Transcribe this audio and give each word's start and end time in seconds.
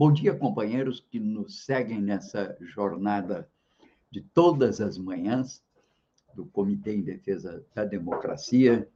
Bom 0.00 0.10
dia, 0.10 0.34
companheiros 0.34 0.98
que 1.10 1.20
nos 1.20 1.62
seguem 1.66 2.00
nessa 2.00 2.56
jornada 2.58 3.46
de 4.10 4.22
todas 4.22 4.80
as 4.80 4.96
manhãs 4.96 5.62
do 6.34 6.46
Comitê 6.46 6.94
em 6.94 7.02
Defesa 7.02 7.62
da 7.74 7.84
Democracia, 7.84 8.88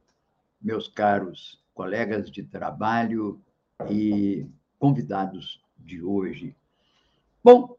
meus 0.59 0.87
caros 0.87 1.61
colegas 1.75 2.31
de 2.31 2.41
trabalho 2.41 3.39
e 3.87 4.47
convidados 4.79 5.63
de 5.77 6.01
hoje. 6.01 6.55
Bom, 7.43 7.77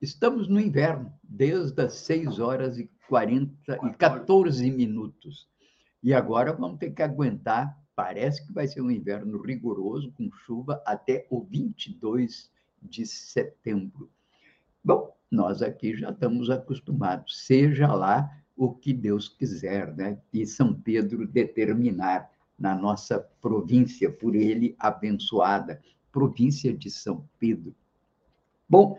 estamos 0.00 0.48
no 0.48 0.58
inverno, 0.58 1.12
desde 1.22 1.80
as 1.80 1.92
6 1.94 2.40
horas 2.40 2.76
e 2.76 2.90
40 3.08 3.86
e 3.86 3.94
14 3.94 4.68
minutos. 4.68 5.48
E 6.02 6.12
agora 6.12 6.52
vamos 6.52 6.80
ter 6.80 6.90
que 6.90 7.04
aguentar 7.04 7.80
Parece 7.94 8.46
que 8.46 8.52
vai 8.52 8.66
ser 8.66 8.80
um 8.80 8.90
inverno 8.90 9.40
rigoroso, 9.40 10.12
com 10.12 10.30
chuva 10.32 10.82
até 10.86 11.26
o 11.30 11.42
22 11.42 12.50
de 12.82 13.06
setembro. 13.06 14.10
Bom, 14.82 15.14
nós 15.30 15.62
aqui 15.62 15.96
já 15.96 16.10
estamos 16.10 16.50
acostumados, 16.50 17.46
seja 17.46 17.92
lá 17.92 18.30
o 18.56 18.72
que 18.72 18.92
Deus 18.92 19.28
quiser, 19.28 19.94
né? 19.96 20.18
E 20.32 20.46
São 20.46 20.74
Pedro 20.74 21.26
determinar 21.26 22.30
na 22.58 22.74
nossa 22.74 23.18
província, 23.40 24.10
por 24.10 24.34
ele 24.34 24.76
abençoada, 24.78 25.80
província 26.10 26.72
de 26.72 26.90
São 26.90 27.26
Pedro. 27.38 27.74
Bom, 28.68 28.98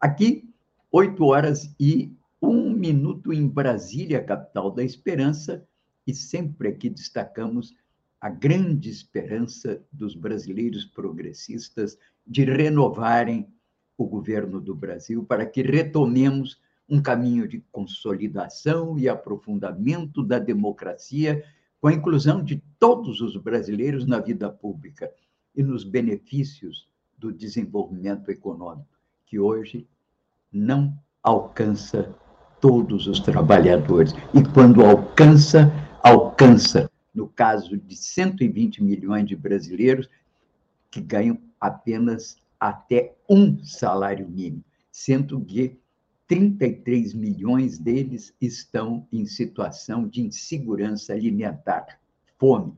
aqui, 0.00 0.52
8 0.90 1.24
horas 1.24 1.74
e 1.78 2.12
um 2.40 2.70
minuto 2.70 3.32
em 3.32 3.48
Brasília, 3.48 4.22
capital 4.22 4.70
da 4.70 4.84
esperança, 4.84 5.66
e 6.06 6.14
sempre 6.14 6.68
aqui 6.68 6.88
destacamos 6.88 7.74
a 8.20 8.28
grande 8.28 8.90
esperança 8.90 9.80
dos 9.92 10.14
brasileiros 10.14 10.84
progressistas 10.84 11.98
de 12.26 12.44
renovarem 12.44 13.48
o 13.96 14.06
governo 14.06 14.60
do 14.60 14.74
Brasil 14.74 15.24
para 15.24 15.46
que 15.46 15.62
retomemos 15.62 16.60
um 16.88 17.00
caminho 17.02 17.46
de 17.46 17.60
consolidação 17.70 18.98
e 18.98 19.08
aprofundamento 19.08 20.22
da 20.22 20.38
democracia, 20.38 21.44
com 21.80 21.88
a 21.88 21.92
inclusão 21.92 22.42
de 22.42 22.62
todos 22.78 23.20
os 23.20 23.36
brasileiros 23.36 24.06
na 24.06 24.18
vida 24.18 24.48
pública 24.48 25.10
e 25.54 25.62
nos 25.62 25.84
benefícios 25.84 26.88
do 27.16 27.32
desenvolvimento 27.32 28.30
econômico, 28.30 28.88
que 29.26 29.38
hoje 29.38 29.86
não 30.50 30.96
alcança 31.22 32.14
todos 32.60 33.06
os 33.06 33.20
trabalhadores. 33.20 34.12
E 34.34 34.42
quando 34.54 34.84
alcança, 34.84 35.70
alcança 36.02 36.90
no 37.18 37.26
caso 37.26 37.76
de 37.76 37.96
120 37.96 38.80
milhões 38.80 39.26
de 39.26 39.34
brasileiros 39.34 40.08
que 40.88 41.00
ganham 41.00 41.36
apenas 41.60 42.36
até 42.60 43.16
um 43.28 43.60
salário 43.64 44.28
mínimo, 44.28 44.64
sendo 44.92 45.40
que 45.44 45.76
33 46.28 47.14
milhões 47.14 47.76
deles 47.76 48.32
estão 48.40 49.04
em 49.12 49.26
situação 49.26 50.06
de 50.06 50.20
insegurança 50.20 51.12
alimentar, 51.12 51.98
fome. 52.38 52.72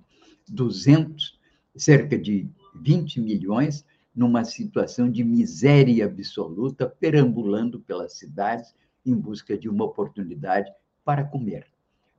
200, 0.49 1.39
cerca 1.77 2.17
de 2.19 2.49
20 2.75 3.21
milhões 3.21 3.85
numa 4.17 4.43
situação 4.43 5.11
de 5.11 5.23
miséria 5.23 6.07
absoluta, 6.07 6.89
perambulando 6.89 7.79
pelas 7.79 8.15
cidades 8.15 8.75
em 9.05 9.15
busca 9.15 9.57
de 9.57 9.69
uma 9.69 9.85
oportunidade 9.85 10.73
para 11.05 11.25
comer. 11.25 11.67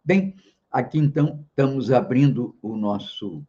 Bem, 0.06 0.36
Aqui, 0.72 0.98
então, 0.98 1.46
estamos 1.50 1.92
abrindo 1.92 2.56
o 2.62 2.78
nosso 2.78 3.46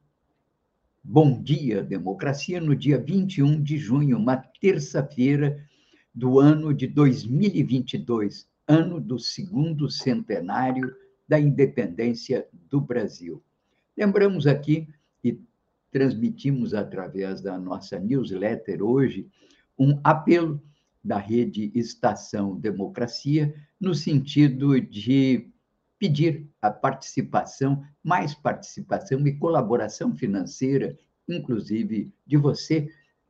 Bom 1.05 1.41
Dia 1.41 1.81
Democracia 1.81 2.61
no 2.61 2.75
dia 2.75 2.99
21 2.99 3.63
de 3.63 3.79
junho, 3.79 4.19
uma 4.19 4.37
terça-feira 4.37 5.65
do 6.13 6.41
ano 6.41 6.75
de 6.75 6.89
2022, 6.89 8.49
ano 8.67 9.01
do 9.01 9.21
segundo 9.21 9.89
centenário 9.89 10.93
da 11.29 11.39
independência 11.39 12.45
do 12.69 12.81
Brasil. 12.81 13.41
Lembramos 13.97 14.49
aqui 14.49 14.89
e 15.23 15.41
transmitimos 15.93 16.75
através 16.75 17.41
da 17.41 17.57
nossa 17.57 18.01
newsletter 18.01 18.83
hoje 18.83 19.29
um 19.79 20.01
apelo 20.03 20.61
da 21.05 21.19
rede 21.19 21.71
Estação 21.73 22.59
Democracia 22.59 23.55
no 23.81 23.95
sentido 23.95 24.81
de 24.81 25.52
pedir 26.03 26.51
a 26.61 26.69
participação, 26.69 27.85
mais 28.03 28.35
participação 28.35 29.25
e 29.25 29.39
colaboração 29.39 30.13
financeira, 30.17 30.99
inclusive 31.29 32.13
de 32.27 32.37
você, 32.37 32.89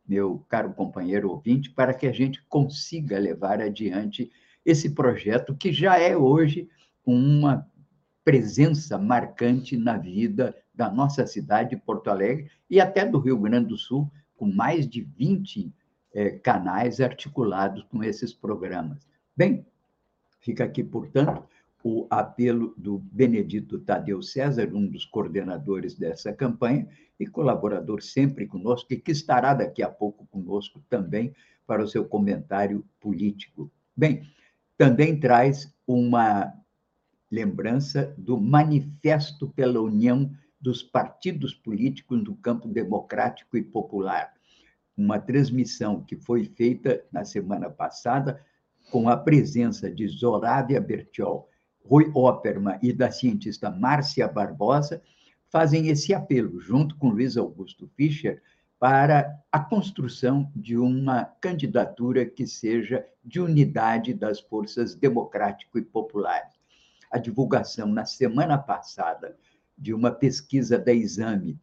meu 0.08 0.38
caro 0.48 0.72
companheiro 0.72 1.28
ouvinte, 1.28 1.68
para 1.68 1.92
que 1.92 2.06
a 2.06 2.12
gente 2.12 2.42
consiga 2.48 3.18
levar 3.18 3.60
adiante 3.60 4.32
esse 4.64 4.88
projeto 4.94 5.54
que 5.54 5.70
já 5.70 5.98
é 5.98 6.16
hoje 6.16 6.66
uma 7.04 7.70
presença 8.24 8.96
marcante 8.96 9.76
na 9.76 9.98
vida 9.98 10.56
da 10.74 10.90
nossa 10.90 11.26
cidade, 11.26 11.76
Porto 11.76 12.08
Alegre, 12.08 12.50
e 12.70 12.80
até 12.80 13.04
do 13.04 13.18
Rio 13.18 13.36
Grande 13.36 13.68
do 13.68 13.76
Sul, 13.76 14.10
com 14.34 14.50
mais 14.50 14.88
de 14.88 15.02
20 15.02 15.74
eh, 16.14 16.30
canais 16.38 17.02
articulados 17.02 17.82
com 17.82 18.02
esses 18.02 18.32
programas. 18.32 19.06
Bem, 19.36 19.66
fica 20.40 20.64
aqui, 20.64 20.82
portanto, 20.82 21.46
o 21.82 22.06
apelo 22.08 22.74
do 22.76 22.98
Benedito 22.98 23.78
Tadeu 23.80 24.22
César, 24.22 24.70
um 24.72 24.86
dos 24.86 25.04
coordenadores 25.04 25.94
dessa 25.94 26.32
campanha 26.32 26.88
e 27.18 27.26
colaborador 27.26 28.02
sempre 28.02 28.46
conosco, 28.46 28.92
e 28.92 28.96
que 28.96 29.12
estará 29.12 29.54
daqui 29.54 29.82
a 29.82 29.90
pouco 29.90 30.26
conosco 30.26 30.80
também 30.88 31.34
para 31.66 31.82
o 31.82 31.88
seu 31.88 32.04
comentário 32.04 32.84
político. 33.00 33.70
Bem, 33.96 34.22
também 34.76 35.18
traz 35.18 35.72
uma 35.86 36.52
lembrança 37.30 38.14
do 38.18 38.38
Manifesto 38.40 39.48
pela 39.48 39.80
União 39.80 40.30
dos 40.60 40.82
Partidos 40.82 41.54
Políticos 41.54 42.22
do 42.22 42.34
Campo 42.36 42.68
Democrático 42.68 43.56
e 43.56 43.62
Popular, 43.62 44.32
uma 44.96 45.18
transmissão 45.18 46.04
que 46.04 46.16
foi 46.16 46.44
feita 46.44 47.02
na 47.10 47.24
semana 47.24 47.68
passada 47.68 48.40
com 48.90 49.08
a 49.08 49.16
presença 49.16 49.90
de 49.90 50.06
Zorávia 50.06 50.80
Bertiol, 50.80 51.48
Rui 51.84 52.10
Opperman 52.14 52.78
e 52.82 52.92
da 52.92 53.10
cientista 53.10 53.70
Márcia 53.70 54.28
Barbosa, 54.28 55.02
fazem 55.50 55.88
esse 55.88 56.14
apelo, 56.14 56.60
junto 56.60 56.96
com 56.96 57.10
Luiz 57.10 57.36
Augusto 57.36 57.86
Fischer, 57.96 58.42
para 58.78 59.38
a 59.52 59.60
construção 59.60 60.50
de 60.56 60.76
uma 60.76 61.24
candidatura 61.40 62.24
que 62.26 62.46
seja 62.46 63.06
de 63.24 63.40
unidade 63.40 64.12
das 64.12 64.40
forças 64.40 64.94
democrático 64.94 65.78
e 65.78 65.82
populares. 65.82 66.52
A 67.10 67.18
divulgação 67.18 67.86
na 67.86 68.04
semana 68.04 68.58
passada 68.58 69.36
de 69.76 69.92
uma 69.92 70.10
pesquisa 70.10 70.78
da 70.78 70.92
Exame 70.92 71.58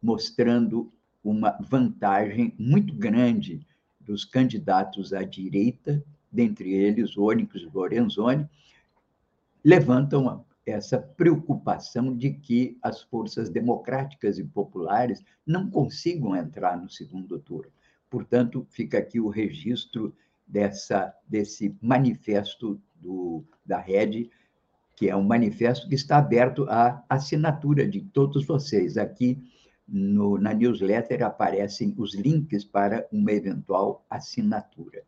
mostrando 0.00 0.92
uma 1.22 1.58
vantagem 1.60 2.54
muito 2.58 2.94
grande 2.94 3.66
dos 3.98 4.24
candidatos 4.24 5.12
à 5.12 5.22
direita, 5.22 6.04
dentre 6.30 6.72
eles 6.72 7.16
o 7.16 7.24
Onyx 7.24 7.62
Lorenzoni, 7.72 8.48
levantam 9.64 10.44
essa 10.66 10.98
preocupação 10.98 12.16
de 12.16 12.30
que 12.30 12.78
as 12.82 13.02
forças 13.02 13.48
democráticas 13.48 14.38
e 14.38 14.44
populares 14.44 15.22
não 15.46 15.70
consigam 15.70 16.36
entrar 16.36 16.80
no 16.80 16.88
segundo 16.88 17.38
turno. 17.38 17.70
Portanto, 18.10 18.66
fica 18.70 18.98
aqui 18.98 19.18
o 19.18 19.28
registro 19.28 20.14
dessa, 20.46 21.14
desse 21.28 21.76
manifesto 21.80 22.80
do, 22.94 23.44
da 23.64 23.78
rede, 23.78 24.30
que 24.96 25.08
é 25.08 25.16
um 25.16 25.24
manifesto 25.24 25.88
que 25.88 25.94
está 25.94 26.18
aberto 26.18 26.64
à 26.70 27.04
assinatura 27.08 27.86
de 27.86 28.00
todos 28.00 28.46
vocês. 28.46 28.96
Aqui 28.96 29.42
no, 29.86 30.38
na 30.38 30.54
newsletter 30.54 31.22
aparecem 31.22 31.94
os 31.98 32.14
links 32.14 32.64
para 32.64 33.06
uma 33.12 33.32
eventual 33.32 34.04
assinatura. 34.08 35.02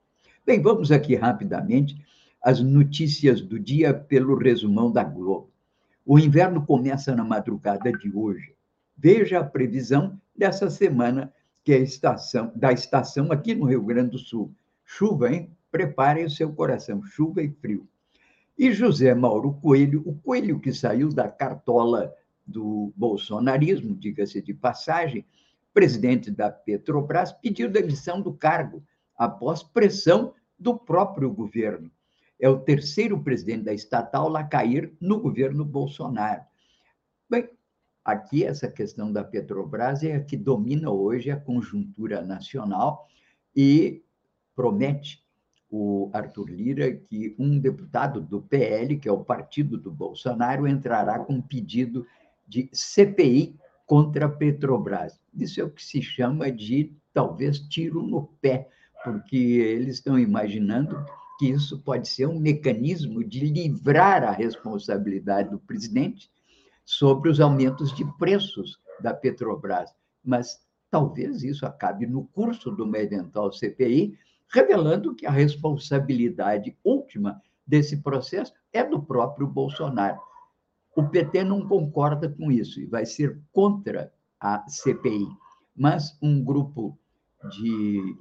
Bem, 0.44 0.60
vamos 0.60 0.90
aqui 0.90 1.14
rapidamente 1.14 1.96
as 2.46 2.60
notícias 2.60 3.40
do 3.40 3.58
dia 3.58 3.93
pelo 3.93 4.38
resumão 4.38 4.93
da 4.93 5.02
Globo. 5.02 5.50
O 6.04 6.16
inverno 6.16 6.64
começa 6.64 7.12
na 7.12 7.25
madrugada 7.25 7.90
de 7.90 8.08
hoje. 8.14 8.54
Veja 8.96 9.40
a 9.40 9.44
previsão 9.44 10.16
dessa 10.32 10.70
semana, 10.70 11.34
que 11.64 11.72
é 11.72 11.78
estação, 11.78 12.52
da 12.54 12.72
estação 12.72 13.32
aqui 13.32 13.52
no 13.52 13.66
Rio 13.66 13.82
Grande 13.82 14.10
do 14.10 14.19
Sul. 14.19 14.54
Chuva, 14.84 15.32
hein? 15.32 15.50
preparem 15.72 16.25
o 16.25 16.31
seu 16.31 16.52
coração, 16.52 17.02
chuva 17.02 17.43
e 17.43 17.50
frio. 17.50 17.84
E 18.56 18.70
José 18.70 19.12
Mauro 19.12 19.54
Coelho, 19.54 20.04
o 20.06 20.14
coelho 20.14 20.60
que 20.60 20.72
saiu 20.72 21.08
da 21.08 21.28
cartola 21.28 22.14
do 22.46 22.92
bolsonarismo, 22.94 23.92
diga-se 23.92 24.40
de 24.40 24.54
passagem, 24.54 25.26
presidente 25.75 26.31
da 26.31 26.49
Petrobras, 26.49 27.32
pediu 27.32 27.69
demissão 27.69 28.22
do 28.22 28.32
cargo 28.32 28.84
após 29.19 29.64
pressão 29.64 30.32
do 30.56 30.76
próprio 30.78 31.28
governo. 31.28 31.90
É 32.38 32.48
o 32.48 32.58
terceiro 32.58 33.22
presidente 33.22 33.64
da 33.64 33.72
estatal 33.72 34.36
a 34.36 34.44
cair 34.44 34.92
no 35.00 35.20
governo 35.20 35.64
Bolsonaro. 35.64 36.42
Bem, 37.28 37.48
aqui 38.04 38.44
essa 38.44 38.68
questão 38.68 39.12
da 39.12 39.24
Petrobras 39.24 40.02
é 40.02 40.16
a 40.16 40.22
que 40.22 40.36
domina 40.36 40.90
hoje 40.90 41.30
a 41.30 41.40
conjuntura 41.40 42.22
nacional 42.22 43.08
e 43.54 44.02
promete 44.54 45.24
o 45.70 46.10
Arthur 46.12 46.48
Lira 46.48 46.92
que 46.92 47.34
um 47.38 47.58
deputado 47.58 48.20
do 48.20 48.40
PL, 48.40 48.98
que 48.98 49.08
é 49.08 49.12
o 49.12 49.24
partido 49.24 49.76
do 49.76 49.90
Bolsonaro, 49.90 50.68
entrará 50.68 51.18
com 51.18 51.40
pedido 51.40 52.06
de 52.46 52.68
CPI 52.72 53.56
contra 53.84 54.26
a 54.26 54.28
Petrobras. 54.28 55.20
Isso 55.34 55.60
é 55.60 55.64
o 55.64 55.70
que 55.70 55.84
se 55.84 56.02
chama 56.02 56.50
de 56.50 56.94
talvez 57.12 57.58
tiro 57.58 58.02
no 58.02 58.26
pé, 58.40 58.68
porque 59.02 59.36
eles 59.36 59.96
estão 59.96 60.18
imaginando 60.18 61.04
que 61.38 61.46
isso 61.46 61.78
pode 61.80 62.08
ser 62.08 62.26
um 62.26 62.38
mecanismo 62.38 63.22
de 63.22 63.40
livrar 63.40 64.24
a 64.24 64.30
responsabilidade 64.30 65.50
do 65.50 65.58
presidente 65.58 66.30
sobre 66.84 67.28
os 67.28 67.40
aumentos 67.40 67.94
de 67.94 68.04
preços 68.16 68.78
da 69.00 69.12
Petrobras. 69.12 69.90
Mas 70.24 70.58
talvez 70.90 71.42
isso 71.42 71.66
acabe 71.66 72.06
no 72.06 72.24
curso 72.28 72.74
de 72.74 72.82
uma 72.82 72.98
eventual 72.98 73.52
CPI, 73.52 74.18
revelando 74.48 75.14
que 75.14 75.26
a 75.26 75.30
responsabilidade 75.30 76.76
última 76.84 77.40
desse 77.66 77.98
processo 77.98 78.52
é 78.72 78.84
do 78.84 79.02
próprio 79.02 79.46
Bolsonaro. 79.46 80.20
O 80.96 81.04
PT 81.04 81.44
não 81.44 81.66
concorda 81.66 82.28
com 82.28 82.50
isso 82.50 82.80
e 82.80 82.86
vai 82.86 83.04
ser 83.04 83.38
contra 83.52 84.12
a 84.40 84.66
CPI. 84.68 85.26
Mas 85.76 86.16
um 86.22 86.42
grupo 86.42 86.98
de 87.50 88.16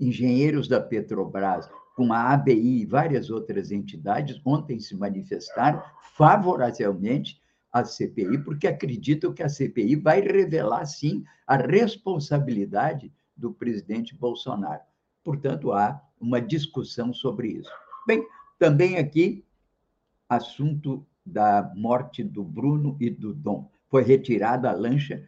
engenheiros 0.00 0.66
da 0.66 0.80
Petrobras, 0.80 1.70
com 2.00 2.14
a 2.14 2.32
ABI 2.32 2.80
e 2.80 2.86
várias 2.86 3.28
outras 3.28 3.70
entidades, 3.70 4.40
ontem 4.42 4.80
se 4.80 4.96
manifestaram 4.96 5.82
favoravelmente 6.16 7.38
à 7.70 7.84
CPI, 7.84 8.38
porque 8.38 8.66
acreditam 8.66 9.34
que 9.34 9.42
a 9.42 9.50
CPI 9.50 9.96
vai 9.96 10.22
revelar, 10.22 10.86
sim, 10.86 11.22
a 11.46 11.56
responsabilidade 11.56 13.12
do 13.36 13.52
presidente 13.52 14.16
Bolsonaro. 14.16 14.80
Portanto, 15.22 15.72
há 15.72 16.02
uma 16.18 16.40
discussão 16.40 17.12
sobre 17.12 17.48
isso. 17.48 17.70
Bem, 18.06 18.26
também 18.58 18.96
aqui, 18.96 19.44
assunto 20.26 21.06
da 21.24 21.70
morte 21.76 22.24
do 22.24 22.42
Bruno 22.42 22.96
e 22.98 23.10
do 23.10 23.34
Dom. 23.34 23.70
Foi 23.90 24.02
retirada 24.02 24.70
a 24.70 24.74
lancha 24.74 25.22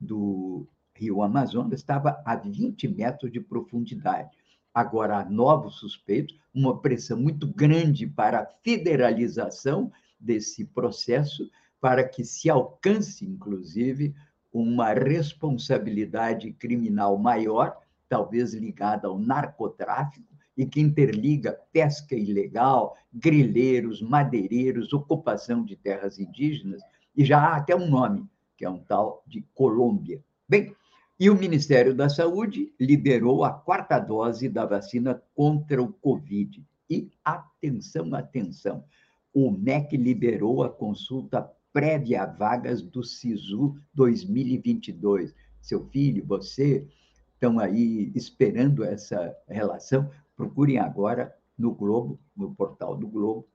do 0.00 0.66
Rio 0.92 1.22
Amazonas, 1.22 1.78
estava 1.78 2.20
a 2.26 2.34
20 2.34 2.88
metros 2.88 3.30
de 3.30 3.40
profundidade. 3.40 4.39
Agora 4.72 5.18
há 5.18 5.24
novos 5.24 5.76
suspeitos, 5.76 6.38
uma 6.54 6.80
pressão 6.80 7.18
muito 7.18 7.46
grande 7.46 8.06
para 8.06 8.40
a 8.40 8.46
federalização 8.62 9.90
desse 10.18 10.64
processo, 10.64 11.50
para 11.80 12.06
que 12.06 12.24
se 12.24 12.48
alcance, 12.48 13.24
inclusive, 13.24 14.14
uma 14.52 14.92
responsabilidade 14.92 16.52
criminal 16.52 17.16
maior, 17.16 17.76
talvez 18.08 18.52
ligada 18.52 19.08
ao 19.08 19.18
narcotráfico, 19.18 20.28
e 20.56 20.66
que 20.66 20.80
interliga 20.80 21.58
pesca 21.72 22.14
ilegal, 22.14 22.96
grileiros, 23.12 24.02
madeireiros, 24.02 24.92
ocupação 24.92 25.64
de 25.64 25.74
terras 25.74 26.18
indígenas, 26.18 26.82
e 27.16 27.24
já 27.24 27.40
há 27.40 27.56
até 27.56 27.74
um 27.74 27.88
nome, 27.88 28.28
que 28.56 28.64
é 28.64 28.70
um 28.70 28.78
tal 28.78 29.22
de 29.26 29.42
Colômbia. 29.54 30.22
Bem, 30.48 30.74
e 31.20 31.28
o 31.28 31.36
Ministério 31.36 31.94
da 31.94 32.08
Saúde 32.08 32.72
liberou 32.80 33.44
a 33.44 33.52
quarta 33.52 33.98
dose 33.98 34.48
da 34.48 34.64
vacina 34.64 35.22
contra 35.34 35.82
o 35.82 35.92
Covid. 35.92 36.66
E 36.88 37.10
atenção, 37.22 38.14
atenção, 38.14 38.82
o 39.30 39.50
MEC 39.50 39.98
liberou 39.98 40.62
a 40.62 40.70
consulta 40.70 41.46
prévia 41.74 42.22
a 42.22 42.26
vagas 42.26 42.80
do 42.80 43.04
SISU 43.04 43.76
2022. 43.92 45.34
Seu 45.60 45.86
filho, 45.88 46.24
você 46.24 46.88
estão 47.34 47.58
aí 47.58 48.10
esperando 48.14 48.82
essa 48.82 49.36
relação, 49.46 50.10
procurem 50.34 50.78
agora 50.78 51.36
no 51.56 51.74
Globo, 51.74 52.18
no 52.34 52.54
portal 52.54 52.96
do 52.96 53.06
Globo. 53.06 53.46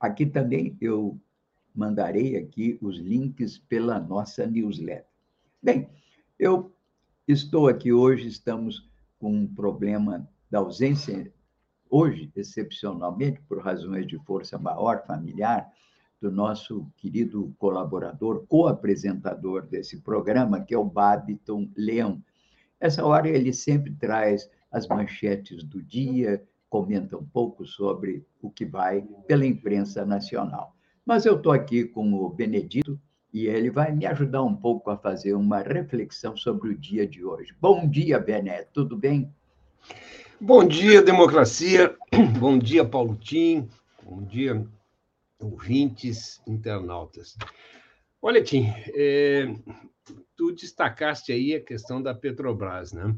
Aqui 0.00 0.24
também 0.24 0.78
eu 0.80 1.20
mandarei 1.74 2.38
aqui 2.38 2.78
os 2.80 2.96
links 2.96 3.58
pela 3.58 4.00
nossa 4.00 4.46
newsletter. 4.46 5.04
Bem, 5.62 5.90
eu 6.38 6.72
estou 7.26 7.68
aqui 7.68 7.92
hoje, 7.92 8.28
estamos 8.28 8.88
com 9.18 9.32
um 9.32 9.46
problema 9.46 10.28
da 10.50 10.58
ausência, 10.58 11.32
hoje, 11.88 12.30
excepcionalmente, 12.34 13.40
por 13.42 13.62
razões 13.62 14.06
de 14.06 14.18
força 14.24 14.58
maior 14.58 15.04
familiar, 15.06 15.70
do 16.20 16.30
nosso 16.30 16.86
querido 16.96 17.54
colaborador, 17.58 18.46
co-apresentador 18.46 19.66
desse 19.66 20.00
programa, 20.00 20.60
que 20.60 20.72
é 20.72 20.78
o 20.78 20.84
Babiton 20.84 21.68
Leão. 21.76 22.22
Essa 22.78 23.04
hora 23.04 23.28
ele 23.28 23.52
sempre 23.52 23.92
traz 23.94 24.48
as 24.70 24.86
manchetes 24.86 25.64
do 25.64 25.82
dia, 25.82 26.42
comenta 26.70 27.16
um 27.16 27.24
pouco 27.24 27.66
sobre 27.66 28.24
o 28.40 28.50
que 28.50 28.64
vai 28.64 29.02
pela 29.26 29.44
imprensa 29.44 30.06
nacional. 30.06 30.76
Mas 31.04 31.26
eu 31.26 31.36
estou 31.36 31.52
aqui 31.52 31.84
com 31.84 32.14
o 32.14 32.28
Benedito 32.28 32.98
e 33.32 33.46
ele 33.46 33.70
vai 33.70 33.92
me 33.92 34.06
ajudar 34.06 34.42
um 34.42 34.54
pouco 34.54 34.90
a 34.90 34.96
fazer 34.96 35.34
uma 35.34 35.60
reflexão 35.60 36.36
sobre 36.36 36.70
o 36.70 36.78
dia 36.78 37.06
de 37.06 37.24
hoje. 37.24 37.54
Bom 37.60 37.88
dia, 37.88 38.18
Bené, 38.18 38.64
tudo 38.72 38.96
bem? 38.96 39.32
Bom 40.40 40.66
dia, 40.66 41.02
democracia. 41.02 41.96
Bom 42.38 42.58
dia, 42.58 42.84
Paulo 42.84 43.16
Tim. 43.16 43.68
Bom 44.02 44.22
dia, 44.22 44.66
ouvintes, 45.40 46.42
internautas. 46.46 47.36
Olha, 48.20 48.42
Tim, 48.42 48.66
é, 48.94 49.54
tu 50.36 50.52
destacaste 50.52 51.32
aí 51.32 51.54
a 51.54 51.60
questão 51.60 52.02
da 52.02 52.14
Petrobras, 52.14 52.92
né? 52.92 53.16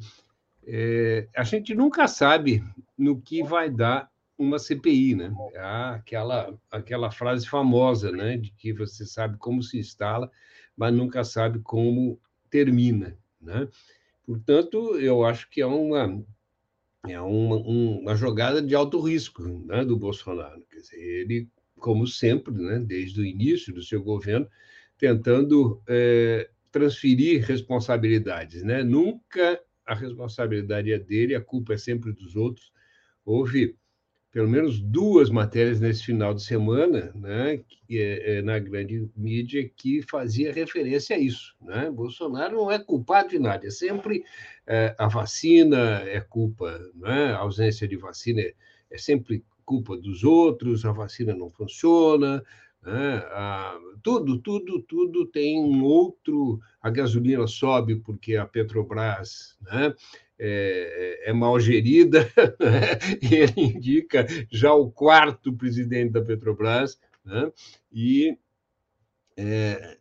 é, 0.67 1.29
a 1.37 1.45
gente 1.45 1.75
nunca 1.75 2.07
sabe 2.07 2.65
no 2.97 3.21
que 3.21 3.43
vai 3.43 3.71
dar 3.71 4.11
uma 4.37 4.59
CPI, 4.59 5.15
né? 5.15 5.33
É 5.53 5.61
aquela, 5.61 6.59
aquela 6.71 7.11
frase 7.11 7.47
famosa, 7.47 8.11
né? 8.11 8.37
De 8.37 8.51
que 8.51 8.73
você 8.73 9.07
sabe 9.07 9.37
como 9.39 9.63
se 9.63 9.79
instala, 9.79 10.31
mas 10.77 10.93
nunca 10.93 11.25
sabe 11.25 11.61
como 11.61 12.21
termina, 12.51 13.17
né? 13.41 13.69
Portanto, 14.27 14.97
eu 14.99 15.25
acho 15.25 15.49
que 15.51 15.61
é 15.61 15.67
uma 15.67 16.25
é 17.07 17.21
uma, 17.21 17.57
uma 17.57 18.17
jogada 18.17 18.63
de 18.63 18.75
alto 18.75 18.99
risco 19.01 19.43
né, 19.43 19.85
do 19.85 19.97
Bolsonaro. 19.97 20.65
Quer 20.71 20.81
dizer, 20.81 21.03
ele, 21.03 21.49
como 21.77 22.07
sempre, 22.07 22.55
né, 22.55 22.79
desde 22.79 23.21
o 23.21 23.27
início 23.27 23.75
do 23.75 23.83
seu 23.83 24.03
governo, 24.03 24.49
tentando 24.97 25.83
é, 25.87 26.49
transferir 26.73 27.45
responsabilidades, 27.45 28.63
né? 28.63 28.83
Nunca 28.83 29.61
a 29.87 29.95
responsabilidade 29.95 30.93
é 30.93 30.99
dele, 30.99 31.35
a 31.35 31.41
culpa 31.41 31.75
é 31.75 31.77
sempre 31.77 32.13
dos 32.13 32.37
outros. 32.37 32.73
Houve 33.25 33.77
pelo 34.35 34.49
menos 34.49 34.81
duas 34.81 35.31
matérias 35.31 35.79
nesse 35.79 36.03
final 36.03 36.35
de 36.35 36.43
semana, 36.43 37.13
né, 37.15 37.61
que, 37.69 38.03
é, 38.03 38.39
é, 38.39 38.43
na 38.43 38.59
grande 38.59 39.09
mídia, 39.17 39.71
que 39.77 40.03
fazia 40.03 40.53
referência 40.53 41.15
a 41.15 41.19
isso. 41.21 41.55
Né? 41.63 41.89
Bolsonaro 41.89 42.57
não 42.57 42.69
é 42.73 42.81
culpado 42.81 43.29
de 43.29 43.39
nada, 43.39 43.65
é 43.65 43.71
sempre 43.71 44.25
é, 44.67 44.93
a 44.99 45.07
vacina 45.07 46.03
é 46.05 46.21
culpa, 46.21 46.81
né? 46.97 47.27
a 47.33 47.39
ausência 47.39 47.87
de 47.87 47.97
vacina 47.97 48.41
é, 48.41 48.55
é 48.91 48.99
sempre 48.99 49.45
culpa 49.65 49.97
dos 49.97 50.25
outros, 50.25 50.85
a 50.85 50.91
vacina 50.91 51.33
não 51.33 51.49
funciona, 51.49 52.43
né? 52.83 53.25
Ah, 53.31 53.79
tudo, 54.03 54.39
tudo, 54.41 54.83
tudo 54.83 55.25
tem 55.27 55.59
um 55.59 55.83
outro. 55.83 56.61
A 56.83 56.91
gasolina 56.91 57.47
sobe 57.47 57.97
porque 57.97 58.37
a 58.37 58.45
Petrobras 58.45 59.57
né? 59.63 59.95
É, 60.39 61.23
é, 61.27 61.31
é 61.31 61.33
mal 61.33 61.59
gerida, 61.61 62.31
né? 62.61 62.99
e 63.23 63.35
ele 63.35 63.55
indica 63.57 64.27
já 64.51 64.73
o 64.73 64.91
quarto 64.91 65.53
presidente 65.53 66.13
da 66.13 66.23
Petrobras, 66.23 66.99
né? 67.25 67.53
e 67.93 68.37
é, 69.37 69.97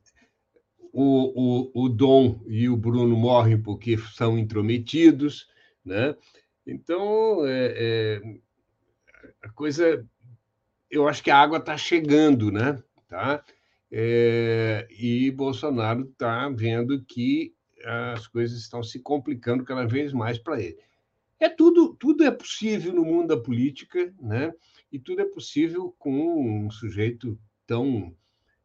o, 0.92 1.72
o, 1.74 1.86
o 1.86 1.90
Dom 1.90 2.44
e 2.48 2.70
o 2.70 2.78
Bruno 2.78 3.16
morrem 3.16 3.62
porque 3.62 3.98
são 3.98 4.38
intrometidos. 4.38 5.48
Né? 5.84 6.16
Então, 6.66 7.46
é, 7.46 7.74
é 7.76 8.22
a 9.42 9.50
coisa 9.50 10.06
eu 10.94 11.08
acho 11.08 11.24
que 11.24 11.32
a 11.32 11.38
água 11.38 11.58
está 11.58 11.76
chegando, 11.76 12.52
né? 12.52 12.82
Tá? 13.10 13.44
É, 13.92 14.88
e 14.92 15.32
Bolsonaro 15.32 16.04
está 16.04 16.48
vendo 16.50 17.04
que 17.04 17.54
as 17.84 18.28
coisas 18.28 18.58
estão 18.60 18.84
se 18.84 19.00
complicando 19.00 19.64
cada 19.64 19.86
vez 19.86 20.14
mais 20.14 20.38
para 20.38 20.62
ele. 20.62 20.80
É 21.40 21.50
tudo, 21.50 21.94
tudo 21.96 22.24
é 22.24 22.32
possível 22.32 22.94
no 22.94 23.04
mundo 23.04 23.36
da 23.36 23.38
política, 23.38 24.14
né? 24.22 24.54
E 24.92 25.00
tudo 25.00 25.22
é 25.22 25.26
possível 25.26 25.94
com 25.98 26.66
um 26.66 26.72
sujeito 26.72 27.38
tão 27.66 28.16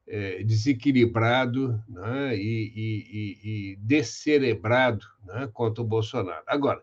é, 0.08 0.42
desequilibrado 0.42 1.82
né? 1.88 2.36
e, 2.36 2.72
e, 2.74 3.72
e, 3.72 3.76
descerebrado 3.76 5.06
né? 5.24 5.48
quanto 5.52 5.82
o 5.82 5.86
Bolsonaro. 5.86 6.42
Agora, 6.46 6.82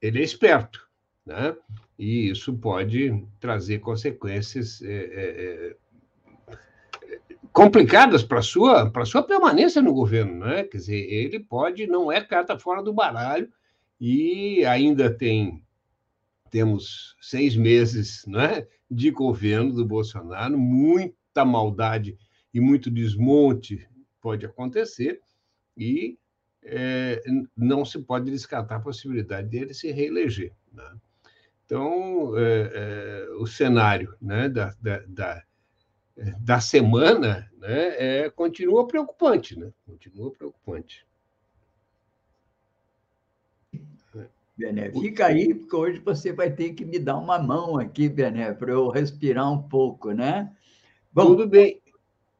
ele 0.00 0.20
é 0.20 0.22
esperto, 0.22 0.88
né? 1.24 1.56
e 1.98 2.30
isso 2.30 2.56
pode 2.56 3.26
trazer 3.38 3.78
consequências 3.78 4.82
é, 4.82 4.92
é, 4.92 5.70
é 5.70 5.76
complicadas 7.56 8.22
para 8.22 8.42
sua, 8.42 8.92
sua 9.06 9.22
permanência 9.22 9.80
no 9.80 9.94
governo. 9.94 10.44
Né? 10.44 10.64
Quer 10.64 10.76
dizer, 10.76 11.10
ele 11.10 11.40
pode, 11.40 11.86
não 11.86 12.12
é 12.12 12.20
carta 12.20 12.58
fora 12.58 12.82
do 12.82 12.92
baralho, 12.92 13.48
e 13.98 14.62
ainda 14.66 15.08
tem 15.08 15.64
temos 16.50 17.16
seis 17.18 17.56
meses 17.56 18.24
né, 18.26 18.66
de 18.90 19.10
governo 19.10 19.72
do 19.72 19.86
Bolsonaro, 19.86 20.58
muita 20.58 21.46
maldade 21.46 22.18
e 22.52 22.60
muito 22.60 22.90
desmonte 22.90 23.88
pode 24.20 24.44
acontecer, 24.44 25.20
e 25.74 26.18
é, 26.62 27.22
não 27.56 27.86
se 27.86 27.98
pode 28.00 28.30
descartar 28.30 28.76
a 28.76 28.80
possibilidade 28.80 29.48
dele 29.48 29.72
se 29.72 29.90
reeleger. 29.90 30.52
Né? 30.70 30.94
Então, 31.64 32.36
é, 32.36 32.70
é, 32.74 33.28
o 33.38 33.46
cenário 33.46 34.14
né, 34.20 34.46
da, 34.46 34.74
da, 34.80 34.98
da, 35.08 35.42
da 36.38 36.60
semana 36.60 37.50
né, 37.58 38.24
é, 38.24 38.30
continua 38.30 38.86
preocupante, 38.86 39.58
né? 39.58 39.70
continua 39.86 40.30
preocupante. 40.30 41.06
Bené, 44.56 44.90
fica 44.90 45.26
aí, 45.26 45.52
porque 45.52 45.76
hoje 45.76 45.98
você 45.98 46.32
vai 46.32 46.50
ter 46.50 46.72
que 46.72 46.82
me 46.82 46.98
dar 46.98 47.18
uma 47.18 47.38
mão 47.38 47.78
aqui, 47.78 48.08
Bené, 48.08 48.54
para 48.54 48.72
eu 48.72 48.88
respirar 48.88 49.52
um 49.52 49.60
pouco, 49.60 50.12
né? 50.12 50.50
Bom, 51.12 51.26
Tudo 51.26 51.46
bem. 51.46 51.82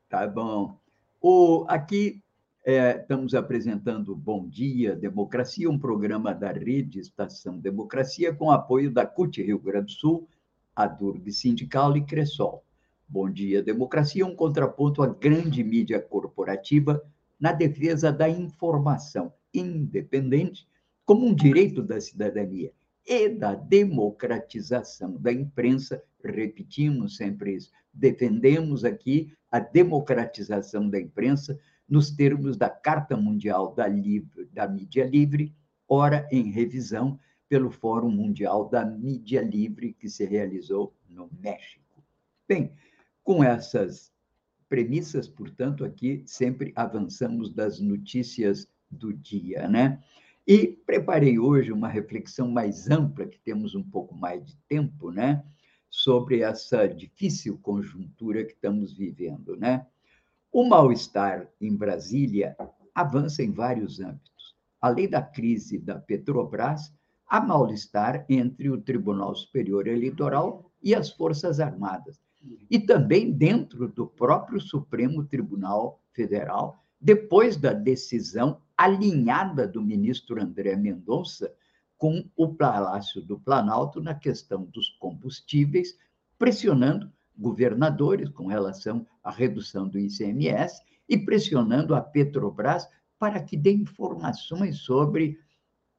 Tá 0.08 0.26
bom. 0.26 0.78
O, 1.20 1.66
aqui 1.68 2.22
é, 2.64 2.96
estamos 3.00 3.34
apresentando 3.34 4.16
Bom 4.16 4.48
Dia 4.48 4.96
Democracia, 4.96 5.68
um 5.68 5.78
programa 5.78 6.34
da 6.34 6.50
Rede 6.50 7.00
Estação 7.00 7.58
Democracia, 7.58 8.34
com 8.34 8.50
apoio 8.50 8.90
da 8.90 9.04
CUT 9.04 9.42
Rio 9.42 9.58
Grande 9.58 9.86
do 9.86 9.92
Sul, 9.92 10.28
a 10.74 10.86
Durg 10.86 11.30
Sindical 11.30 11.96
e 11.98 12.04
Cressol. 12.04 12.65
Bom 13.08 13.30
Dia 13.30 13.62
Democracia, 13.62 14.26
um 14.26 14.34
contraponto 14.34 15.02
à 15.02 15.06
grande 15.06 15.62
mídia 15.62 16.00
corporativa 16.00 17.02
na 17.38 17.52
defesa 17.52 18.12
da 18.12 18.28
informação 18.28 19.32
independente 19.54 20.68
como 21.04 21.26
um 21.26 21.34
direito 21.34 21.82
da 21.82 22.00
cidadania 22.00 22.72
e 23.06 23.28
da 23.28 23.54
democratização 23.54 25.16
da 25.16 25.32
imprensa. 25.32 26.02
Repetimos 26.22 27.16
sempre 27.16 27.54
isso. 27.54 27.70
Defendemos 27.94 28.84
aqui 28.84 29.32
a 29.50 29.60
democratização 29.60 30.90
da 30.90 31.00
imprensa 31.00 31.58
nos 31.88 32.10
termos 32.10 32.56
da 32.56 32.68
Carta 32.68 33.16
Mundial 33.16 33.72
da, 33.74 33.86
Livre, 33.86 34.46
da 34.52 34.66
Mídia 34.66 35.04
Livre, 35.04 35.54
ora 35.88 36.28
em 36.32 36.50
revisão 36.50 37.18
pelo 37.48 37.70
Fórum 37.70 38.10
Mundial 38.10 38.68
da 38.68 38.84
Mídia 38.84 39.40
Livre, 39.40 39.92
que 39.92 40.08
se 40.08 40.24
realizou 40.24 40.92
no 41.08 41.30
México. 41.40 42.02
Bem, 42.48 42.72
com 43.26 43.42
essas 43.42 44.12
premissas, 44.68 45.26
portanto, 45.26 45.84
aqui 45.84 46.22
sempre 46.26 46.72
avançamos 46.76 47.52
das 47.52 47.80
notícias 47.80 48.68
do 48.88 49.12
dia, 49.12 49.66
né? 49.66 50.00
E 50.46 50.68
preparei 50.68 51.36
hoje 51.36 51.72
uma 51.72 51.88
reflexão 51.88 52.48
mais 52.48 52.88
ampla, 52.88 53.26
que 53.26 53.40
temos 53.40 53.74
um 53.74 53.82
pouco 53.82 54.14
mais 54.14 54.46
de 54.46 54.56
tempo, 54.68 55.10
né? 55.10 55.44
Sobre 55.90 56.42
essa 56.42 56.86
difícil 56.86 57.58
conjuntura 57.58 58.44
que 58.44 58.52
estamos 58.52 58.92
vivendo, 58.92 59.56
né? 59.56 59.84
O 60.52 60.62
mal-estar 60.68 61.48
em 61.60 61.74
Brasília 61.74 62.56
avança 62.94 63.42
em 63.42 63.50
vários 63.50 63.98
âmbitos. 63.98 64.54
Além 64.80 65.10
da 65.10 65.20
crise 65.20 65.78
da 65.78 65.98
Petrobras, 65.98 66.94
há 67.26 67.40
mal-estar 67.40 68.24
entre 68.28 68.70
o 68.70 68.80
Tribunal 68.80 69.34
Superior 69.34 69.88
Eleitoral 69.88 70.70
e 70.80 70.94
as 70.94 71.10
Forças 71.10 71.58
Armadas. 71.58 72.24
E 72.70 72.78
também 72.78 73.32
dentro 73.32 73.88
do 73.88 74.06
próprio 74.06 74.60
Supremo 74.60 75.24
Tribunal 75.24 76.00
Federal, 76.12 76.82
depois 77.00 77.56
da 77.56 77.72
decisão 77.72 78.60
alinhada 78.76 79.66
do 79.66 79.82
ministro 79.82 80.40
André 80.42 80.76
Mendonça 80.76 81.52
com 81.96 82.28
o 82.36 82.54
Palácio 82.54 83.22
do 83.22 83.38
Planalto 83.38 84.00
na 84.00 84.14
questão 84.14 84.64
dos 84.64 84.90
combustíveis, 84.98 85.96
pressionando 86.38 87.10
governadores 87.36 88.28
com 88.28 88.46
relação 88.46 89.06
à 89.22 89.30
redução 89.30 89.88
do 89.88 89.98
ICMS 89.98 90.82
e 91.08 91.16
pressionando 91.16 91.94
a 91.94 92.00
Petrobras 92.00 92.88
para 93.18 93.42
que 93.42 93.56
dê 93.56 93.72
informações 93.72 94.78
sobre 94.78 95.38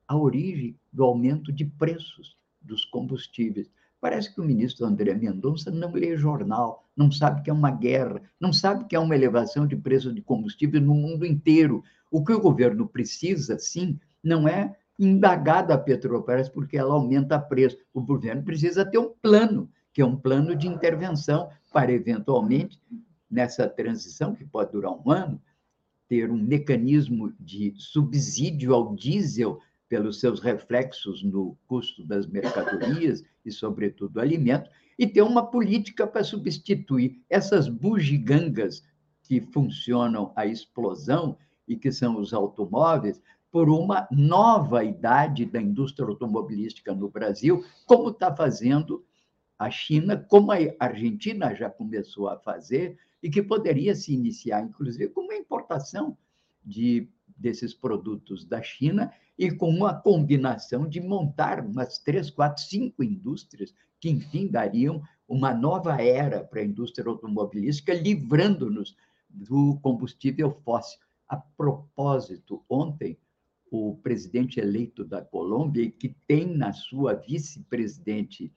a 0.07 0.15
origem 0.15 0.79
do 0.91 1.03
aumento 1.03 1.51
de 1.51 1.65
preços 1.65 2.37
dos 2.61 2.85
combustíveis. 2.85 3.69
Parece 3.99 4.33
que 4.33 4.39
o 4.39 4.43
ministro 4.43 4.85
André 4.85 5.13
Mendonça 5.15 5.71
não 5.71 5.91
lê 5.91 6.15
jornal, 6.15 6.85
não 6.95 7.11
sabe 7.11 7.41
que 7.41 7.49
é 7.49 7.53
uma 7.53 7.71
guerra, 7.71 8.21
não 8.39 8.53
sabe 8.53 8.85
que 8.85 8.95
é 8.95 8.99
uma 8.99 9.15
elevação 9.15 9.65
de 9.65 9.75
preço 9.75 10.13
de 10.13 10.21
combustível 10.21 10.79
no 10.79 10.93
mundo 10.93 11.25
inteiro. 11.25 11.83
O 12.11 12.23
que 12.23 12.31
o 12.31 12.39
governo 12.39 12.87
precisa, 12.87 13.57
sim, 13.57 13.99
não 14.23 14.47
é 14.47 14.75
indagar 14.99 15.65
da 15.65 15.77
Petrobras 15.77 16.47
porque 16.49 16.77
ela 16.77 16.93
aumenta 16.93 17.39
preço. 17.39 17.77
O 17.93 18.01
governo 18.01 18.43
precisa 18.43 18.85
ter 18.85 18.97
um 18.99 19.13
plano, 19.21 19.69
que 19.91 20.01
é 20.01 20.05
um 20.05 20.15
plano 20.15 20.55
de 20.55 20.67
intervenção 20.67 21.49
para, 21.73 21.91
eventualmente, 21.91 22.79
nessa 23.29 23.67
transição, 23.67 24.33
que 24.35 24.45
pode 24.45 24.71
durar 24.71 24.91
um 24.91 25.11
ano, 25.11 25.41
ter 26.07 26.31
um 26.31 26.37
mecanismo 26.37 27.33
de 27.39 27.73
subsídio 27.77 28.73
ao 28.73 28.95
diesel 28.95 29.59
pelos 29.89 30.19
seus 30.19 30.39
reflexos 30.39 31.23
no 31.23 31.57
custo 31.67 32.05
das 32.05 32.27
mercadorias 32.27 33.23
e, 33.45 33.51
sobretudo, 33.51 34.19
alimentos, 34.19 34.69
e 34.97 35.07
ter 35.07 35.21
uma 35.21 35.45
política 35.45 36.05
para 36.05 36.23
substituir 36.23 37.21
essas 37.29 37.67
bugigangas 37.69 38.83
que 39.23 39.41
funcionam 39.41 40.33
a 40.35 40.45
explosão 40.45 41.37
e 41.67 41.75
que 41.75 41.91
são 41.91 42.19
os 42.19 42.33
automóveis, 42.33 43.21
por 43.51 43.69
uma 43.69 44.07
nova 44.11 44.83
idade 44.83 45.45
da 45.45 45.61
indústria 45.61 46.07
automobilística 46.07 46.93
no 46.93 47.09
Brasil, 47.09 47.63
como 47.85 48.09
está 48.09 48.35
fazendo 48.35 49.05
a 49.57 49.69
China, 49.69 50.17
como 50.29 50.51
a 50.51 50.57
Argentina 50.79 51.53
já 51.55 51.69
começou 51.69 52.27
a 52.27 52.37
fazer, 52.37 52.97
e 53.21 53.29
que 53.29 53.41
poderia 53.41 53.95
se 53.95 54.13
iniciar, 54.13 54.61
inclusive, 54.61 55.09
com 55.09 55.21
uma 55.21 55.35
importação 55.35 56.17
de, 56.63 57.09
desses 57.35 57.73
produtos 57.73 58.45
da 58.45 58.61
China 58.61 59.11
e 59.37 59.51
com 59.51 59.69
uma 59.69 59.93
combinação 59.93 60.87
de 60.87 60.99
montar 60.99 61.63
umas 61.63 61.99
três, 61.99 62.29
quatro, 62.29 62.63
cinco 62.63 63.03
indústrias 63.03 63.73
que, 63.99 64.09
enfim, 64.09 64.47
dariam 64.47 65.01
uma 65.27 65.53
nova 65.53 66.01
era 66.01 66.43
para 66.43 66.61
a 66.61 66.65
indústria 66.65 67.07
automobilística, 67.07 67.93
livrando-nos 67.93 68.95
do 69.29 69.77
combustível 69.81 70.51
fóssil. 70.63 70.99
A 71.27 71.35
propósito, 71.35 72.63
ontem, 72.69 73.17
o 73.69 73.95
presidente 73.97 74.59
eleito 74.59 75.03
da 75.03 75.21
Colômbia, 75.21 75.91
que 75.91 76.15
tem 76.25 76.45
na 76.45 76.71
sua 76.71 77.13
vice-presidente 77.13 78.51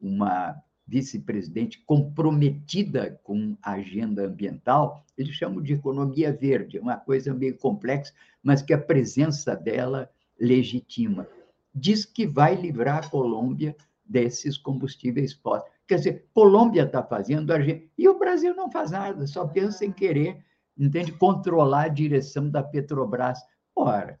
uma 0.00 0.56
vice-presidente 0.86 1.82
comprometida 1.84 3.20
com 3.24 3.56
a 3.60 3.72
agenda 3.72 4.24
ambiental, 4.26 5.04
eles 5.18 5.34
chamam 5.34 5.60
de 5.60 5.74
economia 5.74 6.32
verde, 6.32 6.78
é 6.78 6.80
uma 6.80 6.96
coisa 6.96 7.34
meio 7.34 7.58
complexa, 7.58 8.12
mas 8.42 8.62
que 8.62 8.72
a 8.72 8.78
presença 8.78 9.56
dela 9.56 10.08
legitima. 10.38 11.26
Diz 11.74 12.04
que 12.04 12.26
vai 12.26 12.54
livrar 12.54 13.04
a 13.04 13.08
Colômbia 13.08 13.76
desses 14.04 14.56
combustíveis 14.56 15.32
fósseis. 15.32 15.72
Quer 15.86 15.96
dizer, 15.96 16.26
Colômbia 16.34 16.82
está 16.82 17.02
fazendo, 17.02 17.52
e 17.96 18.08
o 18.08 18.18
Brasil 18.18 18.54
não 18.54 18.70
faz 18.70 18.90
nada, 18.90 19.26
só 19.26 19.46
pensa 19.46 19.84
em 19.84 19.92
querer 19.92 20.44
entende? 20.78 21.12
Controlar 21.12 21.84
a 21.84 21.88
direção 21.88 22.50
da 22.50 22.62
Petrobras. 22.62 23.40
Ora, 23.74 24.20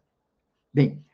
bem, 0.72 1.04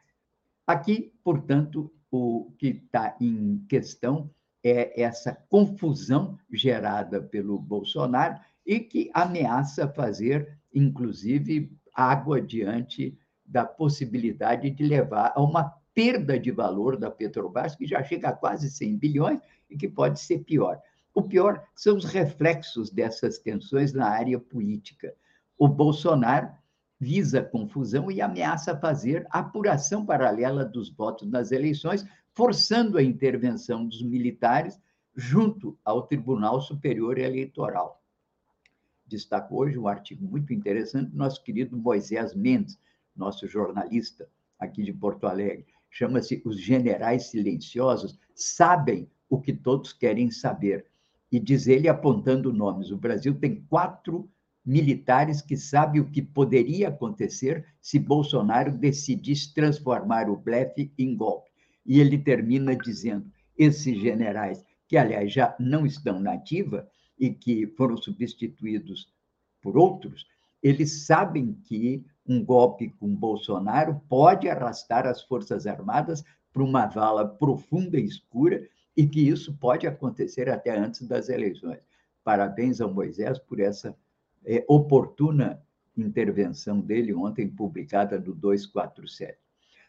aqui, 0.67 1.13
portanto, 1.25 1.93
o 2.11 2.53
que 2.59 2.69
está 2.69 3.17
em 3.21 3.65
questão 3.69 4.31
é 4.63 5.03
essa 5.03 5.35
confusão 5.49 6.39
gerada 6.53 7.21
pelo 7.21 7.59
Bolsonaro 7.59 8.39
e 8.65 8.79
que 8.79 9.11
ameaça 9.13 9.89
fazer, 9.89 10.59
inclusive, 10.73 11.77
água 11.95 12.41
diante 12.41 13.19
da 13.53 13.65
possibilidade 13.65 14.71
de 14.71 14.83
levar 14.83 15.33
a 15.37 15.43
uma 15.43 15.65
perda 15.95 16.39
de 16.39 16.51
valor 16.51 16.97
da 16.97 17.11
Petrobras, 17.11 17.77
que 17.77 17.87
já 17.87 18.03
chega 18.03 18.31
a 18.31 18.33
quase 18.33 18.71
100 18.71 18.97
bilhões 18.97 19.41
e 19.69 19.77
que 19.77 19.89
pode 19.89 20.19
ser 20.19 20.39
pior. 20.39 20.81
O 21.15 21.23
pior 21.23 21.63
são 21.77 21.97
os 21.97 22.07
reflexos 22.07 22.91
dessas 22.91 23.39
tensões 23.39 23.93
na 23.93 24.09
área 24.09 24.39
política 24.41 25.15
o 25.63 25.69
Bolsonaro 25.69 26.51
visa 26.99 27.41
confusão 27.41 28.11
e 28.11 28.21
ameaça 28.21 28.77
fazer 28.77 29.25
apuração 29.31 30.05
paralela 30.05 30.65
dos 30.65 30.91
votos 30.91 31.31
nas 31.31 31.53
eleições, 31.53 32.05
forçando 32.33 32.99
a 32.99 33.03
intervenção 33.03 33.87
dos 33.87 34.03
militares 34.03 34.81
junto 35.15 35.79
ao 35.85 36.03
Tribunal 36.03 36.61
Superior 36.61 37.17
Eleitoral. 37.17 38.03
Destaco 39.07 39.57
hoje 39.57 39.79
um 39.79 39.87
artigo 39.87 40.25
muito 40.25 40.53
interessante 40.53 41.11
do 41.11 41.17
nosso 41.17 41.41
querido 41.45 41.77
Moisés 41.77 42.35
Mendes, 42.35 42.77
nosso 43.15 43.47
jornalista 43.47 44.29
aqui 44.59 44.83
de 44.83 44.93
Porto 44.93 45.27
Alegre. 45.27 45.67
Chama-se 45.91 46.41
Os 46.45 46.61
Generais 46.61 47.27
Silenciosos 47.27 48.19
Sabem 48.35 49.09
o 49.29 49.41
que 49.41 49.53
todos 49.53 49.93
querem 49.93 50.31
saber. 50.31 50.87
E 51.31 51.39
diz 51.39 51.67
ele, 51.67 51.89
apontando 51.89 52.53
nomes: 52.53 52.91
o 52.91 52.97
Brasil 52.97 53.35
tem 53.35 53.63
quatro 53.69 54.29
militares 54.65 55.43
que 55.43 55.57
sabem 55.57 56.01
o 56.01 56.11
que 56.11 56.23
poderia 56.23 56.89
acontecer 56.89 57.67
se 57.81 57.99
Bolsonaro 57.99 58.73
decidisse 58.73 59.53
transformar 59.53 60.31
o 60.31 60.37
blefe 60.37 60.93
em 60.99 61.17
golpe. 61.17 61.51
E 61.85 62.01
ele 62.01 62.19
termina 62.19 62.77
dizendo: 62.77 63.31
esses 63.57 63.99
generais 64.01 64.65
que, 64.87 64.97
aliás, 64.97 65.33
já 65.33 65.55
não 65.59 65.87
estão 65.87 66.21
na 66.21 66.35
ativa 66.35 66.89
e 67.19 67.31
que 67.31 67.67
foram 67.79 67.97
substituídos 67.97 69.11
por 69.63 69.77
outros, 69.77 70.27
eles 70.63 71.07
sabem 71.07 71.55
que 71.65 72.05
um 72.27 72.45
golpe 72.45 72.91
com 73.01 73.15
Bolsonaro 73.15 74.01
pode 74.09 74.49
arrastar 74.49 75.07
as 75.07 75.23
Forças 75.23 75.67
Armadas 75.67 76.25
para 76.53 76.63
uma 76.63 76.87
vala 76.87 77.27
profunda 77.27 77.99
e 77.99 78.05
escura 78.05 78.67
e 78.97 79.07
que 79.07 79.29
isso 79.29 79.55
pode 79.55 79.87
acontecer 79.87 80.49
até 80.49 80.77
antes 80.77 81.07
das 81.07 81.29
eleições. 81.29 81.81
Parabéns 82.23 82.81
ao 82.81 82.93
Moisés 82.93 83.39
por 83.39 83.59
essa 83.59 83.97
é, 84.45 84.65
oportuna 84.69 85.63
intervenção 85.97 86.81
dele 86.81 87.13
ontem, 87.13 87.49
publicada 87.49 88.19
no 88.19 88.35
247. 88.35 89.39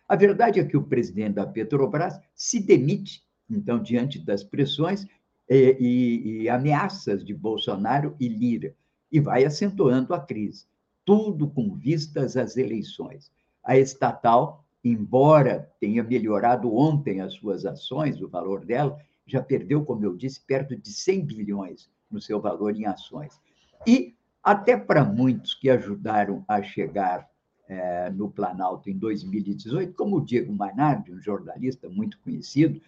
A 0.07 0.15
verdade 0.15 0.59
é 0.59 0.65
que 0.65 0.75
o 0.75 0.83
presidente 0.83 1.35
da 1.35 1.45
Petrobras 1.45 2.19
se 2.35 2.59
demite 2.59 3.23
então, 3.49 3.81
diante 3.81 4.19
das 4.19 4.43
pressões 4.43 5.05
e, 5.49 5.77
e, 5.79 6.41
e 6.43 6.49
ameaças 6.49 7.23
de 7.23 7.33
Bolsonaro 7.33 8.15
e 8.19 8.27
Lira, 8.27 8.75
e 9.11 9.19
vai 9.19 9.45
acentuando 9.45 10.13
a 10.13 10.19
crise, 10.19 10.65
tudo 11.05 11.49
com 11.49 11.75
vistas 11.75 12.37
às 12.37 12.57
eleições. 12.57 13.31
A 13.63 13.77
estatal, 13.77 14.63
embora 14.83 15.69
tenha 15.79 16.03
melhorado 16.03 16.75
ontem 16.75 17.21
as 17.21 17.33
suas 17.33 17.65
ações, 17.65 18.21
o 18.21 18.27
valor 18.27 18.65
dela, 18.65 18.97
já 19.25 19.41
perdeu, 19.41 19.85
como 19.85 20.03
eu 20.03 20.15
disse, 20.15 20.41
perto 20.41 20.75
de 20.75 20.91
100 20.91 21.25
bilhões 21.25 21.89
no 22.11 22.21
seu 22.21 22.39
valor 22.39 22.75
em 22.75 22.85
ações. 22.85 23.39
E 23.87 24.15
até 24.43 24.75
para 24.75 25.05
muitos 25.05 25.53
que 25.53 25.69
ajudaram 25.69 26.43
a 26.47 26.61
chegar 26.61 27.29
é, 27.67 28.09
no 28.09 28.29
Planalto 28.29 28.89
em 28.89 28.97
2018, 28.97 29.93
como 29.93 30.17
o 30.17 30.25
Diego 30.25 30.53
Mainardi, 30.53 31.13
um 31.13 31.21
jornalista 31.21 31.89
muito 31.89 32.19
conhecido, 32.19 32.81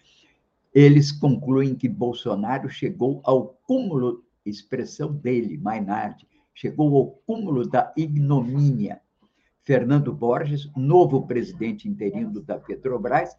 eles 0.74 1.10
concluem 1.10 1.74
que 1.74 1.88
Bolsonaro 1.88 2.68
chegou 2.68 3.20
ao 3.24 3.58
cúmulo, 3.66 4.22
expressão 4.44 5.10
dele, 5.12 5.56
Mainardi, 5.56 6.28
chegou 6.56 6.96
ao 6.96 7.10
cúmulo 7.26 7.68
da 7.68 7.92
ignomínia. 7.96 9.00
Fernando 9.62 10.12
Borges, 10.12 10.70
novo 10.74 11.26
presidente 11.26 11.86
interino 11.86 12.40
da 12.40 12.58
Petrobras, 12.58 13.36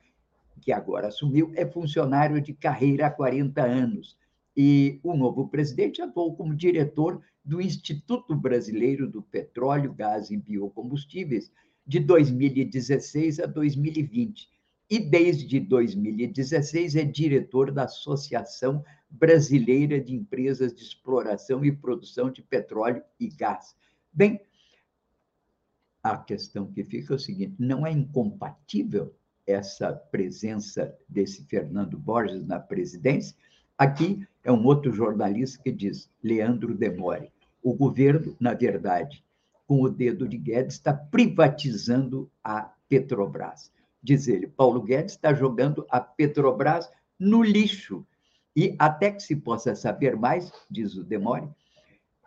que 0.61 0.71
agora 0.71 1.07
assumiu, 1.07 1.51
é 1.55 1.65
funcionário 1.65 2.39
de 2.39 2.53
carreira 2.53 3.07
há 3.07 3.09
40 3.09 3.61
anos. 3.63 4.15
E 4.55 4.99
o 5.03 5.15
novo 5.15 5.47
presidente 5.49 6.01
atuou 6.01 6.35
como 6.35 6.55
diretor 6.55 7.21
do 7.43 7.59
Instituto 7.59 8.35
Brasileiro 8.35 9.09
do 9.09 9.21
Petróleo, 9.21 9.93
Gás 9.93 10.29
e 10.29 10.37
Biocombustíveis, 10.37 11.51
de 11.85 11.99
2016 11.99 13.39
a 13.39 13.45
2020 13.45 14.56
e 14.89 14.99
desde 14.99 15.59
2016 15.59 16.95
é 16.95 17.03
diretor 17.03 17.71
da 17.71 17.83
Associação 17.83 18.83
Brasileira 19.09 19.99
de 19.99 20.15
Empresas 20.15 20.73
de 20.73 20.81
Exploração 20.81 21.63
e 21.63 21.71
Produção 21.71 22.31
de 22.31 22.41
Petróleo 22.41 23.03
e 23.19 23.27
Gás. 23.27 23.75
Bem, 24.11 24.41
a 26.01 26.17
questão 26.17 26.71
que 26.71 26.83
fica 26.83 27.13
é 27.13 27.17
o 27.17 27.19
seguinte: 27.19 27.55
não 27.59 27.85
é 27.85 27.91
incompatível 27.91 29.13
essa 29.45 29.93
presença 29.93 30.95
desse 31.07 31.43
Fernando 31.45 31.97
Borges 31.97 32.45
na 32.45 32.59
presidência? 32.59 33.35
Aqui 33.77 34.25
é 34.43 34.51
um 34.51 34.65
outro 34.65 34.91
jornalista 34.91 35.61
que 35.61 35.71
diz, 35.71 36.09
Leandro 36.23 36.73
Demore, 36.73 37.31
o 37.61 37.73
governo, 37.73 38.35
na 38.39 38.53
verdade, 38.53 39.23
com 39.67 39.81
o 39.81 39.89
dedo 39.89 40.27
de 40.27 40.37
Guedes, 40.37 40.75
está 40.75 40.93
privatizando 40.93 42.31
a 42.43 42.73
Petrobras 42.89 43.71
diz 44.01 44.27
ele, 44.27 44.47
Paulo 44.47 44.81
Guedes 44.81 45.13
está 45.13 45.33
jogando 45.33 45.85
a 45.89 45.99
Petrobras 45.99 46.89
no 47.19 47.43
lixo. 47.43 48.05
E 48.55 48.75
até 48.79 49.11
que 49.11 49.21
se 49.21 49.35
possa 49.35 49.75
saber 49.75 50.15
mais, 50.15 50.51
diz 50.69 50.95
o 50.95 51.03
Demore, 51.03 51.47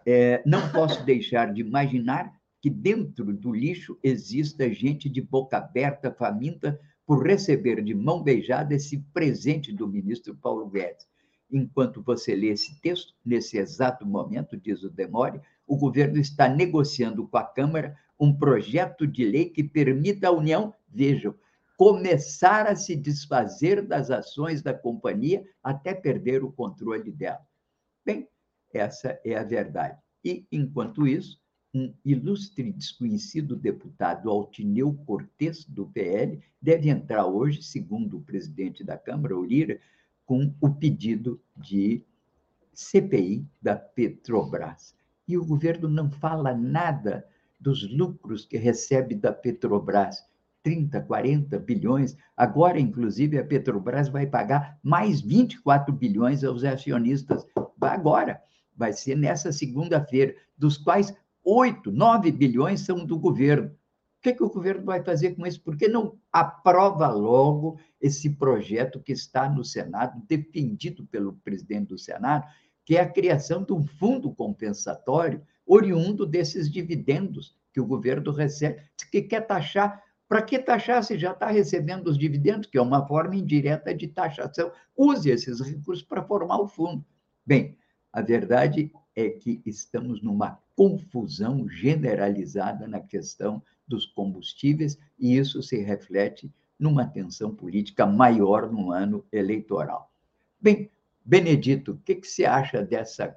é, 0.07 0.43
não 0.47 0.71
posso 0.71 1.05
deixar 1.05 1.53
de 1.53 1.61
imaginar 1.61 2.33
que 2.61 2.71
dentro 2.71 3.33
do 3.33 3.53
lixo 3.53 3.99
exista 4.03 4.73
gente 4.73 5.09
de 5.09 5.21
boca 5.21 5.59
aberta, 5.59 6.13
faminta, 6.13 6.79
por 7.07 7.27
receber 7.27 7.83
de 7.83 7.95
mão 7.95 8.23
beijada 8.23 8.75
esse 8.75 8.99
presente 9.13 9.73
do 9.73 9.89
ministro 9.89 10.37
Paulo 10.37 10.69
Guedes. 10.69 11.09
Enquanto 11.51 12.01
você 12.03 12.35
lê 12.37 12.49
esse 12.49 12.81
texto, 12.81 13.15
nesse 13.25 13.59
exato 13.59 14.07
momento, 14.07 14.57
diz 14.57 14.85
o 14.85 14.91
Demore, 14.91 15.41
o 15.67 15.77
governo 15.77 16.19
está 16.19 16.49
negociando 16.49 17.27
com 17.27 17.37
a 17.37 17.45
Câmara 17.45 17.97
um 18.19 18.33
projeto 18.33 19.07
de 19.07 19.25
lei 19.25 19.47
que 19.47 19.65
permita 19.65 20.29
à 20.29 20.31
União, 20.31 20.73
vejam, 20.89 21.35
começar 21.81 22.67
a 22.67 22.77
se 22.77 22.95
desfazer 22.95 23.81
das 23.81 24.11
ações 24.11 24.61
da 24.61 24.75
companhia 24.75 25.43
até 25.63 25.95
perder 25.95 26.45
o 26.45 26.53
controle 26.53 27.11
dela. 27.11 27.41
Bem, 28.05 28.29
essa 28.71 29.19
é 29.25 29.35
a 29.35 29.43
verdade. 29.43 29.99
E, 30.23 30.45
enquanto 30.53 31.07
isso, 31.07 31.41
um 31.73 31.95
ilustre 32.05 32.71
desconhecido 32.71 33.57
deputado 33.57 34.29
Altineu 34.29 34.93
Cortes, 35.07 35.65
do 35.65 35.87
PL, 35.87 36.43
deve 36.61 36.91
entrar 36.91 37.25
hoje, 37.25 37.63
segundo 37.63 38.19
o 38.19 38.23
presidente 38.25 38.85
da 38.85 38.99
Câmara, 38.99 39.35
o 39.35 39.43
Lira, 39.43 39.81
com 40.27 40.55
o 40.61 40.69
pedido 40.69 41.41
de 41.57 42.05
CPI 42.75 43.47
da 43.63 43.75
Petrobras. 43.75 44.95
E 45.27 45.39
o 45.39 45.47
governo 45.47 45.89
não 45.89 46.11
fala 46.11 46.55
nada 46.55 47.27
dos 47.59 47.91
lucros 47.91 48.45
que 48.45 48.59
recebe 48.59 49.15
da 49.15 49.33
Petrobras 49.33 50.29
30, 50.63 51.01
40 51.03 51.59
bilhões. 51.59 52.17
Agora, 52.37 52.79
inclusive, 52.79 53.39
a 53.39 53.45
Petrobras 53.45 54.09
vai 54.09 54.27
pagar 54.27 54.79
mais 54.83 55.21
24 55.21 55.93
bilhões 55.93 56.45
aos 56.45 56.65
acionistas. 56.65 57.47
Agora, 57.81 58.41
vai 58.77 58.93
ser 58.93 59.17
nessa 59.17 59.53
segunda-feira, 59.53 60.35
dos 60.57 60.77
quais 60.77 61.15
8, 61.45 61.91
9 61.91 62.31
bilhões 62.33 62.81
são 62.81 63.05
do 63.05 63.19
governo. 63.19 63.69
O 63.69 64.23
que, 64.23 64.35
que 64.35 64.43
o 64.43 64.51
governo 64.51 64.85
vai 64.85 65.03
fazer 65.03 65.35
com 65.35 65.47
isso? 65.47 65.63
Por 65.63 65.77
que 65.77 65.89
não 65.89 66.19
aprova 66.31 67.09
logo 67.09 67.79
esse 68.01 68.29
projeto 68.29 69.01
que 69.01 69.13
está 69.13 69.49
no 69.49 69.65
Senado, 69.65 70.23
defendido 70.29 71.07
pelo 71.07 71.33
presidente 71.33 71.89
do 71.89 71.99
Senado, 71.99 72.47
que 72.85 72.97
é 72.97 73.01
a 73.01 73.09
criação 73.09 73.65
de 73.65 73.73
um 73.73 73.83
fundo 73.83 74.31
compensatório 74.35 75.43
oriundo 75.67 76.27
desses 76.27 76.71
dividendos 76.71 77.57
que 77.73 77.81
o 77.81 77.87
governo 77.87 78.33
recebe, 78.33 78.83
que 79.11 79.23
quer 79.23 79.47
taxar 79.47 80.03
para 80.31 80.43
que 80.43 80.61
taxar 80.61 81.03
se 81.03 81.19
já 81.19 81.33
está 81.33 81.49
recebendo 81.49 82.07
os 82.07 82.17
dividendos, 82.17 82.69
que 82.69 82.79
é 82.79 82.81
uma 82.81 83.05
forma 83.05 83.35
indireta 83.35 83.93
de 83.93 84.07
taxação? 84.07 84.71
Use 84.97 85.29
esses 85.29 85.61
recursos 85.61 86.05
para 86.05 86.23
formar 86.23 86.61
o 86.61 86.69
fundo. 86.69 87.05
Bem, 87.45 87.77
a 88.13 88.23
verdade 88.23 88.93
é 89.17 89.29
que 89.29 89.61
estamos 89.67 90.23
numa 90.23 90.57
confusão 90.77 91.69
generalizada 91.69 92.87
na 92.87 93.01
questão 93.01 93.61
dos 93.89 94.07
combustíveis, 94.07 94.97
e 95.19 95.37
isso 95.37 95.65
se 95.65 95.79
reflete 95.79 96.49
numa 96.79 97.05
tensão 97.05 97.53
política 97.53 98.07
maior 98.07 98.71
no 98.71 98.93
ano 98.93 99.27
eleitoral. 99.33 100.13
Bem, 100.61 100.93
Benedito, 101.25 101.91
o 101.91 101.99
que, 101.99 102.15
que 102.15 102.29
você 102.29 102.45
acha 102.45 102.85
dessa, 102.85 103.37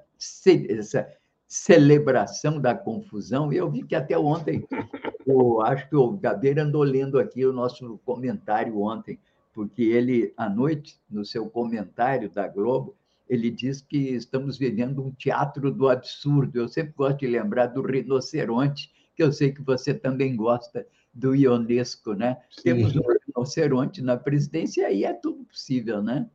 dessa 0.68 1.12
celebração 1.46 2.60
da 2.60 2.74
confusão? 2.74 3.52
Eu 3.52 3.70
vi 3.70 3.82
que 3.82 3.94
até 3.94 4.18
ontem 4.18 4.66
eu 5.26 5.60
acho 5.62 5.88
que 5.88 5.96
o 5.96 6.12
Gabeira 6.12 6.62
andou 6.62 6.82
lendo 6.82 7.18
aqui 7.18 7.44
o 7.44 7.52
nosso 7.52 7.98
comentário 8.04 8.80
ontem, 8.80 9.18
porque 9.52 9.82
ele, 9.82 10.32
à 10.36 10.48
noite, 10.48 10.98
no 11.08 11.24
seu 11.24 11.48
comentário 11.48 12.28
da 12.28 12.48
Globo, 12.48 12.94
ele 13.28 13.50
diz 13.50 13.80
que 13.80 13.96
estamos 13.96 14.58
vivendo 14.58 15.02
um 15.02 15.10
teatro 15.10 15.70
do 15.70 15.88
absurdo. 15.88 16.58
Eu 16.58 16.68
sempre 16.68 16.92
gosto 16.96 17.20
de 17.20 17.26
lembrar 17.26 17.66
do 17.66 17.82
rinoceronte, 17.82 18.92
que 19.16 19.22
eu 19.22 19.32
sei 19.32 19.52
que 19.52 19.62
você 19.62 19.94
também 19.94 20.36
gosta 20.36 20.86
do 21.12 21.34
Ionesco, 21.34 22.12
né? 22.12 22.38
Sim. 22.50 22.62
Temos 22.62 22.96
um 22.96 23.02
rinoceronte 23.26 24.02
na 24.02 24.16
presidência 24.16 24.82
e 24.82 24.84
aí 24.84 25.04
é 25.04 25.12
tudo 25.12 25.44
possível, 25.44 26.02
né? 26.02 26.28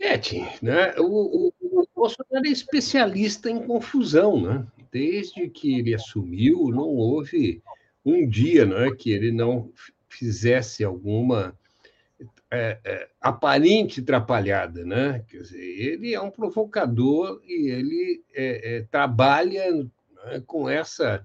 É, 0.00 0.18
Tim, 0.18 0.44
né? 0.60 0.94
O 0.98 1.52
Bolsonaro 2.02 2.46
é 2.46 2.50
especialista 2.50 3.48
em 3.48 3.64
confusão, 3.64 4.40
né? 4.40 4.66
desde 4.90 5.48
que 5.48 5.78
ele 5.78 5.94
assumiu, 5.94 6.68
não 6.70 6.88
houve 6.88 7.62
um 8.04 8.28
dia 8.28 8.66
né, 8.66 8.90
que 8.90 9.12
ele 9.12 9.30
não 9.30 9.72
fizesse 10.08 10.82
alguma 10.82 11.56
é, 12.50 12.80
é, 12.84 13.08
aparente 13.20 14.00
atrapalhada. 14.00 14.84
Né? 14.84 15.24
Quer 15.28 15.42
dizer, 15.42 15.62
ele 15.62 16.12
é 16.12 16.20
um 16.20 16.30
provocador 16.30 17.40
e 17.46 17.70
ele 17.70 18.24
é, 18.34 18.78
é 18.78 18.82
trabalha 18.90 19.72
né, 19.72 20.42
com 20.44 20.68
essa 20.68 21.24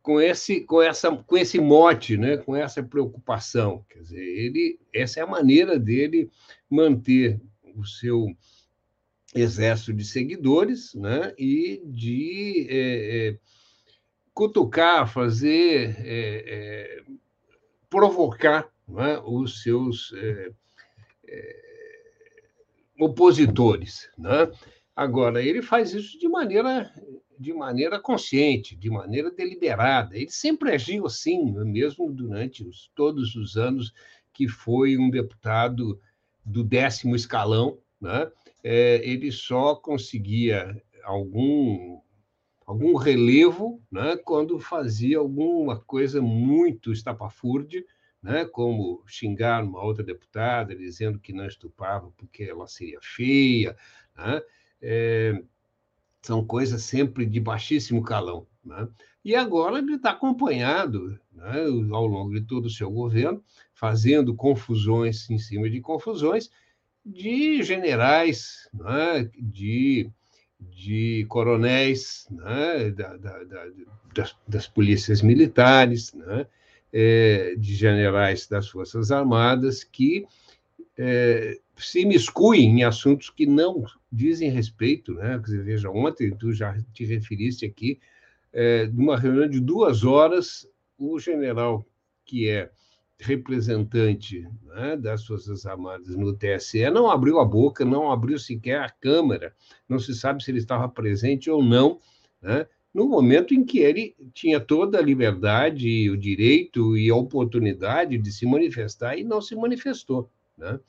com 0.00 0.18
esse 0.18 0.62
com 0.62 0.80
essa 0.80 1.14
com 1.14 1.36
esse 1.36 1.60
mote, 1.60 2.16
né, 2.16 2.38
com 2.38 2.56
essa 2.56 2.82
preocupação, 2.82 3.84
quer 3.86 3.98
dizer, 3.98 4.24
ele 4.24 4.80
essa 4.94 5.20
é 5.20 5.22
a 5.22 5.26
maneira 5.26 5.78
dele 5.78 6.30
manter 6.70 7.38
o 7.76 7.84
seu 7.84 8.34
exército 9.34 9.92
de 9.92 10.04
seguidores, 10.04 10.94
né, 10.94 11.32
e 11.38 11.82
de 11.84 12.66
é, 12.68 13.28
é, 13.28 13.38
cutucar, 14.34 15.12
fazer, 15.12 15.96
é, 16.04 17.02
provocar 17.88 18.68
né, 18.88 19.20
os 19.24 19.62
seus 19.62 20.12
opositores, 22.98 24.10
né? 24.18 24.50
Agora 24.94 25.42
ele 25.42 25.62
faz 25.62 25.94
isso 25.94 26.18
de 26.18 26.28
maneira 26.28 26.92
de 27.40 27.54
maneira 27.54 27.98
consciente, 27.98 28.76
de 28.76 28.90
maneira 28.90 29.30
deliberada. 29.30 30.14
Ele 30.14 30.30
sempre 30.30 30.74
agiu 30.74 31.06
assim, 31.06 31.50
mesmo 31.64 32.12
durante 32.12 32.62
os, 32.62 32.90
todos 32.94 33.34
os 33.34 33.56
anos 33.56 33.94
que 34.30 34.46
foi 34.46 34.98
um 34.98 35.08
deputado 35.08 35.98
do 36.44 36.62
décimo 36.62 37.16
escalão, 37.16 37.78
né? 37.98 38.30
É, 38.62 39.00
ele 39.08 39.32
só 39.32 39.74
conseguia 39.74 40.82
algum 41.04 42.00
algum 42.70 42.94
relevo 42.94 43.82
né, 43.90 44.16
quando 44.16 44.60
fazia 44.60 45.18
alguma 45.18 45.80
coisa 45.80 46.22
muito 46.22 46.92
estapafúrdia, 46.92 47.84
né, 48.22 48.44
como 48.44 49.02
xingar 49.08 49.64
uma 49.64 49.82
outra 49.82 50.04
deputada, 50.04 50.76
dizendo 50.76 51.18
que 51.18 51.32
não 51.32 51.46
estupava 51.46 52.12
porque 52.16 52.44
ela 52.44 52.68
seria 52.68 53.00
feia. 53.02 53.76
Né? 54.16 54.40
É, 54.80 55.42
são 56.22 56.46
coisas 56.46 56.82
sempre 56.84 57.26
de 57.26 57.40
baixíssimo 57.40 58.04
calão. 58.04 58.46
Né? 58.64 58.88
E 59.24 59.34
agora 59.34 59.78
ele 59.78 59.96
está 59.96 60.12
acompanhado, 60.12 61.18
né, 61.32 61.64
ao 61.90 62.06
longo 62.06 62.32
de 62.32 62.42
todo 62.42 62.66
o 62.66 62.70
seu 62.70 62.88
governo, 62.88 63.42
fazendo 63.74 64.32
confusões 64.32 65.28
em 65.28 65.38
cima 65.38 65.68
de 65.68 65.80
confusões, 65.80 66.50
de 67.10 67.62
generais, 67.62 68.68
né, 68.72 69.28
de, 69.36 70.10
de 70.60 71.26
coronéis 71.28 72.26
né, 72.30 72.90
da, 72.90 73.16
da, 73.16 73.44
da, 73.44 73.66
das, 74.14 74.36
das, 74.46 74.66
polícias 74.68 75.20
militares, 75.20 76.12
né, 76.14 76.46
é, 76.92 77.54
de 77.56 77.74
generais 77.74 78.46
das 78.46 78.68
Forças 78.68 79.10
Armadas, 79.10 79.82
que 79.82 80.26
é, 80.96 81.58
se 81.76 82.04
miscuem 82.04 82.80
em 82.80 82.84
assuntos 82.84 83.30
que 83.30 83.46
não 83.46 83.84
dizem 84.12 84.50
respeito, 84.50 85.14
né? 85.14 85.40
Veja, 85.42 85.88
ontem 85.88 86.30
tu 86.30 86.52
já 86.52 86.76
te 86.92 87.04
referiste 87.04 87.64
aqui, 87.64 87.98
é, 88.52 88.86
numa 88.88 89.16
reunião 89.16 89.48
de 89.48 89.60
duas 89.60 90.04
horas, 90.04 90.68
o 90.98 91.18
general 91.18 91.86
que 92.24 92.48
é 92.48 92.70
representante 93.20 94.48
né, 94.64 94.96
das 94.96 95.26
Forças 95.26 95.66
Armadas 95.66 96.16
no 96.16 96.32
TSE 96.32 96.90
não 96.90 97.10
abriu 97.10 97.38
a 97.38 97.44
boca, 97.44 97.84
não 97.84 98.10
abriu 98.10 98.38
sequer 98.38 98.80
a 98.80 98.88
Câmara, 98.88 99.54
não 99.88 99.98
se 99.98 100.14
sabe 100.14 100.42
se 100.42 100.50
ele 100.50 100.58
estava 100.58 100.88
presente 100.88 101.50
ou 101.50 101.62
não, 101.62 102.00
né, 102.40 102.66
no 102.92 103.06
momento 103.06 103.54
em 103.54 103.64
que 103.64 103.78
ele 103.78 104.16
tinha 104.34 104.58
toda 104.58 104.98
a 104.98 105.02
liberdade, 105.02 106.10
o 106.10 106.16
direito 106.16 106.96
e 106.96 107.08
a 107.08 107.14
oportunidade 107.14 108.18
de 108.18 108.32
se 108.32 108.44
manifestar 108.44 109.16
e 109.16 109.22
não 109.22 109.40
se 109.40 109.54
manifestou. 109.54 110.28
Né? 110.58 110.80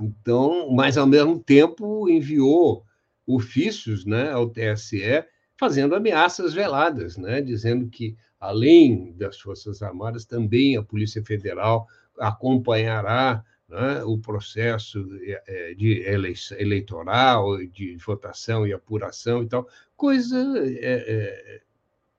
Então, 0.00 0.70
mas 0.70 0.98
ao 0.98 1.06
mesmo 1.06 1.38
tempo 1.38 2.08
enviou 2.08 2.84
ofícios 3.26 4.04
né, 4.04 4.32
ao 4.32 4.50
TSE 4.50 5.24
fazendo 5.56 5.94
ameaças 5.94 6.52
veladas, 6.52 7.16
né, 7.16 7.40
dizendo 7.40 7.88
que, 7.88 8.16
além 8.40 9.12
das 9.16 9.38
Forças 9.40 9.82
Armadas, 9.82 10.24
também 10.24 10.76
a 10.76 10.82
Polícia 10.82 11.24
Federal 11.24 11.86
acompanhará 12.18 13.44
né, 13.68 14.04
o 14.04 14.18
processo 14.18 15.06
é, 15.22 15.42
é, 15.46 15.74
de 15.74 16.02
eleitoral, 16.58 17.58
de 17.66 17.96
votação 17.96 18.66
e 18.66 18.72
apuração 18.72 19.42
e 19.42 19.46
tal, 19.48 19.68
coisa 19.96 20.36
é, 20.64 21.04
é, 21.06 21.60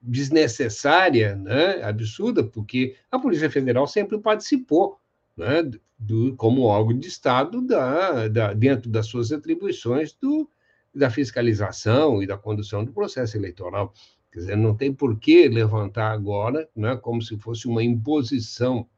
desnecessária, 0.00 1.34
né, 1.34 1.82
absurda, 1.82 2.44
porque 2.44 2.96
a 3.10 3.18
Polícia 3.18 3.50
Federal 3.50 3.86
sempre 3.86 4.18
participou 4.18 5.00
né, 5.36 5.62
do, 5.98 6.34
como 6.36 6.62
órgão 6.62 6.98
de 6.98 7.08
Estado 7.08 7.62
da, 7.62 8.28
da, 8.28 8.52
dentro 8.52 8.90
das 8.90 9.06
suas 9.06 9.32
atribuições 9.32 10.12
do, 10.12 10.48
da 10.94 11.10
fiscalização 11.10 12.22
e 12.22 12.26
da 12.26 12.36
condução 12.36 12.84
do 12.84 12.92
processo 12.92 13.36
eleitoral. 13.36 13.92
Quer 14.32 14.38
dizer, 14.40 14.56
não 14.56 14.76
tem 14.76 14.92
por 14.92 15.18
que 15.18 15.48
levantar 15.48 16.10
agora 16.10 16.68
né, 16.74 16.96
como 16.96 17.22
se 17.22 17.36
fosse 17.38 17.66
uma 17.66 17.82
imposição 17.82 18.88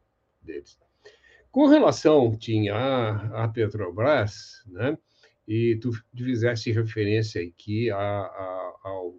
deles. 0.41 0.77
Com 1.51 1.67
relação, 1.67 2.35
tinha 2.35 2.75
a, 2.75 3.43
a 3.43 3.47
Petrobras, 3.47 4.63
né, 4.67 4.97
e 5.47 5.77
tu 5.81 5.91
fizeste 6.15 6.71
referência 6.71 7.41
aqui 7.41 7.89
a, 7.89 7.97
a, 7.97 8.75
ao 8.83 9.15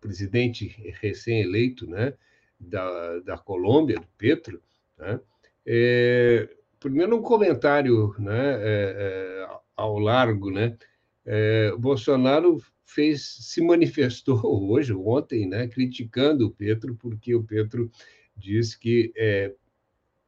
presidente 0.00 0.66
recém-eleito 1.00 1.86
né, 1.86 2.14
da, 2.58 3.20
da 3.20 3.38
Colômbia, 3.38 3.96
do 3.96 4.08
Petro, 4.18 4.62
né, 4.98 5.20
é, 5.66 6.48
primeiro, 6.78 7.16
um 7.16 7.22
comentário 7.22 8.14
né, 8.18 8.54
é, 8.54 8.94
é, 8.98 9.48
ao 9.74 9.98
largo. 9.98 10.50
Né? 10.50 10.76
É, 11.24 11.72
Bolsonaro 11.78 12.62
fez, 12.84 13.22
se 13.40 13.60
manifestou 13.60 14.40
hoje, 14.70 14.92
ontem, 14.92 15.48
né, 15.48 15.68
criticando 15.68 16.46
o 16.46 16.50
Petro, 16.50 16.94
porque 16.94 17.34
o 17.34 17.42
Petro 17.42 17.90
diz 18.36 18.74
que 18.74 19.12
é, 19.16 19.54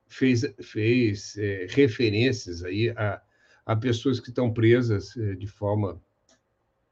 fez, 0.07 0.43
fez 0.63 1.37
é, 1.37 1.67
referências 1.69 2.63
aí 2.63 2.91
a, 2.91 3.21
a 3.65 3.77
pessoas 3.77 4.21
que 4.21 4.31
estão 4.31 4.53
presas 4.53 5.17
é, 5.17 5.35
de 5.35 5.47
forma 5.47 6.01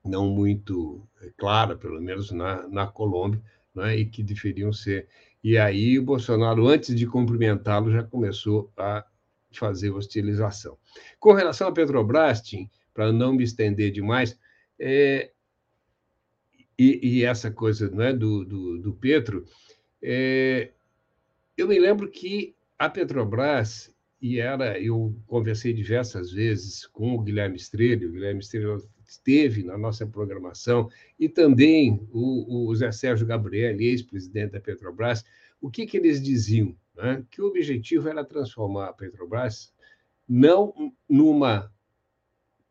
não 0.05 0.29
muito 0.29 1.09
clara, 1.39 1.77
pelo 1.77 2.01
menos 2.01 2.31
na, 2.31 2.69
na 2.69 2.87
Colômbia, 2.87 3.41
né, 3.75 3.97
e 3.97 4.05
que 4.05 4.23
deveriam 4.23 4.73
ser 4.73 5.09
e 5.45 5.59
aí 5.59 5.99
o 5.99 6.03
Bolsonaro, 6.03 6.67
antes 6.67 6.97
de 6.97 7.07
cumprimentá-lo, 7.07 7.93
já 7.93 8.03
começou 8.03 8.73
a 8.79 9.05
fazer 9.53 9.91
hostilização. 9.91 10.79
Com 11.21 11.35
relação 11.35 11.69
à 11.69 11.73
Petrobras, 11.73 12.41
para 12.95 13.13
não 13.13 13.35
me 13.35 13.45
estender 13.45 13.91
demais, 13.93 14.39
é, 14.81 15.33
e, 16.79 17.01
e, 17.03 17.25
essa 17.25 17.51
coisa 17.51 17.91
né, 17.91 18.13
do, 18.13 18.45
do, 18.45 18.79
do 18.79 18.93
Petro, 18.95 19.45
é, 20.03 20.71
eu 21.57 21.69
me 21.69 21.79
lembro 21.79 22.11
que 22.11 22.55
a 22.79 22.89
Petrobras, 22.89 23.93
e 24.21 24.41
era, 24.41 24.79
eu 24.81 25.15
conversei 25.27 25.73
diversas 25.73 26.33
vezes 26.33 26.87
com 26.87 27.15
o 27.15 27.21
Guilherme 27.21 27.57
Estrela, 27.57 28.05
o 28.07 28.13
Guilherme 28.13 28.41
Estrela 28.41 28.79
esteve 29.07 29.63
na 29.63 29.79
nossa 29.79 30.07
programação, 30.07 30.91
e 31.19 31.29
também 31.29 32.07
o, 32.13 32.69
o 32.69 32.75
Zé 32.75 32.91
Sérgio 32.91 33.27
Gabriel, 33.27 33.81
ex-presidente 33.81 34.53
da 34.53 34.61
Petrobras, 34.61 35.25
o 35.61 35.71
que, 35.71 35.87
que 35.87 35.97
eles 35.97 36.23
diziam? 36.23 36.75
Né? 36.97 37.25
Que 37.31 37.41
o 37.41 37.47
objetivo 37.47 38.09
era 38.09 38.25
transformar 38.25 38.87
a 38.87 38.93
Petrobras 38.93 39.73
não 40.29 40.93
numa 41.09 41.73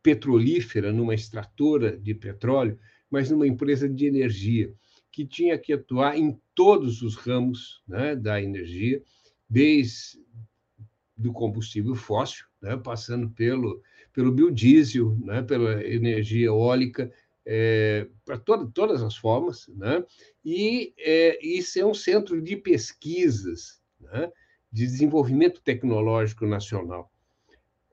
petrolífera, 0.02 0.92
numa 0.92 1.14
extratora 1.14 1.98
de 1.98 2.14
petróleo, 2.14 2.78
mas 3.14 3.30
numa 3.30 3.46
empresa 3.46 3.88
de 3.88 4.08
energia, 4.08 4.74
que 5.12 5.24
tinha 5.24 5.56
que 5.56 5.72
atuar 5.72 6.18
em 6.18 6.36
todos 6.56 7.04
os 7.04 7.14
ramos 7.14 7.84
né, 7.88 8.16
da 8.16 8.42
energia, 8.42 9.04
desde 9.48 10.20
do 11.16 11.32
combustível 11.32 11.94
fóssil, 11.94 12.48
né, 12.60 12.76
passando 12.76 13.30
pelo 13.30 13.84
pelo 14.12 14.32
biodiesel, 14.32 15.16
né, 15.24 15.44
pela 15.44 15.84
energia 15.86 16.48
eólica, 16.48 17.12
é, 17.46 18.08
para 18.26 18.38
toda, 18.40 18.66
todas 18.72 19.04
as 19.04 19.16
formas, 19.16 19.68
né, 19.68 20.04
e, 20.44 20.92
é, 20.98 21.38
e 21.46 21.62
ser 21.62 21.86
um 21.86 21.94
centro 21.94 22.42
de 22.42 22.56
pesquisas, 22.56 23.80
né, 24.00 24.32
de 24.72 24.86
desenvolvimento 24.86 25.62
tecnológico 25.62 26.48
nacional. 26.48 27.12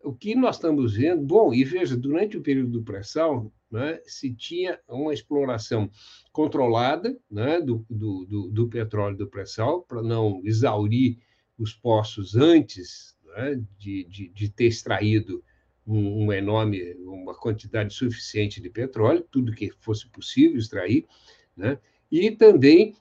O 0.02 0.14
que 0.14 0.34
nós 0.34 0.56
estamos 0.56 0.94
vendo, 0.94 1.22
bom, 1.22 1.52
e 1.52 1.62
veja, 1.62 1.94
durante 1.94 2.38
o 2.38 2.42
período 2.42 2.70
do 2.70 2.82
pré-sal, 2.82 3.52
né, 3.70 4.00
se 4.04 4.34
tinha 4.34 4.78
uma 4.88 5.14
exploração 5.14 5.90
controlada 6.32 7.16
né, 7.30 7.60
do, 7.60 7.84
do, 7.88 8.24
do, 8.26 8.48
do 8.48 8.68
petróleo 8.68 9.16
do 9.16 9.28
pré-sal, 9.28 9.82
para 9.82 10.02
não 10.02 10.40
exaurir 10.44 11.18
os 11.58 11.72
poços 11.72 12.34
antes 12.34 13.16
né, 13.24 13.62
de, 13.78 14.04
de, 14.04 14.28
de 14.28 14.48
ter 14.48 14.66
extraído 14.66 15.44
um, 15.86 16.26
um 16.26 16.32
enorme, 16.32 16.94
uma 17.04 17.34
quantidade 17.34 17.92
suficiente 17.94 18.60
de 18.60 18.70
petróleo, 18.70 19.26
tudo 19.30 19.52
que 19.52 19.70
fosse 19.80 20.08
possível 20.08 20.58
extrair, 20.58 21.06
né? 21.56 21.78
e 22.10 22.30
também 22.30 22.96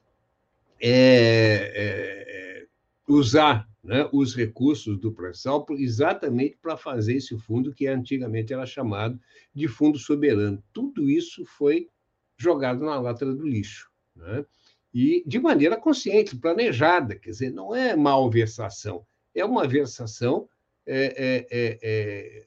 é, 0.81 1.71
é, 1.75 2.65
usar 3.07 3.68
né, 3.83 4.09
os 4.11 4.35
recursos 4.35 4.99
do 4.99 5.11
pré-sal 5.11 5.65
exatamente 5.71 6.57
para 6.61 6.75
fazer 6.75 7.15
esse 7.15 7.37
fundo 7.37 7.73
que 7.73 7.87
antigamente 7.87 8.53
era 8.53 8.65
chamado 8.65 9.19
de 9.53 9.67
fundo 9.67 9.97
soberano. 9.97 10.61
Tudo 10.73 11.09
isso 11.09 11.45
foi 11.45 11.89
jogado 12.37 12.83
na 12.83 12.99
lata 12.99 13.25
do 13.25 13.47
lixo. 13.47 13.89
Né? 14.15 14.45
E 14.93 15.23
de 15.25 15.39
maneira 15.39 15.77
consciente, 15.77 16.35
planejada, 16.35 17.15
quer 17.15 17.29
dizer, 17.29 17.51
não 17.51 17.75
é 17.75 17.95
malversação, 17.95 19.05
é 19.33 19.45
uma 19.45 19.67
versação 19.67 20.49
é, 20.85 21.05
é, 21.05 21.47
é, 21.51 21.79
é 21.81 22.45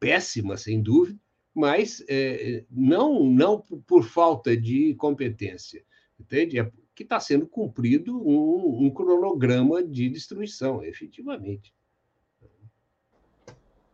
péssima, 0.00 0.56
sem 0.56 0.82
dúvida, 0.82 1.18
mas 1.54 2.02
é, 2.08 2.64
não, 2.70 3.24
não 3.24 3.60
por 3.86 4.04
falta 4.04 4.56
de 4.56 4.94
competência, 4.94 5.84
entende? 6.18 6.58
Que 6.94 7.02
está 7.02 7.18
sendo 7.18 7.46
cumprido 7.46 8.16
um, 8.16 8.86
um, 8.86 8.90
cronograma 8.90 9.82
de 9.82 10.08
destruição, 10.08 10.82
efetivamente. 10.84 11.72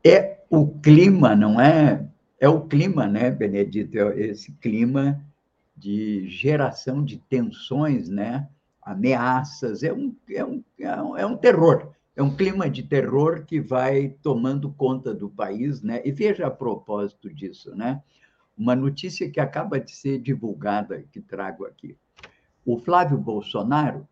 É 0.04 0.38
o 0.50 0.66
clima, 0.80 1.36
não 1.36 1.60
é? 1.60 2.08
É 2.40 2.48
o 2.48 2.66
clima, 2.66 3.06
né, 3.06 3.30
Benedito? 3.30 3.96
É 3.98 4.20
esse 4.20 4.52
clima 4.52 5.24
de 5.76 6.28
geração 6.28 7.04
de 7.04 7.18
tensões, 7.18 8.08
né? 8.08 8.48
ameaças, 8.88 9.82
é 9.82 9.92
um, 9.92 10.16
é, 10.30 10.44
um, 10.44 10.64
é, 10.78 11.02
um, 11.02 11.16
é 11.18 11.26
um 11.26 11.36
terror, 11.36 11.92
é 12.16 12.22
um 12.22 12.34
clima 12.34 12.70
de 12.70 12.82
terror 12.82 13.44
que 13.44 13.60
vai 13.60 14.16
tomando 14.22 14.72
conta 14.72 15.14
do 15.14 15.28
país, 15.28 15.82
né? 15.82 16.00
E 16.04 16.10
veja 16.10 16.46
a 16.46 16.50
propósito 16.50 17.32
disso, 17.32 17.74
né? 17.76 18.02
Uma 18.56 18.74
notícia 18.74 19.30
que 19.30 19.38
acaba 19.38 19.78
de 19.78 19.92
ser 19.92 20.18
divulgada, 20.18 21.04
que 21.12 21.20
trago 21.20 21.66
aqui. 21.66 21.96
O 22.64 22.78
Flávio 22.78 23.16
Bolsonaro, 23.16 24.06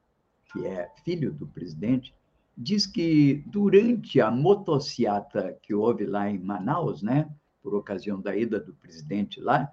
que 0.53 0.67
é 0.67 0.91
filho 1.05 1.33
do 1.33 1.47
presidente, 1.47 2.15
diz 2.57 2.87
que 2.87 3.45
durante 3.47 4.21
a 4.21 4.31
motociata 4.31 5.59
que 5.63 5.75
houve 5.75 6.07
lá 6.07 6.31
em 6.31 6.39
Manaus, 6.39 7.03
né, 7.03 7.29
por 7.63 7.75
ocasião 7.75 8.21
da 8.21 8.35
ida 8.35 8.59
do 8.59 8.73
presidente 8.73 9.41
lá, 9.41 9.71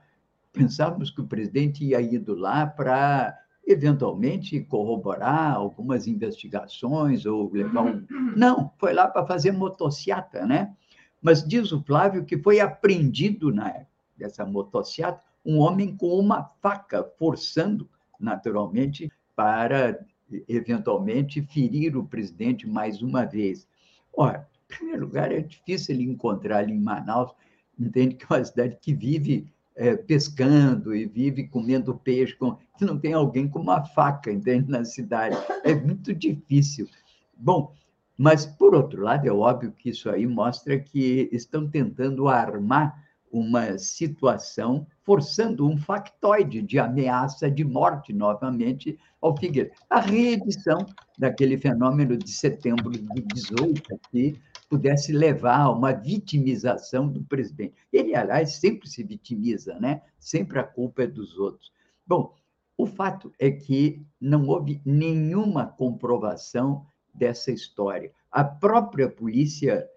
pensávamos 0.51 1.09
que 1.09 1.21
o 1.21 1.27
presidente 1.27 1.85
ia 1.85 2.01
ido 2.01 2.35
lá 2.35 2.65
para 2.65 3.37
eventualmente 3.65 4.59
corroborar 4.59 5.53
algumas 5.53 6.05
investigações 6.05 7.25
ou 7.25 7.49
levar 7.51 7.83
um... 7.83 8.05
Não, 8.35 8.71
foi 8.77 8.93
lá 8.93 9.07
para 9.07 9.25
fazer 9.25 9.51
motociata, 9.51 10.45
né? 10.45 10.75
Mas 11.21 11.47
diz 11.47 11.71
o 11.71 11.81
Flávio 11.81 12.25
que 12.25 12.37
foi 12.37 12.59
apreendido 12.59 13.53
na 13.53 13.85
dessa 14.17 14.45
motociata 14.45 15.21
um 15.45 15.59
homem 15.59 15.95
com 15.95 16.19
uma 16.19 16.43
faca 16.61 17.03
forçando 17.17 17.89
naturalmente, 18.23 19.11
para 19.35 19.99
eventualmente 20.47 21.41
ferir 21.41 21.97
o 21.97 22.05
presidente 22.05 22.67
mais 22.67 23.01
uma 23.01 23.25
vez. 23.25 23.67
Ora, 24.15 24.47
em 24.65 24.75
primeiro 24.75 25.05
lugar, 25.05 25.31
é 25.31 25.41
difícil 25.41 25.95
ele 25.95 26.03
encontrar 26.03 26.59
ali 26.59 26.73
em 26.73 26.79
Manaus, 26.79 27.31
entende 27.79 28.15
que 28.15 28.23
é 28.23 28.35
uma 28.35 28.43
cidade 28.43 28.77
que 28.81 28.93
vive 28.93 29.51
é, 29.75 29.95
pescando 29.95 30.95
e 30.95 31.05
vive 31.05 31.47
comendo 31.47 31.95
peixe, 31.95 32.35
com, 32.35 32.55
que 32.77 32.85
não 32.85 32.97
tem 32.97 33.13
alguém 33.13 33.47
com 33.47 33.59
uma 33.59 33.83
faca, 33.83 34.31
entende, 34.31 34.69
na 34.69 34.85
cidade. 34.85 35.35
É 35.63 35.73
muito 35.73 36.13
difícil. 36.13 36.87
Bom, 37.35 37.73
mas, 38.17 38.45
por 38.45 38.75
outro 38.75 39.01
lado, 39.01 39.27
é 39.27 39.31
óbvio 39.31 39.71
que 39.71 39.89
isso 39.89 40.09
aí 40.09 40.27
mostra 40.27 40.79
que 40.79 41.27
estão 41.31 41.67
tentando 41.67 42.27
armar 42.27 43.03
uma 43.31 43.77
situação 43.79 44.85
forçando 45.03 45.67
um 45.67 45.77
factoide 45.77 46.61
de 46.61 46.79
ameaça 46.79 47.51
de 47.51 47.63
morte 47.63 48.13
novamente 48.13 48.97
ao 49.21 49.37
Figueiredo. 49.37 49.75
A 49.89 49.99
reedição 49.99 50.85
daquele 51.17 51.57
fenômeno 51.57 52.17
de 52.17 52.31
setembro 52.31 52.91
de 52.91 53.21
18 53.21 53.99
que 54.09 54.39
pudesse 54.69 55.11
levar 55.11 55.61
a 55.61 55.71
uma 55.71 55.91
vitimização 55.91 57.07
do 57.07 57.23
presidente. 57.23 57.75
Ele, 57.91 58.15
aliás, 58.15 58.55
sempre 58.55 58.89
se 58.89 59.03
vitimiza, 59.03 59.77
né? 59.79 60.01
Sempre 60.17 60.59
a 60.59 60.63
culpa 60.63 61.03
é 61.03 61.07
dos 61.07 61.37
outros. 61.37 61.71
Bom, 62.07 62.33
o 62.77 62.87
fato 62.87 63.31
é 63.37 63.51
que 63.51 64.05
não 64.19 64.47
houve 64.47 64.81
nenhuma 64.83 65.67
comprovação 65.67 66.85
dessa 67.13 67.51
história. 67.51 68.11
A 68.31 68.43
própria 68.43 69.07
polícia, 69.07 69.87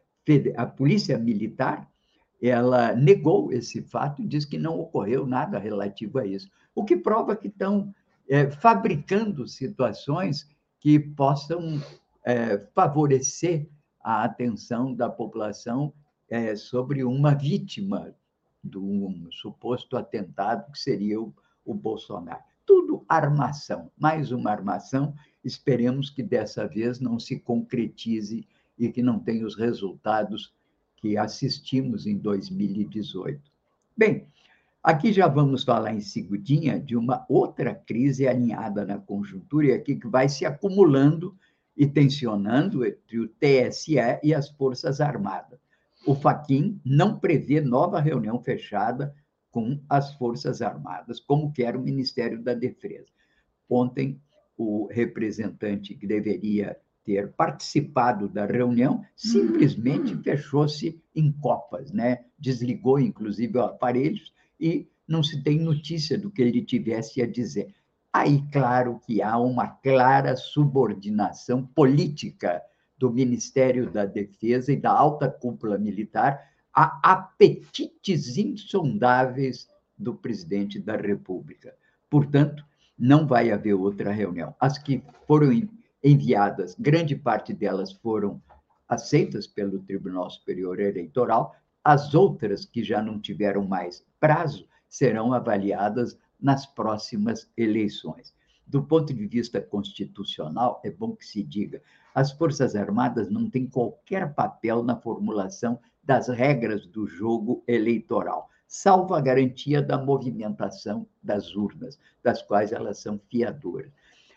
a 0.57 0.67
polícia 0.67 1.17
militar 1.17 1.91
ela 2.43 2.95
negou 2.95 3.53
esse 3.53 3.83
fato 3.83 4.23
e 4.23 4.27
diz 4.27 4.45
que 4.45 4.59
não 4.59 4.79
ocorreu 4.79 5.27
nada 5.27 5.59
relativo 5.59 6.19
a 6.19 6.27
isso, 6.27 6.51
o 6.75 6.85
que 6.85 6.97
prova 6.97 7.35
que 7.35 7.49
estão 7.49 7.95
é, 8.29 8.51
fabricando 8.51 9.47
situações 9.49 10.49
que 10.81 10.99
possam 10.99 11.81
é, 12.25 12.59
favorecer 12.75 13.69
a 14.03 14.25
atenção 14.25 14.95
da 14.95 15.09
população 15.09 15.93
é, 16.29 16.55
sobre 16.55 17.05
uma 17.05 17.35
vítima 17.35 18.15
de 18.63 18.79
um 18.79 19.29
suposto 19.31 19.97
atentado 19.97 20.71
que 20.73 20.79
seria 20.79 21.21
o, 21.21 21.33
o 21.65 21.73
Bolsonaro. 21.73 22.43
Tudo 22.65 23.05
armação, 23.09 23.91
mais 23.97 24.33
uma 24.33 24.51
armação. 24.51 25.15
Esperemos 25.45 26.11
que 26.11 26.23
dessa 26.23 26.67
vez 26.67 26.99
não 26.99 27.19
se 27.19 27.39
concretize 27.39 28.47
e 28.77 28.91
que 28.91 29.03
não 29.03 29.21
tenha 29.21 29.47
os 29.47 29.57
resultados 29.57 30.53
que 30.97 31.17
assistimos 31.17 32.07
em 32.07 32.17
2018. 32.17 33.41
Bem, 33.97 34.27
aqui 34.83 35.13
já 35.13 35.29
vamos 35.29 35.65
falar 35.65 35.95
em 35.95 36.01
segundinha 36.01 36.81
de 36.81 36.97
uma 36.97 37.25
outra 37.29 37.75
crise 37.75 38.27
alinhada 38.27 38.85
na 38.85 38.99
conjuntura 38.99 39.67
e 39.67 39.73
aqui 39.73 39.97
que 39.97 40.09
vai 40.09 40.29
se 40.29 40.45
acumulando 40.45 41.37
e 41.77 41.87
tensionando 41.87 42.85
entre 42.85 43.21
o 43.21 43.29
TSE 43.29 43.97
e 44.23 44.35
as 44.35 44.49
Forças 44.51 45.01
Armadas. 45.01 45.61
O 46.07 46.15
Faquin 46.15 46.81
não 46.85 47.19
prevê 47.19 47.61
nova 47.61 48.01
reunião 48.01 48.41
fechada 48.43 49.15
com 49.51 49.81
as 49.89 50.15
Forças 50.15 50.63
Armadas, 50.63 51.21
como 51.21 51.53
quer 51.53 51.77
o 51.77 51.83
Ministério 51.83 52.43
da 52.43 52.55
Defesa. 52.55 53.11
Ontem, 53.69 54.21
o 54.57 54.87
representante 54.87 55.95
que 55.95 56.07
deveria 56.07 56.79
ter 57.07 57.33
participado 57.33 58.29
da 58.29 58.45
reunião, 58.45 59.03
simplesmente 59.15 60.13
uhum. 60.13 60.23
fechou-se 60.23 61.01
em 61.15 61.31
copas, 61.31 61.93
né? 61.93 62.25
desligou 62.37 62.99
inclusive 62.99 63.59
aparelhos 63.61 64.35
e 64.61 64.89
não 65.07 65.23
se 65.23 65.41
tem 65.43 65.61
notícia 65.61 66.19
do 66.19 66.31
que 66.31 66.43
ele 66.43 66.61
tivesse 66.63 67.23
a 67.23 67.27
dizer. 67.27 67.73
Aí, 68.13 68.43
claro 68.51 69.01
que 69.07 69.23
há 69.23 69.39
uma 69.39 69.69
clara 69.69 70.37
subordinação 70.37 71.65
política 71.65 72.61
do 72.99 73.13
Ministério 73.13 73.91
da 73.91 74.05
Defesa 74.05 74.73
e 74.73 74.77
da 74.77 74.91
alta 74.91 75.31
cúpula 75.31 75.79
militar 75.79 76.41
a 76.75 76.99
apetites 77.03 78.37
insondáveis 78.37 79.69
do 79.97 80.15
presidente 80.15 80.81
da 80.81 80.97
República. 80.97 81.75
Portanto, 82.11 82.65
não 82.99 83.27
vai 83.27 83.51
haver 83.51 83.75
outra 83.75 84.11
reunião. 84.11 84.55
As 84.59 84.79
que 84.79 85.03
foram 85.27 85.53
enviadas, 86.03 86.75
grande 86.79 87.17
parte 87.17 87.53
delas 87.53 87.93
foram 87.93 88.41
aceitas 88.89 89.47
pelo 89.47 89.81
Tribunal 89.81 90.31
Superior 90.31 90.79
Eleitoral, 90.81 91.55
as 91.83 92.15
outras 92.15 92.65
que 92.65 92.83
já 92.83 93.03
não 93.03 93.21
tiveram 93.21 93.67
mais 93.67 94.05
prazo 94.19 94.67
serão 94.89 95.33
avaliadas 95.33 96.19
nas 96.41 96.67
próximas 96.67 97.51
eleições. 97.57 98.35
Do 98.67 98.83
ponto 98.83 99.15
de 99.15 99.27
vista 99.27 99.61
constitucional, 99.61 100.81
é 100.85 100.91
bom 100.91 101.15
que 101.15 101.25
se 101.25 101.43
diga, 101.43 101.81
as 102.15 102.33
Forças 102.33 102.75
Armadas 102.75 103.31
não 103.31 103.49
têm 103.49 103.67
qualquer 103.67 104.35
papel 104.35 104.83
na 104.83 104.97
formulação 104.97 105.79
das 106.03 106.29
regras 106.29 106.87
do 106.87 107.07
jogo 107.07 107.63
eleitoral, 107.67 108.49
salvo 108.67 109.15
a 109.15 109.21
garantia 109.21 109.81
da 109.81 109.99
movimentação 109.99 111.07
das 111.23 111.55
urnas, 111.55 111.99
das 112.23 112.43
quais 112.43 112.73
elas 112.73 112.99
são 112.99 113.21
fiadoras. 113.29 113.93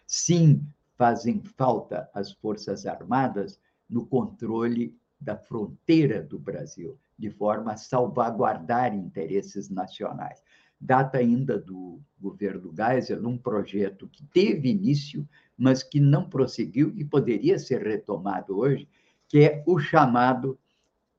Sim, 0.06 0.64
fazem 1.00 1.42
falta 1.56 2.10
as 2.14 2.34
Forças 2.34 2.86
Armadas 2.86 3.58
no 3.90 4.06
controle 4.06 4.94
da 5.18 5.38
fronteira 5.38 6.22
do 6.22 6.38
Brasil, 6.38 7.00
de 7.18 7.30
forma 7.30 7.72
a 7.72 7.78
salvaguardar 7.78 8.94
interesses 8.94 9.70
nacionais. 9.70 10.44
Data 10.80 11.18
ainda 11.18 11.58
do 11.58 12.02
governo 12.20 12.74
Geisel 12.76 13.26
um 13.26 13.38
projeto 13.38 14.10
que 14.10 14.26
teve 14.26 14.70
início, 14.70 15.26
mas 15.58 15.82
que 15.84 16.02
não 16.02 16.30
prosseguiu 16.30 16.92
e 16.98 17.06
poderia 17.06 17.58
ser 17.58 17.82
retomado 17.82 18.58
hoje, 18.58 18.86
que 19.30 19.40
é 19.40 19.64
o 19.66 19.80
chamado 19.80 20.60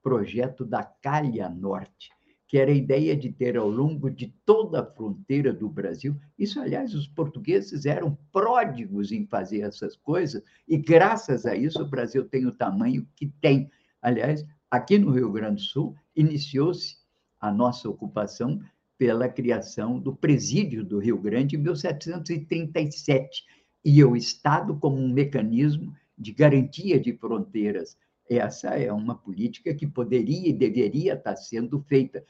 projeto 0.03 0.63
da 0.63 0.83
Calha 0.85 1.49
Norte, 1.49 2.11
que 2.51 2.59
era 2.59 2.73
a 2.73 2.75
ideia 2.75 3.17
de 3.17 3.31
ter 3.31 3.57
ao 3.57 3.71
longo 3.71 4.11
de 4.11 4.35
toda 4.45 4.81
a 4.81 4.85
fronteira 4.85 5.53
do 5.53 5.69
Brasil. 5.69 6.17
Isso, 6.37 6.59
aliás, 6.59 6.97
os 6.97 7.07
portugueses 7.07 7.87
eram 7.87 8.19
pródigos 8.33 9.13
em 9.13 9.25
fazer 9.25 9.61
essas 9.61 9.95
coisas, 9.95 10.43
e 10.67 10.77
graças 10.77 11.47
a 11.47 11.55
isso 11.55 11.81
o 11.81 11.89
Brasil 11.89 12.25
tem 12.25 12.47
o 12.47 12.53
tamanho 12.53 13.07
que 13.15 13.29
tem. 13.41 13.71
Aliás, 14.03 14.45
aqui 14.69 14.99
no 14.99 15.13
Rio 15.13 15.31
Grande 15.31 15.63
do 15.63 15.69
Sul, 15.69 15.95
iniciou-se 16.17 16.97
a 17.41 17.53
nossa 17.53 17.89
ocupação 17.89 18.61
pela 18.99 19.29
criação 19.29 20.01
do 20.01 20.13
Presídio 20.17 20.85
do 20.85 20.99
Rio 20.99 21.21
Grande 21.21 21.55
em 21.55 21.61
1737 21.61 23.45
e 23.85 24.03
o 24.03 24.17
Estado 24.17 24.77
como 24.77 24.97
um 24.97 25.13
mecanismo 25.13 25.95
de 26.19 26.33
garantia 26.33 26.99
de 26.99 27.17
fronteiras. 27.17 27.97
Essa 28.31 28.69
é 28.69 28.93
uma 28.93 29.17
política 29.17 29.75
que 29.75 29.89
poderia 29.89 30.51
e 30.51 30.53
deveria 30.53 31.15
estar 31.15 31.35
sendo 31.35 31.81
feita. 31.81 32.25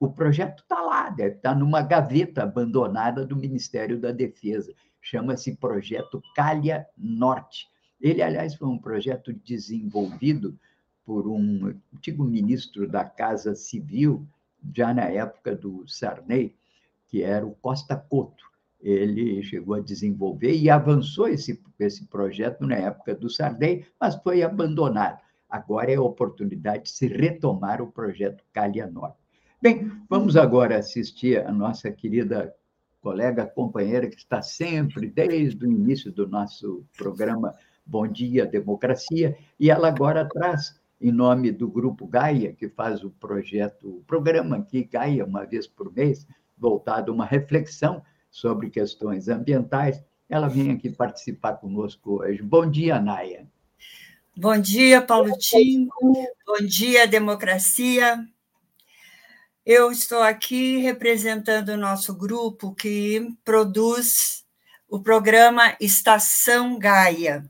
O 0.00 0.10
projeto 0.10 0.64
está 0.64 0.80
lá, 0.82 1.08
deve 1.10 1.36
estar 1.36 1.54
numa 1.54 1.80
gaveta 1.80 2.42
abandonada 2.42 3.24
do 3.24 3.36
Ministério 3.36 4.00
da 4.00 4.10
Defesa. 4.10 4.74
Chama-se 5.00 5.54
Projeto 5.54 6.20
Calha 6.34 6.84
Norte. 6.98 7.68
Ele, 8.00 8.20
aliás, 8.20 8.56
foi 8.56 8.66
um 8.66 8.78
projeto 8.78 9.32
desenvolvido 9.32 10.58
por 11.04 11.28
um 11.28 11.72
antigo 11.94 12.24
ministro 12.24 12.88
da 12.88 13.04
Casa 13.04 13.54
Civil, 13.54 14.26
já 14.74 14.92
na 14.92 15.04
época 15.04 15.54
do 15.54 15.86
Sarney, 15.86 16.56
que 17.06 17.22
era 17.22 17.46
o 17.46 17.54
Costa 17.54 17.94
Couto. 17.94 18.44
Ele 18.80 19.40
chegou 19.44 19.76
a 19.76 19.80
desenvolver 19.80 20.56
e 20.56 20.68
avançou 20.68 21.28
esse, 21.28 21.62
esse 21.78 22.06
projeto 22.06 22.66
na 22.66 22.74
época 22.74 23.14
do 23.14 23.30
Sarney, 23.30 23.86
mas 24.00 24.16
foi 24.16 24.42
abandonado. 24.42 25.22
Agora 25.54 25.92
é 25.92 25.94
a 25.94 26.02
oportunidade 26.02 26.82
de 26.82 26.90
se 26.90 27.06
retomar 27.06 27.80
o 27.80 27.86
projeto 27.86 28.42
Calha 28.52 28.88
Norte. 28.88 29.18
Bem, 29.62 29.88
vamos 30.10 30.36
agora 30.36 30.76
assistir 30.76 31.46
a 31.46 31.52
nossa 31.52 31.92
querida 31.92 32.52
colega, 33.00 33.46
companheira, 33.46 34.08
que 34.08 34.16
está 34.16 34.42
sempre, 34.42 35.06
desde 35.06 35.64
o 35.64 35.70
início 35.70 36.10
do 36.10 36.26
nosso 36.26 36.84
programa 36.98 37.54
Bom 37.86 38.04
Dia 38.08 38.44
Democracia, 38.44 39.38
e 39.56 39.70
ela 39.70 39.86
agora 39.86 40.28
traz 40.28 40.80
em 41.00 41.12
nome 41.12 41.52
do 41.52 41.68
Grupo 41.68 42.04
Gaia, 42.04 42.52
que 42.52 42.68
faz 42.68 43.04
o 43.04 43.10
projeto, 43.10 43.98
o 43.98 44.02
programa 44.08 44.56
aqui, 44.56 44.82
Gaia, 44.82 45.24
uma 45.24 45.46
vez 45.46 45.68
por 45.68 45.94
mês, 45.94 46.26
voltado 46.58 47.12
a 47.12 47.14
uma 47.14 47.26
reflexão 47.26 48.02
sobre 48.28 48.70
questões 48.70 49.28
ambientais. 49.28 50.02
Ela 50.28 50.48
vem 50.48 50.72
aqui 50.72 50.90
participar 50.90 51.58
conosco 51.58 52.22
hoje. 52.22 52.42
Bom 52.42 52.68
dia, 52.68 53.00
Naya. 53.00 53.46
Bom 54.36 54.60
dia, 54.60 55.00
Paulo 55.00 55.38
Tim. 55.38 55.86
Bom 56.44 56.66
dia, 56.66 57.06
democracia. 57.06 58.18
Eu 59.64 59.92
estou 59.92 60.20
aqui 60.22 60.78
representando 60.78 61.68
o 61.68 61.76
nosso 61.76 62.12
grupo 62.12 62.74
que 62.74 63.28
produz 63.44 64.44
o 64.88 65.00
programa 65.00 65.76
Estação 65.80 66.76
Gaia. 66.80 67.48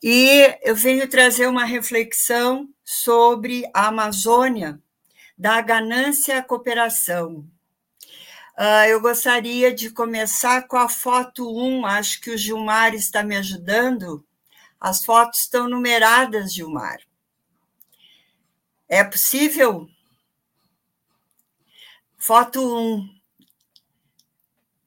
E 0.00 0.56
eu 0.62 0.76
venho 0.76 1.08
trazer 1.08 1.48
uma 1.48 1.64
reflexão 1.64 2.68
sobre 2.84 3.68
a 3.74 3.88
Amazônia, 3.88 4.80
da 5.36 5.60
ganância 5.60 6.38
à 6.38 6.42
cooperação. 6.44 7.44
Uh, 8.56 8.86
eu 8.88 9.00
gostaria 9.00 9.74
de 9.74 9.90
começar 9.90 10.62
com 10.68 10.76
a 10.76 10.88
foto 10.88 11.44
1, 11.52 11.84
acho 11.86 12.20
que 12.20 12.30
o 12.30 12.38
Gilmar 12.38 12.94
está 12.94 13.24
me 13.24 13.36
ajudando. 13.36 14.24
As 14.82 15.04
fotos 15.04 15.38
estão 15.42 15.68
numeradas, 15.68 16.52
Gilmar. 16.52 16.98
É 18.88 19.04
possível? 19.04 19.88
Foto 22.18 22.60
1. 22.60 23.20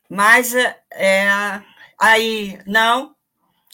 Mas 0.10 0.53
é, 0.53 1.63
aí, 1.97 2.62
não? 2.67 3.15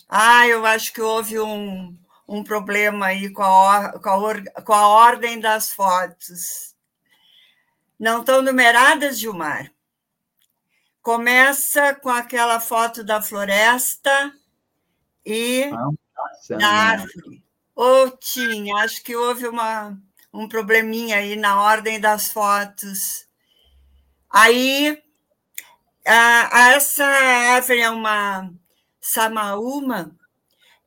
Ah, 0.07 0.47
eu 0.47 0.63
acho 0.63 0.93
que 0.93 1.01
houve 1.01 1.39
um, 1.39 1.97
um 2.27 2.43
problema 2.43 3.07
aí 3.07 3.33
com 3.33 3.41
a, 3.41 3.99
com, 3.99 4.09
a 4.09 4.17
or, 4.19 4.43
com 4.63 4.73
a 4.73 4.87
ordem 4.89 5.39
das 5.39 5.71
fotos. 5.71 6.75
Não 7.99 8.19
estão 8.19 8.43
numeradas, 8.43 9.17
Gilmar? 9.17 9.73
Começa 11.01 11.95
com 11.95 12.09
aquela 12.09 12.59
foto 12.59 13.03
da 13.03 13.23
floresta 13.23 14.31
e 15.25 15.65
Nossa, 15.65 16.01
da 16.49 16.67
árvore. 16.67 17.43
Ou 17.75 18.07
oh, 18.07 18.11
tinha, 18.17 18.75
acho 18.77 19.03
que 19.03 19.15
houve 19.15 19.47
uma, 19.47 19.97
um 20.33 20.47
probleminha 20.47 21.17
aí 21.17 21.35
na 21.35 21.61
ordem 21.61 21.99
das 21.99 22.31
fotos. 22.31 23.27
Aí, 24.29 25.01
a, 26.05 26.71
essa 26.71 27.05
árvore 27.05 27.79
é 27.79 27.89
uma 27.89 28.51
Samaúma, 28.99 30.15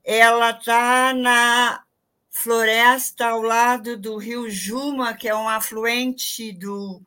ela 0.04 0.50
está 0.50 1.12
na 1.12 1.82
floresta 2.30 3.26
ao 3.26 3.42
lado 3.42 3.96
do 3.96 4.16
rio 4.16 4.50
Juma, 4.50 5.14
que 5.14 5.28
é 5.28 5.34
um 5.34 5.48
afluente 5.48 6.52
do, 6.52 7.02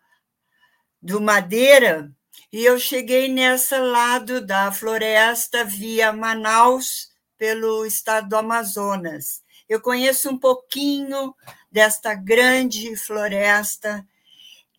do 1.01 1.21
Madeira, 1.21 2.11
e 2.51 2.63
eu 2.63 2.79
cheguei 2.79 3.27
nessa 3.27 3.77
lado 3.79 4.45
da 4.45 4.71
floresta 4.71 5.63
via 5.63 6.13
Manaus, 6.13 7.11
pelo 7.37 7.85
estado 7.85 8.29
do 8.29 8.37
Amazonas. 8.37 9.41
Eu 9.67 9.81
conheço 9.81 10.29
um 10.29 10.37
pouquinho 10.37 11.35
desta 11.71 12.13
grande 12.13 12.95
floresta 12.95 14.05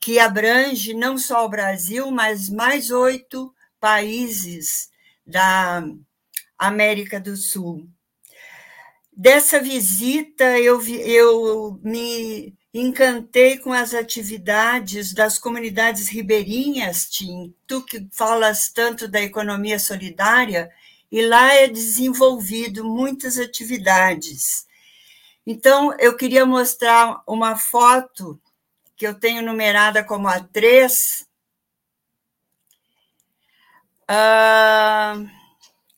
que 0.01 0.19
abrange 0.19 0.95
não 0.95 1.19
só 1.19 1.45
o 1.45 1.49
Brasil, 1.49 2.11
mas 2.11 2.49
mais 2.49 2.91
oito 2.91 3.53
países 3.81 4.89
da 5.27 5.83
América 6.57 7.21
do 7.21 7.37
Sul. 7.37 7.87
Dessa 9.13 9.61
visita, 9.61 10.59
eu, 10.59 10.81
eu 10.87 11.81
me 11.83 12.55
encantei 12.73 13.59
com 13.59 13.73
as 13.73 13.93
atividades 13.93 15.13
das 15.13 15.39
comunidades 15.39 16.09
ribeirinhas, 16.09 17.09
Tim. 17.11 17.53
Tu 17.67 17.83
que 17.85 18.09
falas 18.13 18.71
tanto 18.71 19.09
da 19.09 19.21
economia 19.21 19.79
solidária, 19.79 20.71
e 21.11 21.27
lá 21.27 21.55
é 21.55 21.69
desenvolvido 21.69 22.85
muitas 22.85 23.39
atividades. 23.39 24.67
Então, 25.47 25.95
eu 25.99 26.17
queria 26.17 26.45
mostrar 26.45 27.23
uma 27.27 27.57
foto 27.57 28.41
que 28.97 29.07
eu 29.07 29.19
tenho 29.19 29.43
numerada 29.43 30.05
como 30.05 30.29
a 30.29 30.41
3. 30.41 31.27
Uh, 34.11 35.29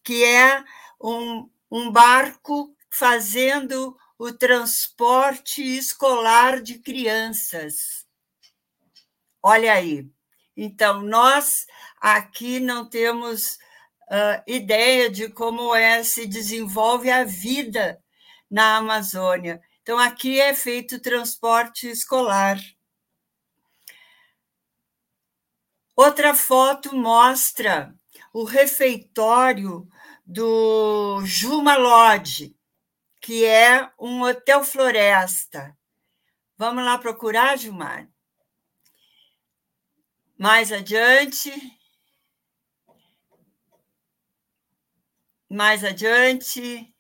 que 0.05 0.25
é 0.25 0.65
um, 1.01 1.49
um 1.71 1.91
barco 1.91 2.75
fazendo 2.91 3.97
o 4.19 4.33
transporte 4.33 5.63
escolar 5.63 6.61
de 6.61 6.79
crianças. 6.79 8.07
Olha 9.43 9.73
aí. 9.73 10.07
Então, 10.57 11.03
nós 11.03 11.67
aqui 12.01 12.61
não 12.61 12.85
temos 12.85 13.59
uh, 14.11 14.43
ideia 14.47 15.09
de 15.09 15.29
como 15.29 15.75
é 15.75 16.03
se 16.03 16.27
desenvolve 16.27 17.11
a 17.11 17.25
vida 17.25 18.03
na 18.51 18.77
Amazônia. 18.77 19.63
Então, 19.83 19.99
aqui 19.99 20.41
é 20.41 20.53
feito 20.53 21.01
transporte 21.01 21.89
escolar. 21.89 22.59
Outra 25.97 26.35
foto 26.35 26.95
mostra 26.95 27.95
o 28.33 28.45
refeitório 28.45 29.89
do 30.25 31.21
Juma 31.25 31.77
Lodge, 31.77 32.57
que 33.21 33.45
é 33.45 33.91
um 33.99 34.23
hotel 34.23 34.65
floresta. 34.65 35.77
Vamos 36.57 36.85
lá 36.85 36.99
procurar, 36.99 37.57
Gilmar? 37.57 38.09
Mais 40.39 40.73
adiante. 40.73 41.80
Mais 45.51 45.83
adiante. 45.83 46.95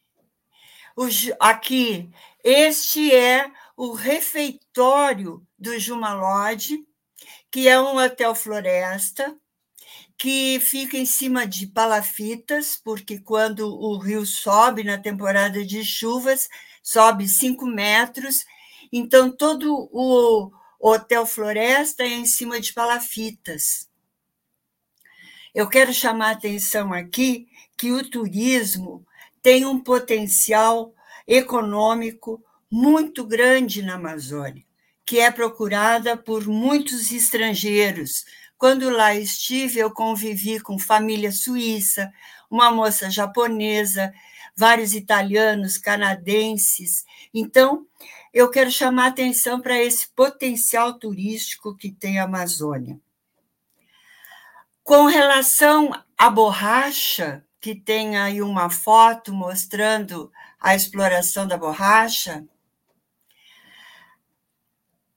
Aqui, 1.38 2.10
este 2.42 3.14
é 3.14 3.48
o 3.76 3.92
refeitório 3.92 5.46
do 5.56 5.78
Juma 5.78 6.12
Lodge, 6.12 6.84
que 7.48 7.68
é 7.68 7.80
um 7.80 7.96
hotel 7.96 8.34
floresta, 8.34 9.38
que 10.18 10.58
fica 10.58 10.96
em 10.98 11.06
cima 11.06 11.46
de 11.46 11.68
palafitas, 11.68 12.76
porque 12.76 13.20
quando 13.20 13.68
o 13.68 13.96
rio 13.96 14.26
sobe 14.26 14.82
na 14.82 14.98
temporada 14.98 15.64
de 15.64 15.84
chuvas, 15.84 16.48
sobe 16.82 17.28
5 17.28 17.64
metros, 17.64 18.44
então 18.92 19.30
todo 19.30 19.88
o 19.92 20.50
Hotel 20.80 21.24
Floresta 21.24 22.02
é 22.02 22.08
em 22.08 22.26
cima 22.26 22.60
de 22.60 22.72
palafitas. 22.72 23.88
Eu 25.54 25.68
quero 25.68 25.92
chamar 25.94 26.28
a 26.28 26.32
atenção 26.32 26.92
aqui 26.92 27.49
que 27.80 27.90
o 27.92 28.06
turismo 28.06 29.06
tem 29.40 29.64
um 29.64 29.80
potencial 29.80 30.94
econômico 31.26 32.44
muito 32.70 33.24
grande 33.24 33.80
na 33.80 33.94
Amazônia, 33.94 34.62
que 35.06 35.18
é 35.18 35.30
procurada 35.30 36.14
por 36.14 36.46
muitos 36.46 37.10
estrangeiros, 37.10 38.26
quando 38.58 38.90
lá 38.90 39.14
estive, 39.14 39.78
eu 39.78 39.90
convivi 39.90 40.60
com 40.60 40.78
família 40.78 41.32
suíça, 41.32 42.12
uma 42.50 42.70
moça 42.70 43.08
japonesa, 43.08 44.12
vários 44.54 44.92
italianos, 44.92 45.78
canadenses. 45.78 47.06
Então, 47.32 47.86
eu 48.30 48.50
quero 48.50 48.70
chamar 48.70 49.06
atenção 49.06 49.58
para 49.58 49.82
esse 49.82 50.10
potencial 50.10 50.98
turístico 50.98 51.74
que 51.74 51.90
tem 51.90 52.18
a 52.18 52.24
Amazônia. 52.24 53.00
Com 54.82 55.06
relação 55.06 55.90
à 56.18 56.28
borracha, 56.28 57.42
que 57.60 57.74
tem 57.74 58.16
aí 58.16 58.40
uma 58.40 58.70
foto 58.70 59.32
mostrando 59.32 60.32
a 60.58 60.74
exploração 60.74 61.46
da 61.46 61.56
borracha, 61.56 62.44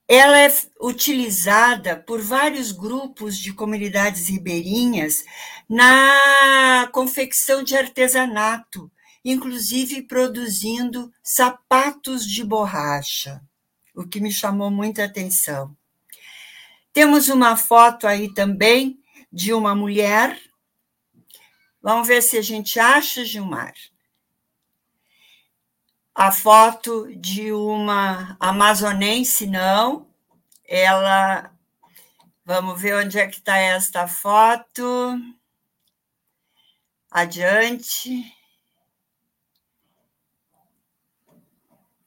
ela 0.06 0.38
é 0.38 0.54
utilizada 0.80 1.96
por 1.96 2.20
vários 2.20 2.70
grupos 2.72 3.38
de 3.38 3.52
comunidades 3.52 4.28
ribeirinhas 4.28 5.24
na 5.68 6.88
confecção 6.92 7.62
de 7.62 7.74
artesanato, 7.74 8.90
inclusive 9.24 10.02
produzindo 10.02 11.10
sapatos 11.22 12.26
de 12.26 12.44
borracha, 12.44 13.40
o 13.94 14.06
que 14.06 14.20
me 14.20 14.30
chamou 14.30 14.70
muita 14.70 15.04
atenção. 15.04 15.74
Temos 16.92 17.28
uma 17.28 17.56
foto 17.56 18.06
aí 18.06 18.32
também 18.32 19.00
de 19.32 19.52
uma 19.52 19.74
mulher. 19.74 20.38
Vamos 21.84 22.08
ver 22.08 22.22
se 22.22 22.38
a 22.38 22.40
gente 22.40 22.80
acha, 22.80 23.26
Gilmar. 23.26 23.74
A 26.14 26.32
foto 26.32 27.14
de 27.14 27.52
uma 27.52 28.38
amazonense, 28.40 29.46
não. 29.46 30.08
Ela. 30.66 31.54
Vamos 32.42 32.80
ver 32.80 32.94
onde 32.94 33.18
é 33.18 33.26
que 33.26 33.36
está 33.36 33.58
esta 33.58 34.08
foto. 34.08 35.18
Adiante. 37.10 38.34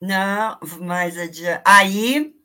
Não, 0.01 0.57
mais 0.79 1.19
adiante. 1.19 1.61
Aí, 1.63 2.35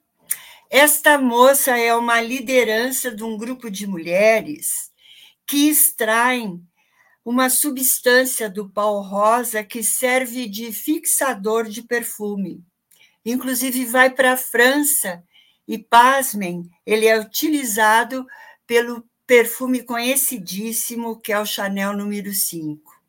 esta 0.68 1.16
moça 1.16 1.78
é 1.78 1.94
uma 1.96 2.20
liderança 2.20 3.10
de 3.10 3.24
um 3.24 3.38
grupo 3.38 3.70
de 3.70 3.86
mulheres 3.86 4.92
que 5.46 5.70
extraem 5.70 6.62
uma 7.24 7.48
substância 7.48 8.50
do 8.50 8.68
pau 8.68 9.00
rosa 9.00 9.62
que 9.62 9.82
serve 9.82 10.48
de 10.48 10.72
fixador 10.72 11.68
de 11.68 11.82
perfume. 11.82 12.64
Inclusive, 13.24 13.84
vai 13.84 14.10
para 14.10 14.32
a 14.32 14.36
França 14.36 15.22
e, 15.66 15.78
pasmem, 15.78 16.68
ele 16.84 17.06
é 17.06 17.18
utilizado 17.18 18.26
pelo 18.66 19.04
perfume 19.26 19.82
conhecidíssimo 19.82 21.20
que 21.20 21.32
é 21.32 21.38
o 21.38 21.46
Chanel 21.46 21.96
número 21.96 22.32
5. 22.32 23.00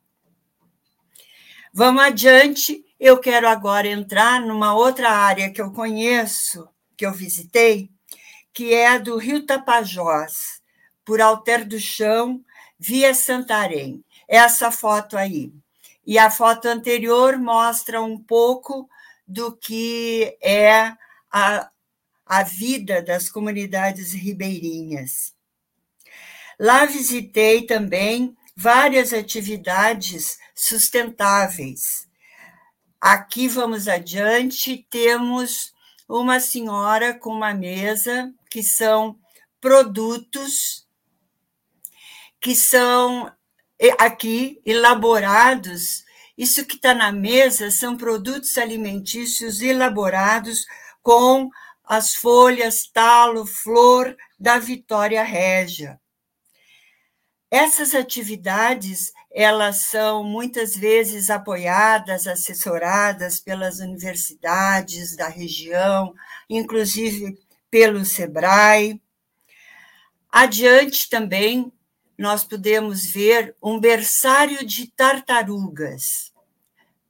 Vamos 1.72 2.04
adiante. 2.04 2.84
Eu 3.00 3.18
quero 3.18 3.48
agora 3.48 3.88
entrar 3.88 4.40
numa 4.40 4.74
outra 4.74 5.10
área 5.10 5.52
que 5.52 5.60
eu 5.60 5.72
conheço, 5.72 6.68
que 6.96 7.04
eu 7.04 7.12
visitei, 7.12 7.90
que 8.52 8.72
é 8.72 8.86
a 8.86 8.98
do 8.98 9.16
Rio 9.16 9.44
Tapajós, 9.44 10.62
por 11.04 11.20
Alter 11.20 11.66
do 11.66 11.80
Chão, 11.80 12.42
via 12.84 13.14
Santarém. 13.14 14.04
Essa 14.28 14.70
foto 14.70 15.16
aí. 15.16 15.50
E 16.06 16.18
a 16.18 16.30
foto 16.30 16.66
anterior 16.66 17.38
mostra 17.38 18.02
um 18.02 18.18
pouco 18.18 18.86
do 19.26 19.56
que 19.56 20.36
é 20.42 20.92
a, 21.32 21.70
a 22.26 22.42
vida 22.42 23.00
das 23.00 23.30
comunidades 23.30 24.12
ribeirinhas. 24.12 25.32
Lá 26.60 26.84
visitei 26.84 27.62
também 27.62 28.36
várias 28.54 29.14
atividades 29.14 30.38
sustentáveis. 30.54 32.06
Aqui 33.00 33.48
vamos 33.48 33.88
adiante, 33.88 34.86
temos 34.90 35.72
uma 36.06 36.38
senhora 36.38 37.14
com 37.14 37.30
uma 37.30 37.54
mesa 37.54 38.30
que 38.50 38.62
são 38.62 39.18
produtos 39.58 40.83
que 42.44 42.54
são 42.54 43.32
aqui 43.98 44.60
elaborados. 44.66 46.04
Isso 46.36 46.66
que 46.66 46.76
está 46.76 46.94
na 46.94 47.10
mesa 47.10 47.70
são 47.70 47.96
produtos 47.96 48.58
alimentícios 48.58 49.62
elaborados 49.62 50.66
com 51.02 51.48
as 51.82 52.14
folhas, 52.14 52.86
talo, 52.92 53.46
flor 53.46 54.14
da 54.38 54.58
Vitória 54.58 55.22
Régia. 55.22 55.98
Essas 57.50 57.94
atividades 57.94 59.10
elas 59.32 59.76
são 59.76 60.22
muitas 60.22 60.76
vezes 60.76 61.30
apoiadas, 61.30 62.26
assessoradas 62.26 63.40
pelas 63.40 63.78
universidades 63.78 65.16
da 65.16 65.28
região, 65.28 66.14
inclusive 66.50 67.38
pelo 67.70 68.04
SEBRAE. 68.04 69.00
Adiante 70.30 71.08
também, 71.08 71.72
nós 72.16 72.44
podemos 72.44 73.06
ver 73.06 73.54
um 73.62 73.78
berçário 73.78 74.64
de 74.66 74.86
tartarugas. 74.88 76.32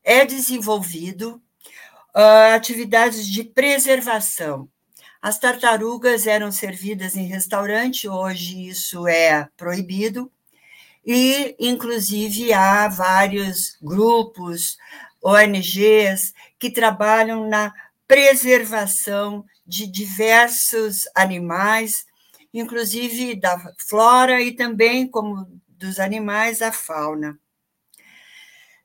É 0.02 0.24
desenvolvido 0.24 1.42
uh, 2.14 2.54
atividades 2.54 3.26
de 3.26 3.44
preservação. 3.44 4.68
As 5.20 5.38
tartarugas 5.38 6.26
eram 6.26 6.52
servidas 6.52 7.16
em 7.16 7.26
restaurante, 7.26 8.08
hoje 8.08 8.68
isso 8.68 9.06
é 9.08 9.48
proibido, 9.56 10.30
e, 11.06 11.54
inclusive, 11.58 12.52
há 12.52 12.88
vários 12.88 13.76
grupos, 13.80 14.78
ONGs, 15.22 16.32
que 16.58 16.70
trabalham 16.70 17.48
na 17.48 17.72
preservação 18.06 19.44
de 19.66 19.86
diversos 19.86 21.08
animais, 21.14 22.06
inclusive 22.54 23.34
da 23.34 23.58
flora 23.78 24.40
e 24.40 24.52
também, 24.52 25.08
como 25.08 25.60
dos 25.66 25.98
animais, 25.98 26.62
a 26.62 26.70
fauna. 26.70 27.36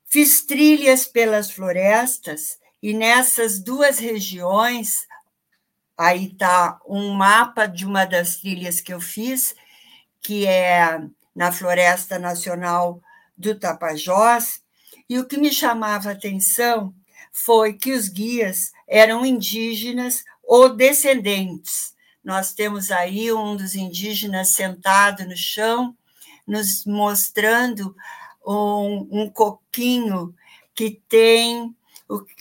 Fiz 0.06 0.44
trilhas 0.44 1.06
pelas 1.06 1.52
florestas 1.52 2.58
e 2.82 2.94
nessas 2.94 3.60
duas 3.60 4.00
regiões, 4.00 5.08
aí 5.96 6.32
está 6.32 6.80
um 6.88 7.14
mapa 7.14 7.68
de 7.68 7.86
uma 7.86 8.06
das 8.06 8.38
trilhas 8.38 8.82
que 8.82 8.92
eu 8.92 9.00
fiz, 9.00 9.54
que 10.20 10.48
é 10.48 11.00
na 11.36 11.52
Floresta 11.52 12.18
Nacional 12.18 13.00
do 13.38 13.54
Tapajós, 13.54 14.62
e 15.08 15.20
o 15.20 15.28
que 15.28 15.38
me 15.38 15.52
chamava 15.52 16.10
a 16.10 16.14
atenção 16.14 16.94
foi 17.32 17.74
que 17.74 17.92
os 17.92 18.08
guias 18.08 18.72
eram 18.88 19.24
indígenas 19.24 20.24
ou 20.44 20.76
descendentes. 20.76 21.94
Nós 22.24 22.54
temos 22.54 22.92
aí 22.92 23.32
um 23.32 23.56
dos 23.56 23.76
indígenas 23.76 24.54
sentado 24.54 25.26
no 25.26 25.38
chão, 25.38 25.96
nos 26.46 26.86
mostrando 26.86 27.96
um, 28.46 29.08
um 29.12 29.30
coquinho 29.30 30.34
que 30.74 31.02
tem 31.08 31.76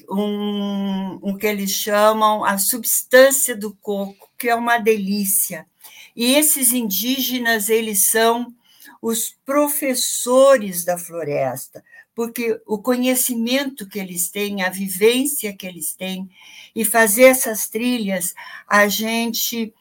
um, 0.09 1.19
um 1.23 1.37
que 1.37 1.47
eles 1.47 1.71
chamam 1.71 2.45
a 2.45 2.57
substância 2.59 3.55
do 3.55 3.75
coco, 3.75 4.31
que 4.39 4.49
é 4.49 4.55
uma 4.55 4.79
delícia. 4.79 5.67
E 6.17 6.35
esses 6.35 6.73
indígenas, 6.73 7.69
eles 7.69 8.11
são 8.11 8.53
os 9.01 9.37
professores 9.45 10.85
da 10.85 10.99
floresta, 10.99 11.85
porque 12.19 12.61
o 12.67 12.79
conhecimento 12.79 13.89
que 13.89 13.97
eles 13.97 14.29
têm, 14.29 14.65
a 14.65 14.71
vivência 14.71 15.57
que 15.57 15.65
eles 15.65 15.95
têm, 15.95 16.29
e 16.75 16.85
fazer 16.85 17.27
essas 17.27 17.69
trilhas, 17.69 18.35
a 18.67 18.89
gente 18.89 19.73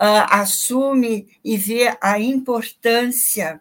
uh, 0.00 0.24
assume 0.30 1.28
e 1.44 1.58
vê 1.58 1.94
a 2.00 2.18
importância 2.18 3.60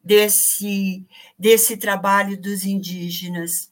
desse, 0.00 1.04
desse 1.36 1.76
trabalho 1.76 2.40
dos 2.40 2.64
indígenas. 2.64 3.68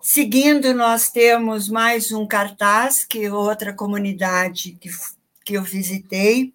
Seguindo, 0.00 0.72
nós 0.72 1.10
temos 1.10 1.68
mais 1.68 2.12
um 2.12 2.26
cartaz, 2.26 3.04
que 3.04 3.26
é 3.26 3.30
outra 3.30 3.74
comunidade 3.74 4.78
que, 4.80 4.88
que 5.44 5.58
eu 5.58 5.62
visitei, 5.62 6.54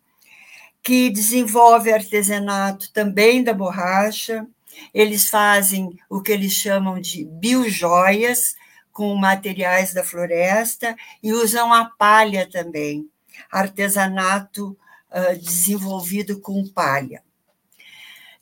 que 0.82 1.11
desenvolve 1.11 1.93
artesanato 1.93 2.91
também 2.91 3.43
da 3.43 3.53
borracha. 3.53 4.47
Eles 4.93 5.30
fazem 5.30 5.97
o 6.09 6.21
que 6.21 6.32
eles 6.32 6.53
chamam 6.53 6.99
de 6.99 7.26
biojoias, 7.26 8.55
com 8.91 9.13
materiais 9.15 9.93
da 9.93 10.03
floresta, 10.03 10.95
e 11.21 11.34
usam 11.34 11.73
a 11.73 11.86
palha 11.86 12.49
também, 12.49 13.09
artesanato 13.51 14.78
uh, 15.11 15.38
desenvolvido 15.39 16.39
com 16.39 16.65
palha. 16.67 17.21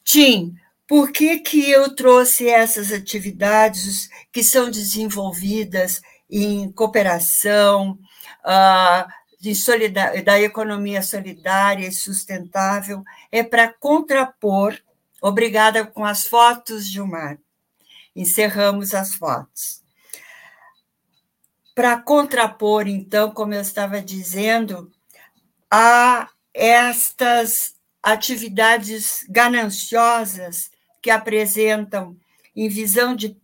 Tim, 0.03 0.55
por 0.87 1.11
que, 1.11 1.39
que 1.39 1.69
eu 1.71 1.95
trouxe 1.95 2.47
essas 2.47 2.91
atividades 2.91 4.09
que 4.31 4.43
são 4.43 4.69
desenvolvidas 4.69 6.01
em 6.29 6.71
cooperação, 6.71 7.97
uh, 8.45 9.11
de 9.43 9.53
da 10.23 10.39
economia 10.39 11.01
solidária 11.01 11.85
e 11.85 11.91
sustentável 11.91 13.03
é 13.29 13.43
para 13.43 13.73
contrapor. 13.73 14.73
Obrigada 15.25 15.87
com 15.87 16.03
as 16.03 16.27
fotos, 16.27 16.85
Gilmar. 16.85 17.39
Encerramos 18.13 18.93
as 18.93 19.15
fotos. 19.15 19.81
Para 21.73 21.97
contrapor, 21.97 22.89
então, 22.89 23.31
como 23.31 23.53
eu 23.53 23.61
estava 23.61 24.01
dizendo, 24.01 24.91
a 25.71 26.29
estas 26.53 27.73
atividades 28.03 29.25
gananciosas 29.29 30.69
que 31.01 31.09
apresentam, 31.09 32.17
em 32.53 32.67
visão 32.67 33.15
de 33.15 33.41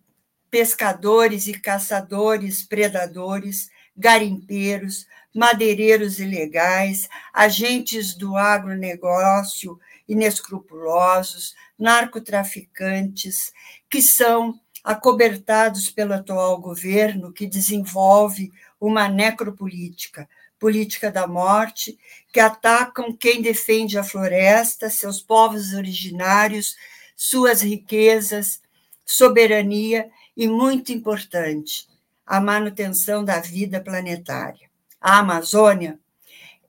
pescadores 0.51 1.47
e 1.47 1.53
caçadores 1.53 2.61
predadores, 2.61 3.69
garimpeiros, 3.99 5.05
madeireiros 5.35 6.19
ilegais, 6.19 7.09
agentes 7.33 8.15
do 8.15 8.37
agronegócio 8.37 9.77
inescrupulosos, 10.07 11.53
narcotraficantes, 11.77 13.53
que 13.89 14.01
são 14.01 14.59
acobertados 14.83 15.89
pelo 15.89 16.13
atual 16.13 16.59
governo, 16.59 17.33
que 17.33 17.45
desenvolve 17.45 18.51
uma 18.79 19.09
necropolítica, 19.09 20.27
política 20.57 21.11
da 21.11 21.27
morte, 21.27 21.99
que 22.31 22.39
atacam 22.39 23.15
quem 23.15 23.41
defende 23.41 23.97
a 23.97 24.03
floresta, 24.03 24.89
seus 24.89 25.21
povos 25.21 25.73
originários, 25.73 26.75
suas 27.15 27.61
riquezas, 27.61 28.61
soberania 29.05 30.09
e, 30.35 30.47
muito 30.47 30.93
importante, 30.93 31.88
a 32.29 32.39
manutenção 32.39 33.25
da 33.25 33.39
vida 33.39 33.81
planetária. 33.81 34.69
A 35.01 35.17
Amazônia, 35.17 35.99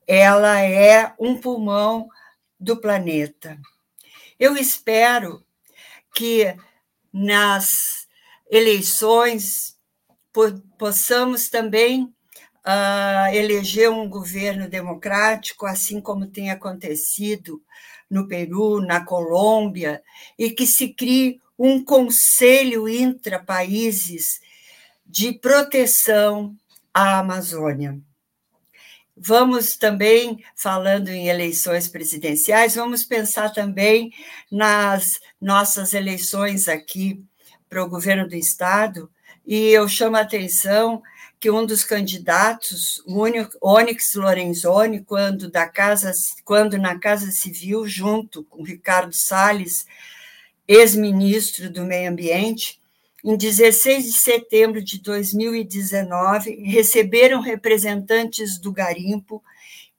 ela 0.07 0.59
é 0.59 1.13
um 1.19 1.39
pulmão 1.39 2.09
do 2.59 2.77
planeta. 2.77 3.59
Eu 4.39 4.57
espero 4.57 5.45
que 6.15 6.57
nas 7.13 8.07
eleições 8.49 9.77
possamos 10.79 11.47
também 11.47 12.05
uh, 12.05 13.31
eleger 13.31 13.91
um 13.91 14.09
governo 14.09 14.67
democrático, 14.67 15.67
assim 15.67 16.01
como 16.01 16.25
tem 16.25 16.49
acontecido 16.49 17.61
no 18.09 18.27
Peru, 18.27 18.81
na 18.81 19.05
Colômbia, 19.05 20.01
e 20.39 20.49
que 20.49 20.65
se 20.65 20.91
crie 20.91 21.39
um 21.57 21.83
conselho 21.83 22.89
intra-países 22.89 24.41
de 25.11 25.33
proteção 25.33 26.55
à 26.93 27.19
Amazônia. 27.19 27.99
Vamos 29.15 29.75
também, 29.75 30.41
falando 30.55 31.09
em 31.09 31.27
eleições 31.27 31.89
presidenciais, 31.89 32.75
vamos 32.75 33.03
pensar 33.03 33.49
também 33.49 34.13
nas 34.49 35.19
nossas 35.39 35.93
eleições 35.93 36.69
aqui 36.69 37.21
para 37.69 37.83
o 37.83 37.89
governo 37.89 38.27
do 38.27 38.35
Estado, 38.35 39.11
e 39.45 39.67
eu 39.67 39.87
chamo 39.87 40.15
a 40.15 40.21
atenção 40.21 41.03
que 41.39 41.51
um 41.51 41.65
dos 41.65 41.83
candidatos, 41.83 43.03
Onyx 43.61 44.15
Lorenzoni, 44.15 45.03
quando, 45.03 45.51
da 45.51 45.67
casa, 45.67 46.13
quando 46.45 46.77
na 46.77 46.97
Casa 46.97 47.31
Civil, 47.31 47.85
junto 47.85 48.43
com 48.45 48.63
Ricardo 48.63 49.13
Salles, 49.13 49.85
ex-ministro 50.67 51.69
do 51.69 51.83
Meio 51.83 52.11
Ambiente, 52.11 52.80
em 53.23 53.37
16 53.37 54.05
de 54.05 54.13
setembro 54.13 54.83
de 54.83 54.99
2019, 55.01 56.63
receberam 56.63 57.41
representantes 57.41 58.57
do 58.57 58.71
garimpo. 58.71 59.43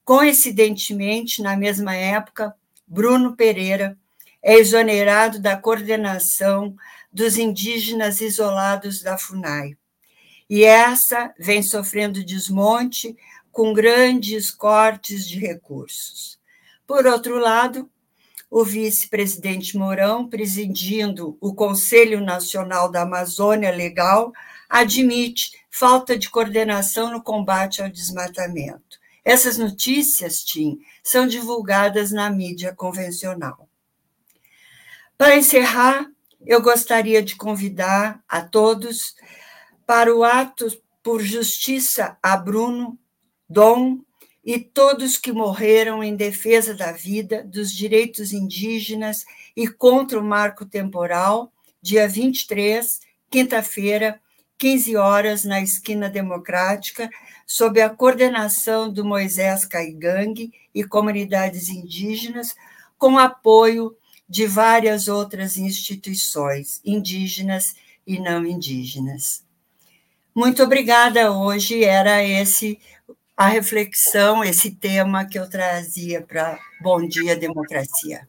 Coincidentemente, 0.05 1.41
na 1.41 1.57
mesma 1.57 1.95
época, 1.95 2.55
Bruno 2.87 3.37
Pereira 3.37 3.97
é 4.43 4.55
exonerado 4.55 5.39
da 5.39 5.57
coordenação 5.57 6.75
dos 7.13 7.39
indígenas 7.39 8.21
isolados 8.21 9.01
da 9.03 9.17
FUNAI. 9.17 9.77
E 10.51 10.65
essa 10.65 11.33
vem 11.39 11.63
sofrendo 11.63 12.25
desmonte 12.25 13.17
com 13.53 13.73
grandes 13.73 14.51
cortes 14.51 15.29
de 15.29 15.39
recursos. 15.39 16.39
Por 16.87 17.07
outro 17.07 17.39
lado, 17.39 17.89
o 18.53 18.67
vice-presidente 18.67 19.79
Mourão, 19.79 20.29
presidindo 20.29 21.39
o 21.41 21.55
Conselho 21.55 22.21
Nacional 22.21 22.91
da 22.91 23.01
Amazônia 23.01 23.71
Legal, 23.71 24.31
admite 24.69 25.53
falta 25.71 26.19
de 26.19 26.29
coordenação 26.29 27.11
no 27.11 27.23
combate 27.23 27.81
ao 27.81 27.89
desmatamento. 27.89 29.01
Essas 29.25 29.57
notícias, 29.57 30.45
Tim, 30.45 30.79
são 31.03 31.27
divulgadas 31.27 32.13
na 32.13 32.29
mídia 32.29 32.75
convencional. 32.75 33.67
Para 35.17 35.35
encerrar, 35.35 36.07
eu 36.45 36.61
gostaria 36.61 37.23
de 37.23 37.35
convidar 37.37 38.23
a 38.29 38.43
todos 38.43 39.17
para 39.87 40.15
o 40.15 40.23
ato 40.23 40.67
por 41.03 41.23
justiça 41.23 42.19
a 42.23 42.37
Bruno, 42.37 42.99
Dom 43.49 44.01
e 44.45 44.59
todos 44.59 45.17
que 45.17 45.33
morreram 45.33 46.03
em 46.03 46.17
defesa 46.17 46.75
da 46.75 46.91
vida, 46.91 47.45
dos 47.45 47.73
direitos 47.73 48.33
indígenas 48.33 49.25
e 49.57 49.69
contra 49.69 50.19
o 50.19 50.25
marco 50.25 50.67
temporal, 50.67 51.53
dia 51.81 52.09
23, 52.09 53.01
quinta-feira, 53.31 54.21
15 54.59 54.97
horas, 54.97 55.45
na 55.45 55.61
Esquina 55.61 56.09
Democrática, 56.09 57.09
sob 57.47 57.81
a 57.81 57.91
coordenação 57.91 58.93
do 58.93 59.05
Moisés 59.05 59.65
Caigangue 59.65 60.53
e 60.75 60.85
comunidades 60.85 61.69
indígenas, 61.69 62.55
com 62.99 63.19
apoio 63.19 63.97
de 64.29 64.47
várias 64.47 65.09
outras 65.09 65.57
instituições 65.57 66.81
indígenas 66.85 67.75
e 68.07 68.19
não 68.19 68.47
indígenas. 68.47 69.45
Muito 70.35 70.63
obrigada. 70.63 71.33
Hoje 71.33 71.85
era 71.85 72.25
esse 72.25 72.81
a 73.43 73.49
reflexão, 73.49 74.45
esse 74.45 74.71
tema 74.71 75.25
que 75.25 75.37
eu 75.37 75.51
trazia 75.51 76.23
para 76.23 76.61
Bom 76.81 77.05
Dia 77.09 77.35
Democracia. 77.35 78.29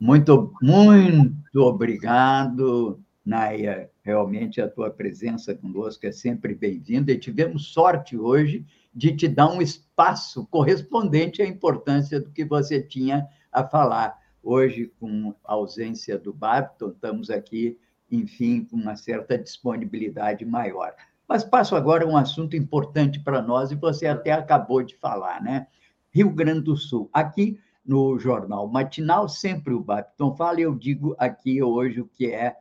Muito, 0.00 0.52
muito 0.60 1.60
obrigado, 1.62 3.00
Naya. 3.24 3.88
Realmente 4.02 4.60
a 4.60 4.68
tua 4.68 4.90
presença 4.90 5.54
conosco 5.54 6.04
é 6.04 6.10
sempre 6.10 6.56
bem-vinda 6.56 7.12
e 7.12 7.18
tivemos 7.20 7.72
sorte 7.72 8.18
hoje 8.18 8.66
de 8.92 9.14
te 9.14 9.28
dar 9.28 9.48
um 9.48 9.62
espaço 9.62 10.44
correspondente 10.46 11.40
à 11.40 11.46
importância 11.46 12.18
do 12.18 12.32
que 12.32 12.44
você 12.44 12.82
tinha 12.82 13.28
a 13.52 13.62
falar. 13.62 14.18
Hoje, 14.42 14.90
com 14.98 15.32
a 15.44 15.52
ausência 15.52 16.18
do 16.18 16.32
Babton, 16.32 16.88
estamos 16.88 17.30
aqui, 17.30 17.78
enfim, 18.10 18.64
com 18.64 18.76
uma 18.76 18.96
certa 18.96 19.38
disponibilidade 19.38 20.44
maior. 20.44 20.96
Mas 21.28 21.44
passo 21.44 21.76
agora 21.76 22.04
a 22.04 22.08
um 22.08 22.16
assunto 22.16 22.56
importante 22.56 23.20
para 23.20 23.42
nós, 23.42 23.70
e 23.70 23.74
você 23.74 24.06
até 24.06 24.32
acabou 24.32 24.82
de 24.82 24.96
falar, 24.96 25.42
né? 25.42 25.66
Rio 26.10 26.30
Grande 26.30 26.62
do 26.62 26.74
Sul. 26.74 27.10
Aqui 27.12 27.60
no 27.84 28.18
jornal 28.18 28.66
matinal, 28.66 29.28
sempre 29.28 29.74
o 29.74 29.80
Bapton 29.80 30.34
fala, 30.34 30.60
e 30.60 30.62
eu 30.62 30.74
digo 30.74 31.14
aqui 31.18 31.62
hoje 31.62 32.00
o 32.00 32.06
que 32.06 32.32
é 32.32 32.56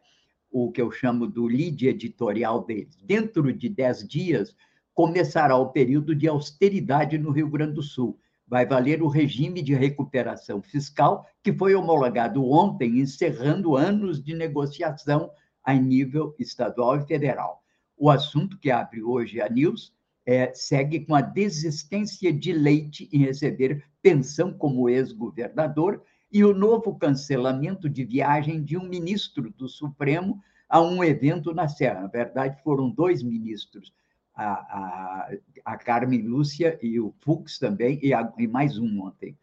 o 0.52 0.72
que 0.72 0.82
eu 0.82 0.92
chamo 0.92 1.28
do 1.28 1.46
lead 1.46 1.88
editorial 1.88 2.64
dele. 2.66 2.90
Dentro 3.04 3.54
de 3.54 3.70
dez 3.70 4.06
dias, 4.06 4.56
começará 4.94 5.56
o 5.56 5.70
período 5.70 6.16
de 6.16 6.28
austeridade 6.28 7.18
no 7.18 7.32
Rio 7.32 7.50
Grande 7.50 7.74
do 7.74 7.84
Sul. 7.84 8.18
Vai 8.48 8.66
valer 8.66 9.02
o 9.02 9.08
regime 9.08 9.62
de 9.62 9.76
recuperação 9.76 10.62
fiscal, 10.62 11.26
que 11.44 11.54
foi 11.54 11.76
homologado 11.76 12.44
ontem, 12.46 13.00
encerrando 13.00 13.76
anos 13.76 14.22
de 14.22 14.34
negociação 14.34 15.30
a 15.64 15.74
nível 15.74 16.34
estadual 16.40 16.98
e 16.98 17.06
federal. 17.06 17.62
O 17.98 18.12
assunto 18.12 18.60
que 18.60 18.70
abre 18.70 19.02
hoje 19.02 19.42
a 19.42 19.50
News 19.50 19.92
é, 20.24 20.54
segue 20.54 21.00
com 21.00 21.16
a 21.16 21.22
desistência 21.22 22.32
de 22.32 22.54
Leite 22.54 23.10
em 23.12 23.20
receber 23.20 23.84
pensão 24.02 24.54
como 24.54 24.88
ex-governador 24.88 26.04
e 26.32 26.44
o 26.44 26.54
novo 26.54 26.96
cancelamento 26.96 27.90
de 27.90 28.04
viagem 28.04 28.64
de 28.64 28.78
um 28.78 28.88
ministro 28.88 29.52
do 29.52 29.68
Supremo 29.68 30.40
a 30.70 30.82
um 30.82 31.04
evento 31.04 31.54
na 31.54 31.68
Serra. 31.68 32.02
Na 32.02 32.08
verdade, 32.08 32.62
foram 32.62 32.90
dois 32.90 33.24
ministros, 33.24 33.94
a, 34.36 34.52
a, 34.54 35.32
a 35.66 35.78
Carmen 35.78 36.22
Lúcia 36.22 36.78
e 36.84 37.00
o 37.00 37.14
Fux 37.22 37.58
também, 37.58 38.00
e, 38.04 38.14
a, 38.14 38.32
e 38.38 38.48
mais 38.48 38.78
um 38.78 39.02
ontem, 39.02 39.36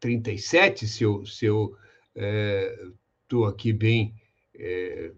37, 0.00 0.86
se 0.86 1.04
eu, 1.04 1.26
se 1.26 1.46
eu 1.46 1.76
estou 3.22 3.46
é, 3.46 3.50
aqui 3.50 3.72
bem 3.72 4.14
é, 4.54 5.12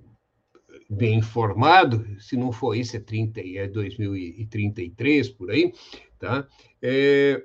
bem 0.88 1.18
informado, 1.18 2.04
se 2.18 2.36
não 2.36 2.50
for 2.50 2.74
isso, 2.74 2.96
é, 2.96 3.00
30, 3.00 3.40
é 3.40 3.68
2033, 3.68 5.28
por 5.28 5.50
aí, 5.50 5.72
tá? 6.18 6.48
É, 6.80 7.44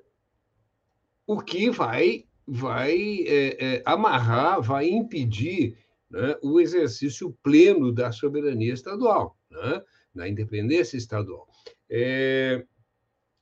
o 1.27 1.41
que 1.41 1.69
vai, 1.69 2.25
vai 2.47 2.93
é, 3.27 3.75
é, 3.75 3.83
amarrar, 3.85 4.61
vai 4.61 4.87
impedir 4.87 5.77
né, 6.09 6.37
o 6.41 6.59
exercício 6.59 7.35
pleno 7.43 7.91
da 7.91 8.11
soberania 8.11 8.73
estadual, 8.73 9.37
né, 9.49 9.81
da 10.15 10.27
independência 10.27 10.95
estadual. 10.95 11.47
É, 11.89 12.63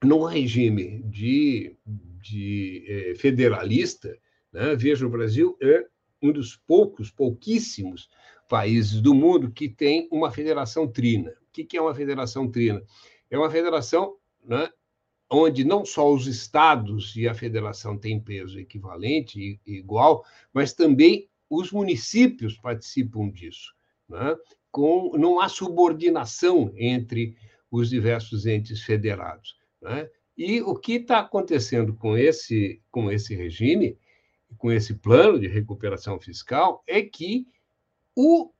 num 0.04 0.24
regime 0.24 1.04
de, 1.04 1.76
de 1.86 2.86
é, 2.88 3.16
federalista, 3.16 4.18
né, 4.52 4.76
veja, 4.76 5.06
o 5.06 5.10
Brasil 5.10 5.56
é 5.62 5.86
um 6.22 6.32
dos 6.32 6.56
poucos, 6.56 7.12
pouquíssimos 7.12 8.10
países 8.52 9.00
do 9.00 9.14
mundo 9.14 9.50
que 9.50 9.70
tem 9.70 10.10
uma 10.12 10.30
federação 10.30 10.86
trina. 10.86 11.32
O 11.32 11.52
que 11.54 11.78
é 11.78 11.82
uma 11.82 11.96
federação 11.96 12.52
trina? 12.52 12.84
É 13.30 13.38
uma 13.38 13.50
federação 13.50 14.18
né, 14.44 14.70
onde 15.30 15.64
não 15.64 15.86
só 15.86 16.14
os 16.14 16.28
estados 16.28 17.16
e 17.16 17.30
a 17.30 17.34
federação 17.34 17.98
têm 17.98 18.20
peso 18.20 18.60
equivalente 18.60 19.40
e 19.66 19.78
igual, 19.78 20.26
mas 20.54 20.74
também 20.74 21.30
os 21.50 21.72
municípios 21.72 22.58
participam 22.58 23.30
disso. 23.30 23.74
Né? 24.10 24.36
Com, 24.70 25.14
não 25.18 25.40
há 25.40 25.48
subordinação 25.48 26.74
entre 26.76 27.38
os 27.72 27.90
diversos 27.90 28.46
entes 28.46 28.82
federados. 28.82 29.56
Né? 29.82 30.10
E 30.38 30.62
o 30.62 30.76
que 30.76 30.96
está 30.96 31.20
acontecendo 31.20 31.94
com 31.94 32.18
esse, 32.18 32.82
com 32.92 33.10
esse 33.10 33.34
regime, 33.34 33.98
com 34.58 34.70
esse 34.70 34.94
plano 34.94 35.40
de 35.40 35.48
recuperação 35.48 36.20
fiscal, 36.20 36.84
é 36.86 37.02
que 37.02 37.48
o 38.16 38.52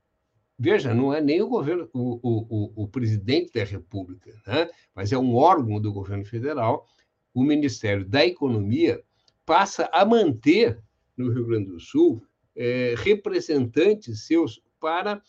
veja, 0.58 0.94
não 0.94 1.12
é 1.12 1.20
nem 1.20 1.42
o 1.42 1.48
governo, 1.48 1.90
o, 1.92 2.20
o, 2.22 2.84
o, 2.84 2.88
presidente 2.88 3.52
da 3.52 3.64
República, 3.64 4.30
né? 4.46 4.70
mas 4.94 5.10
é 5.10 5.18
um 5.18 5.34
órgão 5.34 5.80
do 5.80 5.92
governo 5.92 6.24
federal, 6.24 6.86
o 7.34 7.42
Ministério 7.42 8.04
da 8.04 8.24
Economia 8.24 9.02
passa 9.44 9.90
a 9.92 10.04
manter 10.04 10.80
no 11.16 11.32
Rio 11.32 11.46
Grande 11.46 11.66
do 11.66 11.80
Sul 11.80 12.22
é, 12.54 12.94
representantes 12.96 14.26
seus 14.26 14.62
para 14.78 15.20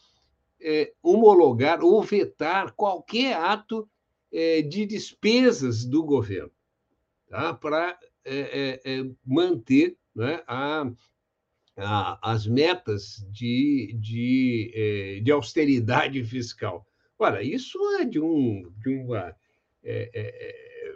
é, 0.62 0.94
homologar 1.02 1.84
ou 1.84 2.04
vetar 2.04 2.72
qualquer 2.74 3.36
ato 3.36 3.90
é, 4.32 4.62
de 4.62 4.86
despesas 4.86 5.84
do 5.84 6.04
governo, 6.04 6.52
tá? 7.28 7.54
para 7.56 7.98
é, 8.24 8.82
é, 8.86 9.00
é, 9.00 9.06
manter 9.26 9.98
né, 10.16 10.44
a 10.48 10.90
as 11.76 12.46
metas 12.46 13.26
de, 13.32 13.96
de, 14.00 14.72
eh, 14.76 15.20
de 15.22 15.32
austeridade 15.32 16.24
fiscal. 16.24 16.86
Ora, 17.18 17.42
isso 17.42 17.80
é 18.00 18.06
de, 18.06 18.20
um, 18.20 18.72
de 18.78 18.90
uma 18.90 19.36
é, 19.84 20.10
é, 20.14 20.96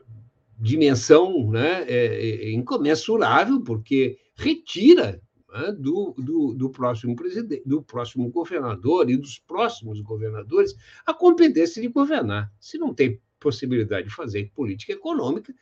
dimensão 0.60 1.50
né, 1.50 1.84
é, 1.88 2.52
incomensurável, 2.52 3.62
porque 3.62 4.20
retira 4.36 5.22
né, 5.52 5.72
do, 5.72 6.14
do, 6.18 6.54
do, 6.54 6.70
próximo 6.70 7.16
presidente, 7.16 7.64
do 7.66 7.82
próximo 7.82 8.30
governador 8.30 9.10
e 9.10 9.18
dos 9.18 9.40
próximos 9.40 10.00
governadores 10.02 10.76
a 11.06 11.14
competência 11.14 11.82
de 11.82 11.88
governar. 11.88 12.52
Se 12.60 12.78
não 12.78 12.94
tem 12.94 13.20
possibilidade 13.40 14.10
de 14.10 14.16
fazer 14.16 14.52
política 14.54 14.94
econômica, 14.94 15.54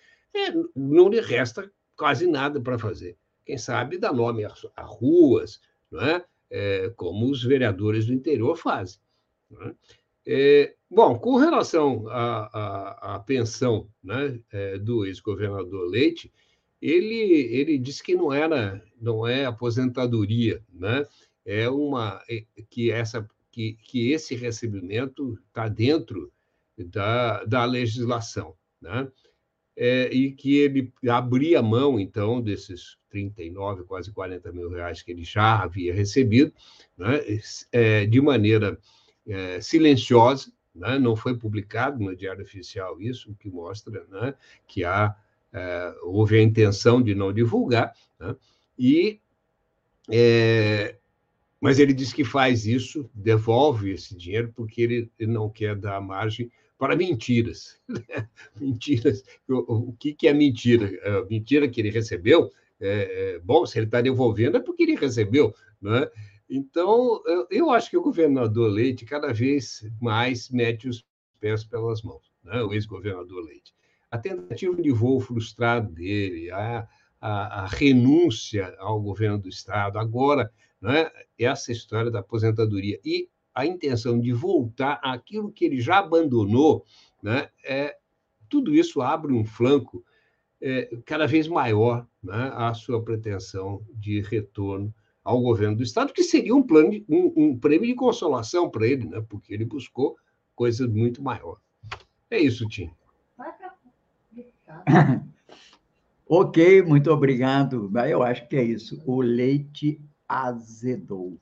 não 0.76 1.07
lhe 1.07 1.22
resta 1.22 1.72
quase 1.95 2.28
nada 2.28 2.59
para 2.59 2.78
fazer 2.78 3.18
quem 3.45 3.57
sabe 3.57 3.97
dá 3.97 4.11
nome 4.11 4.43
a, 4.43 4.81
ruas, 4.83 5.61
não 5.91 6.01
é? 6.01 6.25
é? 6.49 6.89
como 6.95 7.29
os 7.29 7.43
vereadores 7.43 8.05
do 8.05 8.13
interior 8.13 8.57
fazem. 8.57 8.99
É? 9.61 9.75
É, 10.27 10.75
bom, 10.89 11.19
com 11.19 11.35
relação 11.37 12.05
à 12.09 13.23
pensão 13.25 13.87
né, 14.03 14.39
é, 14.51 14.77
do 14.79 15.05
ex-governador 15.05 15.87
Leite, 15.87 16.33
ele, 16.81 17.15
ele 17.55 17.77
disse 17.77 18.03
que 18.03 18.15
não 18.15 18.33
era 18.33 18.83
não 18.99 19.25
é 19.25 19.45
aposentadoria, 19.45 20.63
né? 20.71 21.05
É 21.45 21.69
uma 21.69 22.21
é, 22.29 22.43
que 22.69 22.91
essa 22.91 23.27
que, 23.51 23.73
que 23.73 24.11
esse 24.11 24.35
recebimento 24.35 25.39
está 25.47 25.67
dentro 25.67 26.31
da, 26.77 27.43
da 27.45 27.65
legislação, 27.65 28.55
né? 28.81 29.09
É, 29.78 30.09
e 30.13 30.32
que 30.32 30.57
ele 30.57 30.93
abria 31.07 31.61
mão, 31.61 31.99
então, 31.99 32.41
desses 32.41 32.97
39, 33.09 33.84
quase 33.84 34.11
40 34.11 34.51
mil 34.51 34.69
reais 34.69 35.01
que 35.01 35.11
ele 35.11 35.23
já 35.23 35.61
havia 35.61 35.93
recebido, 35.93 36.53
né, 36.97 37.21
é, 37.71 38.05
de 38.05 38.21
maneira 38.21 38.80
é, 39.28 39.59
silenciosa, 39.59 40.51
né, 40.73 40.97
não 40.97 41.15
foi 41.15 41.38
publicado 41.38 42.03
no 42.03 42.15
Diário 42.15 42.43
Oficial 42.43 43.01
isso, 43.01 43.32
o 43.32 43.36
que 43.36 43.49
mostra 43.49 44.05
né, 44.09 44.34
que 44.67 44.84
há, 44.84 45.15
é, 45.51 45.95
houve 46.03 46.38
a 46.38 46.41
intenção 46.41 47.01
de 47.01 47.13
não 47.15 47.34
divulgar, 47.34 47.93
né, 48.19 48.36
e 48.78 49.19
é, 50.09 50.95
mas 51.59 51.80
ele 51.80 51.93
diz 51.93 52.13
que 52.13 52.23
faz 52.23 52.65
isso, 52.65 53.09
devolve 53.13 53.91
esse 53.91 54.15
dinheiro, 54.15 54.53
porque 54.55 54.82
ele 54.82 55.11
não 55.19 55.49
quer 55.49 55.76
dar 55.76 55.99
margem 55.99 56.51
para 56.78 56.95
mentiras. 56.95 57.80
mentiras. 58.59 59.23
O, 59.47 59.89
o 59.89 59.93
que, 59.93 60.13
que 60.13 60.28
é 60.28 60.34
mentira? 60.34 60.88
A 61.03 61.09
é, 61.09 61.26
mentira 61.26 61.67
que 61.67 61.80
ele 61.82 61.89
recebeu, 61.89 62.51
é, 62.80 63.36
é, 63.36 63.39
bom, 63.39 63.65
se 63.65 63.80
ele 63.80 63.86
está 63.86 64.01
devolvendo 64.01 64.57
é 64.57 64.59
porque 64.59 64.84
ele 64.84 64.95
recebeu. 64.95 65.53
Né? 65.82 66.09
Então, 66.49 67.21
eu, 67.26 67.47
eu, 67.49 67.69
acho 67.71 67.89
que 67.89 67.97
o 67.97 68.01
governador 68.01 68.69
Leite 68.69 69.05
cada 69.05 69.34
vez 69.34 69.88
mais 70.01 70.49
mete 70.49 70.88
os 70.88 71.05
pés 71.39 71.63
pelas 71.63 72.01
mãos, 72.01 72.32
né? 72.43 72.61
o 72.61 72.73
ex-governador 72.73 73.43
Leite. 73.43 73.73
A 74.11 74.17
tentativa 74.17 74.82
de 74.82 74.91
voo 74.91 75.19
frustrado 75.19 75.91
dele, 75.91 76.51
a, 76.51 76.88
a, 77.19 77.63
a 77.63 77.67
renúncia 77.67 78.76
ao 78.78 79.01
governo 79.01 79.39
do 79.39 79.49
Estado, 79.49 79.97
agora, 79.97 80.51
né? 80.80 81.09
essa 81.39 81.71
história 81.71 82.11
da 82.11 82.19
aposentadoria. 82.19 82.99
E 83.03 83.30
a 83.56 83.66
intenção 83.66 84.20
de 84.20 84.34
voltar 84.34 84.99
àquilo 85.01 85.51
que 85.51 85.64
ele 85.64 85.80
já 85.80 85.99
abandonou, 85.99 86.86
né, 87.24 87.49
é, 87.64 87.97
tudo 88.49 88.76
isso 88.76 89.01
abre 89.01 89.34
um 89.34 89.45
flanco 89.45 90.03
é, 90.62 90.89
cada 91.06 91.26
vez 91.26 91.47
maior 91.47 92.06
né, 92.22 92.51
à 92.53 92.74
sua 92.74 93.01
pretensão 93.01 93.82
de 93.93 94.20
retorno 94.22 94.93
ao 95.24 95.41
governo 95.41 95.78
do 95.78 95.84
Estado, 95.84 96.14
que 96.14 96.24
seria 96.24 96.53
um, 96.56 96.62
plano 96.62 96.91
de, 96.91 97.06
um, 97.10 97.34
um 97.36 97.58
prêmio 97.58 97.88
de 97.88 97.95
consolação 97.95 98.70
para 98.70 98.86
ele, 98.86 99.08
né, 99.08 99.26
porque 99.28 99.53
ele 99.53 99.66
buscou 99.66 100.18
coisa 100.53 100.88
muito 100.88 101.24
maior. 101.24 101.58
É 102.30 102.39
isso, 102.39 102.68
Tim. 102.68 102.91
ok, 106.28 106.82
muito 106.84 107.10
obrigado. 107.10 107.91
Eu 108.08 108.22
acho 108.22 108.47
que 108.47 108.56
é 108.56 108.64
isso. 108.64 109.01
O 109.06 109.22
leite 109.22 110.01
azedou. 110.28 111.39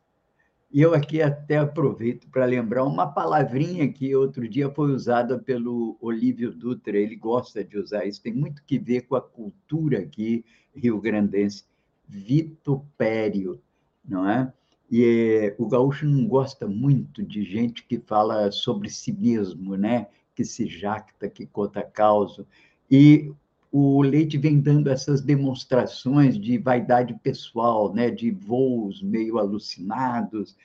E 0.73 0.81
eu 0.81 0.95
aqui 0.95 1.21
até 1.21 1.57
aproveito 1.57 2.27
para 2.29 2.45
lembrar 2.45 2.83
uma 2.83 3.05
palavrinha 3.05 3.87
que 3.93 4.15
outro 4.15 4.49
dia 4.49 4.71
foi 4.71 4.91
usada 4.91 5.37
pelo 5.37 5.95
Olívio 6.01 6.51
Dutra, 6.51 6.97
ele 6.97 7.15
gosta 7.15 7.63
de 7.63 7.77
usar 7.77 8.05
isso, 8.07 8.23
tem 8.23 8.33
muito 8.33 8.63
que 8.63 8.79
ver 8.79 9.01
com 9.01 9.15
a 9.15 9.21
cultura 9.21 9.99
aqui 9.99 10.43
rio-grandense, 10.75 11.65
vitupério, 12.09 13.61
não 14.03 14.27
é? 14.27 14.51
E 14.89 15.03
é, 15.05 15.55
o 15.59 15.67
gaúcho 15.67 16.07
não 16.07 16.27
gosta 16.27 16.67
muito 16.67 17.21
de 17.21 17.43
gente 17.43 17.85
que 17.85 17.99
fala 17.99 18.51
sobre 18.51 18.89
si 18.89 19.13
mesmo, 19.13 19.75
né? 19.75 20.07
Que 20.33 20.43
se 20.43 20.65
jacta, 20.65 21.29
que 21.29 21.45
conta 21.45 21.83
causa. 21.83 22.47
E 22.89 23.31
o 23.75 24.03
Leite 24.03 24.37
vem 24.37 24.59
dando 24.61 24.87
essas 24.87 25.19
demonstrações 25.19 26.39
de 26.39 26.59
vaidade 26.59 27.11
pessoal, 27.23 27.91
né, 27.91 28.11
de 28.11 28.29
voos 28.29 29.01
meio 29.01 29.39
alucinados. 29.39 30.55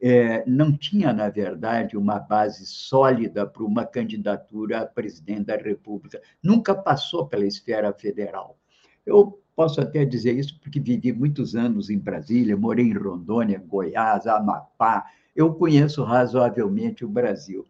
é, 0.00 0.44
não 0.48 0.76
tinha, 0.76 1.12
na 1.12 1.28
verdade, 1.28 1.96
uma 1.96 2.20
base 2.20 2.64
sólida 2.66 3.44
para 3.46 3.64
uma 3.64 3.84
candidatura 3.84 4.80
a 4.80 4.86
presidente 4.86 5.46
da 5.46 5.56
República. 5.56 6.20
Nunca 6.42 6.72
passou 6.74 7.26
pela 7.26 7.46
esfera 7.46 7.92
federal. 7.92 8.56
Eu 9.04 9.40
posso 9.56 9.80
até 9.80 10.04
dizer 10.04 10.38
isso 10.38 10.58
porque 10.60 10.78
vivi 10.80 11.12
muitos 11.12 11.56
anos 11.56 11.90
em 11.90 11.98
Brasília, 11.98 12.56
morei 12.56 12.86
em 12.86 12.96
Rondônia, 12.96 13.58
Goiás, 13.58 14.26
Amapá. 14.26 15.04
Eu 15.34 15.54
conheço 15.54 16.04
razoavelmente 16.04 17.04
o 17.04 17.08
Brasil. 17.08 17.66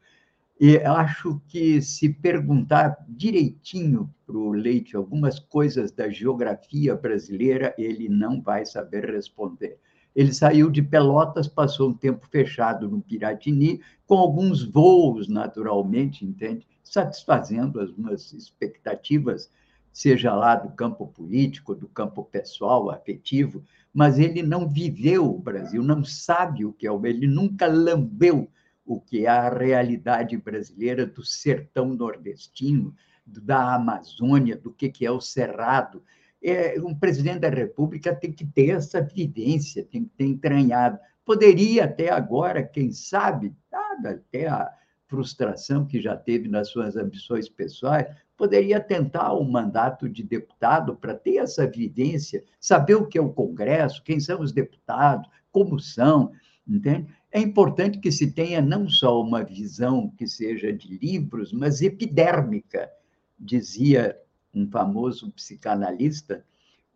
E 0.64 0.78
acho 0.78 1.42
que 1.48 1.82
se 1.82 2.08
perguntar 2.08 2.96
direitinho 3.08 4.08
para 4.24 4.36
o 4.36 4.52
Leite 4.52 4.94
algumas 4.94 5.40
coisas 5.40 5.90
da 5.90 6.08
geografia 6.08 6.94
brasileira, 6.94 7.74
ele 7.76 8.08
não 8.08 8.40
vai 8.40 8.64
saber 8.64 9.10
responder. 9.10 9.80
Ele 10.14 10.32
saiu 10.32 10.70
de 10.70 10.80
Pelotas, 10.80 11.48
passou 11.48 11.90
um 11.90 11.92
tempo 11.92 12.28
fechado 12.28 12.88
no 12.88 13.02
Piratini, 13.02 13.80
com 14.06 14.14
alguns 14.14 14.62
voos, 14.62 15.26
naturalmente, 15.26 16.24
entende? 16.24 16.64
Satisfazendo 16.84 17.80
as 17.80 17.92
minhas 17.96 18.32
expectativas, 18.32 19.50
seja 19.92 20.32
lá 20.32 20.54
do 20.54 20.70
campo 20.70 21.08
político, 21.08 21.74
do 21.74 21.88
campo 21.88 22.22
pessoal, 22.22 22.88
afetivo, 22.88 23.64
mas 23.92 24.16
ele 24.16 24.44
não 24.44 24.68
viveu 24.68 25.28
o 25.28 25.40
Brasil, 25.40 25.82
não 25.82 26.04
sabe 26.04 26.64
o 26.64 26.72
que 26.72 26.86
é 26.86 26.92
o 26.92 27.04
ele 27.04 27.26
nunca 27.26 27.66
lambeu 27.66 28.48
o 28.84 29.00
que 29.00 29.26
é 29.26 29.28
a 29.28 29.48
realidade 29.48 30.36
brasileira 30.36 31.06
do 31.06 31.24
sertão 31.24 31.94
nordestino, 31.94 32.94
da 33.24 33.74
Amazônia, 33.74 34.56
do 34.56 34.72
que 34.72 35.06
é 35.06 35.10
o 35.10 35.20
Cerrado. 35.20 36.02
É, 36.42 36.80
um 36.80 36.94
presidente 36.94 37.40
da 37.40 37.48
República 37.48 38.14
tem 38.14 38.32
que 38.32 38.44
ter 38.44 38.70
essa 38.70 39.00
vivência, 39.00 39.84
tem 39.84 40.04
que 40.04 40.10
ter 40.16 40.26
entranhado. 40.26 40.98
Poderia 41.24 41.84
até 41.84 42.10
agora, 42.10 42.64
quem 42.64 42.90
sabe, 42.90 43.54
dada 43.70 44.10
até 44.10 44.48
a 44.48 44.68
frustração 45.06 45.86
que 45.86 46.00
já 46.00 46.16
teve 46.16 46.48
nas 46.48 46.68
suas 46.68 46.96
ambições 46.96 47.48
pessoais, 47.48 48.06
poderia 48.36 48.80
tentar 48.80 49.34
o 49.34 49.42
um 49.42 49.50
mandato 49.50 50.08
de 50.08 50.22
deputado 50.22 50.96
para 50.96 51.14
ter 51.14 51.36
essa 51.36 51.66
vivência, 51.66 52.42
saber 52.58 52.94
o 52.94 53.06
que 53.06 53.18
é 53.18 53.20
o 53.20 53.32
Congresso, 53.32 54.02
quem 54.02 54.18
são 54.18 54.40
os 54.40 54.52
deputados, 54.52 55.28
como 55.52 55.78
são, 55.78 56.32
entende? 56.66 57.14
É 57.32 57.40
importante 57.40 57.98
que 57.98 58.12
se 58.12 58.30
tenha 58.30 58.60
não 58.60 58.86
só 58.90 59.18
uma 59.18 59.42
visão 59.42 60.10
que 60.18 60.26
seja 60.26 60.70
de 60.70 60.98
livros, 60.98 61.50
mas 61.50 61.80
epidérmica. 61.80 62.90
Dizia 63.38 64.14
um 64.54 64.70
famoso 64.70 65.32
psicanalista 65.32 66.44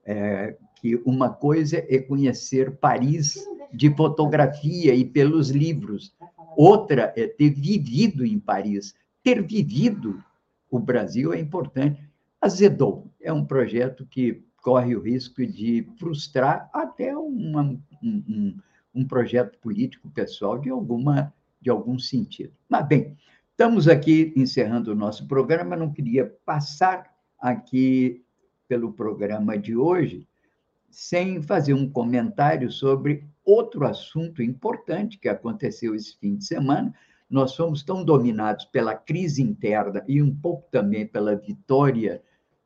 é, 0.05 0.55
que 0.79 1.01
uma 1.07 1.31
coisa 1.31 1.79
é 1.89 1.99
conhecer 1.99 2.77
Paris 2.77 3.43
de 3.73 3.91
fotografia 3.97 4.95
e 4.95 5.05
pelos 5.05 5.49
livros, 5.49 6.15
outra 6.55 7.15
é 7.17 7.27
ter 7.27 7.51
vivido 7.51 8.25
em 8.25 8.39
Paris. 8.39 8.95
Ter 9.25 9.43
vivido 9.43 10.23
o 10.71 10.79
Brasil 10.79 11.33
é 11.33 11.41
importante. 11.41 12.07
Azedou 12.41 13.11
é 13.21 13.33
um 13.33 13.45
projeto 13.45 14.07
que 14.07 14.45
corre 14.63 14.95
o 14.95 15.01
risco 15.01 15.47
de 15.47 15.89
frustrar 15.99 16.69
até 16.73 17.17
uma, 17.17 17.63
um, 17.63 17.81
um 18.03 18.57
um 18.97 19.07
projeto 19.07 19.59
político 19.59 20.11
pessoal 20.11 20.59
de 20.59 20.71
alguma 20.71 21.33
de 21.61 21.71
algum 21.71 21.99
sentido. 21.99 22.53
Mas 22.69 22.87
bem, 22.87 23.17
estamos 23.51 23.89
aqui 23.89 24.33
encerrando 24.37 24.93
o 24.93 24.95
nosso 24.95 25.27
programa, 25.27 25.77
não 25.77 25.93
queria 25.93 26.27
passar 26.45 27.13
aqui 27.39 28.25
pelo 28.69 28.93
programa 28.93 29.59
de 29.59 29.77
hoje 29.77 30.27
sem 30.91 31.43
fazer 31.43 31.75
um 31.75 31.89
comentário 31.91 32.71
sobre 32.71 33.29
outro 33.45 33.87
assunto 33.87 34.43
importante 34.43 35.19
que 35.19 35.29
aconteceu 35.29 35.95
esse 35.95 36.17
fim 36.19 36.37
de 36.37 36.45
semana. 36.45 36.95
Nós 37.29 37.55
fomos 37.55 37.83
tão 37.83 38.05
dominados 38.05 38.65
pela 38.67 38.95
crise 38.95 39.43
interna 39.43 40.05
e 40.09 40.23
um 40.23 40.35
pouco 40.35 40.69
também 40.71 41.07
pela 41.07 41.37
vitória 41.37 42.23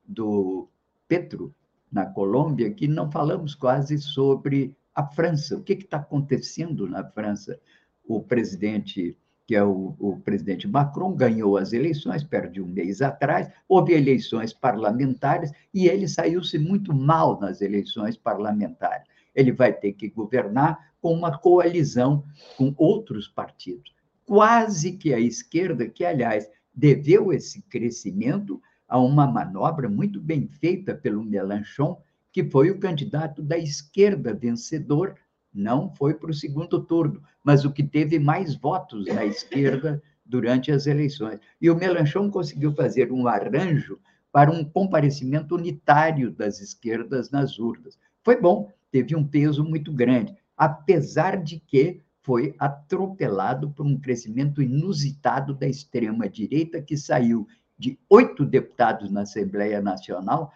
do 0.07 0.69
Petro 1.09 1.55
na 1.91 2.07
Colômbia 2.07 2.71
que 2.71 2.87
não 2.87 3.11
falamos 3.11 3.55
quase 3.55 3.99
sobre 3.99 4.77
a 4.95 5.07
França. 5.07 5.57
O 5.57 5.63
que 5.63 5.73
está 5.73 5.99
acontecendo 5.99 6.89
na 6.89 7.05
França? 7.05 7.59
O 8.05 8.21
presidente, 8.23 9.17
que 9.47 9.55
é 9.55 9.63
o, 9.63 9.95
o, 9.99 10.21
presidente 10.21 10.67
Macron, 10.67 11.13
ganhou 11.15 11.57
as 11.57 11.73
eleições, 11.73 12.25
perde 12.25 12.61
um 12.61 12.67
mês 12.67 13.01
atrás, 13.01 13.51
houve 13.69 13.93
eleições 13.93 14.53
parlamentares 14.53 15.53
e 15.73 15.87
ele 15.87 16.09
saiu-se 16.09 16.59
muito 16.59 16.95
mal 16.95 17.39
nas 17.41 17.61
eleições 17.61 18.17
parlamentares. 18.17 19.09
Ele 19.35 19.53
vai 19.53 19.73
ter 19.73 19.93
que 19.93 20.09
governar 20.09 20.93
com 21.01 21.15
uma 21.15 21.39
coalizão 21.39 22.25
com 22.57 22.75
outros 22.77 23.29
partidos. 23.29 23.95
Quase 24.27 24.93
que 24.93 25.15
a 25.15 25.19
esquerda, 25.19 25.89
que, 25.89 26.05
aliás, 26.05 26.49
deveu 26.75 27.33
esse 27.33 27.63
crescimento 27.63 28.61
a 28.89 28.99
uma 28.99 29.27
manobra 29.27 29.89
muito 29.89 30.21
bem 30.21 30.49
feita 30.49 30.95
pelo 30.95 31.25
Mélenchon, 31.25 32.01
que 32.33 32.45
foi 32.45 32.71
o 32.71 32.79
candidato 32.79 33.43
da 33.43 33.59
esquerda 33.59 34.35
vencedor, 34.35 35.15
não 35.53 35.93
foi 35.95 36.15
para 36.15 36.31
o 36.31 36.35
segundo 36.35 36.81
turno, 36.81 37.23
mas 37.43 37.65
o 37.65 37.73
que 37.73 37.83
teve 37.83 38.19
mais 38.19 38.55
votos 38.55 39.07
da 39.07 39.25
esquerda 39.25 40.03
durante 40.25 40.71
as 40.71 40.87
eleições. 40.87 41.41
E 41.61 41.69
o 41.69 41.75
Melanchon 41.75 42.31
conseguiu 42.31 42.73
fazer 42.73 43.11
um 43.11 43.27
arranjo 43.27 43.99
para 44.33 44.51
um 44.51 44.65
comparecimento 44.65 45.57
unitário 45.57 46.31
das 46.31 46.61
esquerdas 46.61 47.31
nas 47.31 47.59
urnas. 47.59 47.99
Foi 48.23 48.41
bom, 48.41 48.71
teve 48.93 49.17
um 49.17 49.27
peso 49.27 49.65
muito 49.65 49.93
grande, 49.93 50.37
apesar 50.57 51.43
de 51.43 51.59
que 51.59 52.01
foi 52.23 52.55
atropelado 52.59 53.71
por 53.71 53.85
um 53.85 53.99
crescimento 53.99 54.63
inusitado 54.63 55.55
da 55.55 55.67
extrema-direita, 55.67 56.81
que 56.81 56.97
saiu 56.97 57.49
de 57.77 57.99
oito 58.09 58.45
deputados 58.45 59.11
na 59.11 59.23
Assembleia 59.23 59.81
Nacional 59.81 60.53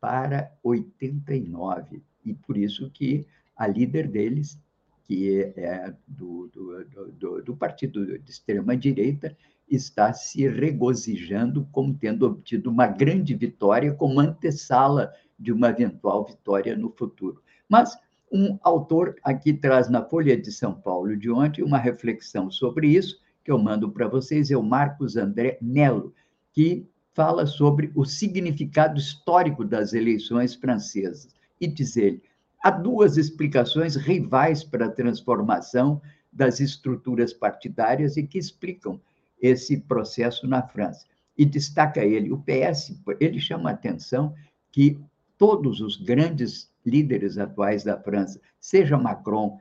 para 0.00 0.52
89. 0.62 2.02
E 2.24 2.34
por 2.34 2.56
isso 2.56 2.90
que 2.90 3.26
a 3.56 3.66
líder 3.66 4.08
deles, 4.08 4.58
que 5.04 5.52
é 5.56 5.94
do, 6.06 6.48
do, 6.48 6.84
do, 7.12 7.42
do 7.42 7.56
partido 7.56 8.18
de 8.18 8.30
extrema-direita, 8.30 9.36
está 9.68 10.12
se 10.12 10.48
regozijando 10.48 11.68
como 11.70 11.94
tendo 11.94 12.26
obtido 12.26 12.70
uma 12.70 12.86
grande 12.86 13.34
vitória, 13.34 13.94
como 13.94 14.18
antessala 14.18 15.12
de 15.38 15.52
uma 15.52 15.68
eventual 15.68 16.26
vitória 16.26 16.76
no 16.76 16.90
futuro. 16.90 17.42
Mas 17.68 17.96
um 18.32 18.58
autor 18.62 19.16
aqui 19.22 19.52
traz 19.52 19.88
na 19.88 20.04
Folha 20.04 20.36
de 20.36 20.50
São 20.52 20.74
Paulo 20.74 21.16
de 21.16 21.30
ontem 21.30 21.62
uma 21.62 21.78
reflexão 21.78 22.50
sobre 22.50 22.88
isso, 22.88 23.20
que 23.44 23.50
eu 23.50 23.58
mando 23.58 23.90
para 23.90 24.08
vocês, 24.08 24.50
é 24.50 24.56
o 24.56 24.62
Marcos 24.62 25.16
André 25.16 25.58
Melo, 25.60 26.14
que 26.52 26.88
fala 27.14 27.46
sobre 27.46 27.90
o 27.94 28.04
significado 28.04 28.98
histórico 28.98 29.64
das 29.64 29.92
eleições 29.92 30.54
francesas. 30.54 31.28
E 31.60 31.66
diz 31.66 31.96
ele: 31.96 32.22
há 32.62 32.70
duas 32.70 33.16
explicações 33.16 33.96
rivais 33.96 34.62
para 34.62 34.86
a 34.86 34.90
transformação 34.90 36.00
das 36.32 36.60
estruturas 36.60 37.32
partidárias 37.32 38.16
e 38.16 38.22
que 38.22 38.38
explicam 38.38 39.00
esse 39.40 39.78
processo 39.78 40.46
na 40.46 40.62
França. 40.62 41.06
E 41.36 41.44
destaca 41.44 42.04
ele, 42.04 42.30
o 42.30 42.38
PS, 42.38 43.00
ele 43.18 43.40
chama 43.40 43.70
a 43.70 43.72
atenção 43.72 44.34
que 44.70 44.98
todos 45.38 45.80
os 45.80 45.96
grandes 45.96 46.70
líderes 46.84 47.38
atuais 47.38 47.82
da 47.82 47.98
França, 47.98 48.40
seja 48.60 48.96
Macron 48.96 49.58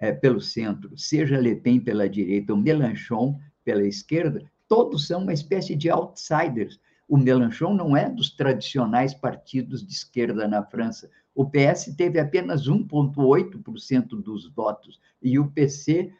é, 0.00 0.12
pelo 0.12 0.40
centro, 0.40 0.96
seja 0.96 1.38
Le 1.38 1.56
Pen 1.56 1.80
pela 1.80 2.08
direita, 2.08 2.52
ou 2.52 2.58
Mélenchon 2.58 3.38
pela 3.64 3.86
esquerda, 3.86 4.42
todos 4.66 5.06
são 5.06 5.22
uma 5.22 5.32
espécie 5.32 5.76
de 5.76 5.90
outsiders 5.90 6.80
o 7.08 7.16
Mélenchon 7.16 7.72
não 7.72 7.96
é 7.96 8.08
dos 8.10 8.30
tradicionais 8.30 9.14
partidos 9.14 9.84
de 9.84 9.94
esquerda 9.94 10.46
na 10.46 10.62
França. 10.62 11.10
O 11.34 11.48
PS 11.48 11.94
teve 11.96 12.20
apenas 12.20 12.68
1,8% 12.68 14.08
dos 14.22 14.52
votos 14.52 15.00
e 15.22 15.38
o 15.38 15.50
PC 15.50 16.12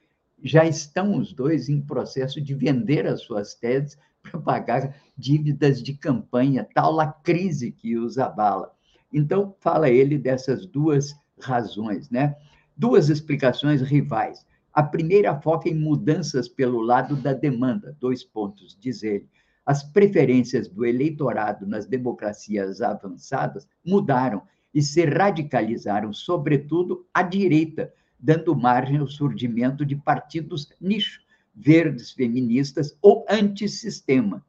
já 0.43 0.64
estão 0.64 1.18
os 1.18 1.32
dois 1.34 1.68
em 1.68 1.80
processo 1.80 2.41
de 2.41 2.55
vender 2.55 3.07
as 3.07 3.20
suas 3.20 3.55
teses 3.55 3.99
para 4.22 4.41
pagar 4.41 4.97
dívidas 5.16 5.82
de 5.82 5.93
campanha, 5.95 6.66
tal 6.74 6.99
a 7.01 7.12
crise 7.12 7.70
que 7.70 7.99
os 7.99 8.16
abala. 8.18 8.72
Então, 9.12 9.55
fala 9.61 9.91
ele 9.91 10.16
dessas 10.16 10.66
duas 10.66 11.14
razões, 11.41 12.11
né? 12.11 12.36
Duas 12.76 13.09
explicações 13.09 13.82
rivais. 13.82 14.47
A 14.72 14.82
primeira 14.82 15.39
foca 15.41 15.68
em 15.68 15.74
mudanças 15.74 16.49
pelo 16.49 16.80
lado 16.80 17.16
da 17.16 17.32
demanda, 17.32 17.97
dois 17.99 18.22
pontos, 18.22 18.76
diz 18.80 19.03
ele. 19.03 19.28
As 19.68 19.82
preferências 19.82 20.66
do 20.66 20.86
eleitorado 20.86 21.66
nas 21.66 21.84
democracias 21.84 22.80
avançadas 22.80 23.68
mudaram 23.84 24.42
e 24.72 24.80
se 24.80 25.04
radicalizaram, 25.04 26.10
sobretudo 26.10 27.06
à 27.12 27.22
direita, 27.22 27.92
dando 28.18 28.56
margem 28.56 28.96
ao 28.96 29.06
surgimento 29.06 29.84
de 29.84 29.94
partidos 29.94 30.72
nicho, 30.80 31.20
verdes, 31.54 32.12
feministas 32.12 32.96
ou 33.02 33.26
antissistema. 33.28 34.42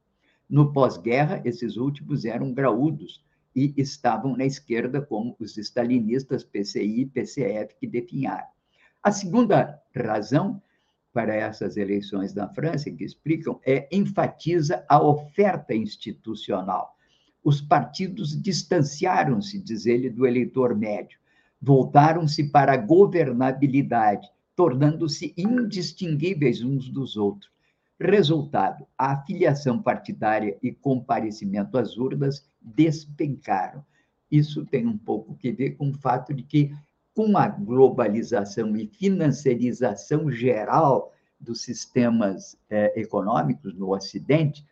No 0.49 0.71
pós-guerra, 0.71 1.41
esses 1.43 1.75
últimos 1.75 2.23
eram 2.23 2.53
graúdos 2.53 3.21
e 3.53 3.73
estavam 3.75 4.37
na 4.37 4.45
esquerda, 4.45 5.01
como 5.01 5.35
os 5.37 5.57
stalinistas 5.57 6.45
PCI 6.45 7.01
e 7.01 7.05
PCF 7.05 7.75
que 7.77 7.87
definharam. 7.87 8.47
A 9.03 9.11
segunda 9.11 9.81
razão 9.93 10.61
para 11.13 11.35
essas 11.35 11.77
eleições 11.77 12.33
na 12.33 12.47
França, 12.47 12.91
que 12.91 13.03
explicam, 13.03 13.59
é 13.65 13.87
enfatiza 13.91 14.85
a 14.87 15.01
oferta 15.01 15.73
institucional. 15.73 16.95
Os 17.43 17.61
partidos 17.61 18.39
distanciaram-se, 18.39 19.59
diz 19.59 19.85
ele, 19.85 20.09
do 20.09 20.27
eleitor 20.27 20.75
médio, 20.75 21.19
voltaram-se 21.61 22.43
para 22.49 22.73
a 22.73 22.77
governabilidade, 22.77 24.27
tornando-se 24.55 25.33
indistinguíveis 25.37 26.61
uns 26.61 26.89
dos 26.89 27.17
outros. 27.17 27.49
Resultado: 27.99 28.85
a 28.97 29.13
afiliação 29.13 29.81
partidária 29.81 30.57
e 30.63 30.71
comparecimento 30.71 31.77
às 31.77 31.97
urnas 31.97 32.47
despencaram. 32.61 33.83
Isso 34.31 34.65
tem 34.65 34.85
um 34.85 34.97
pouco 34.97 35.35
que 35.35 35.51
ver 35.51 35.71
com 35.71 35.89
o 35.89 35.97
fato 35.97 36.33
de 36.33 36.43
que, 36.43 36.71
com 37.19 37.37
a 37.37 37.49
globalização 37.49 38.77
e 38.77 38.87
financiarização 38.87 40.31
geral 40.31 41.11
dos 41.37 41.63
sistemas 41.63 42.57
eh, 42.69 42.93
econômicos 42.95 43.73
no 43.73 43.93
Ocidente, 43.93 44.65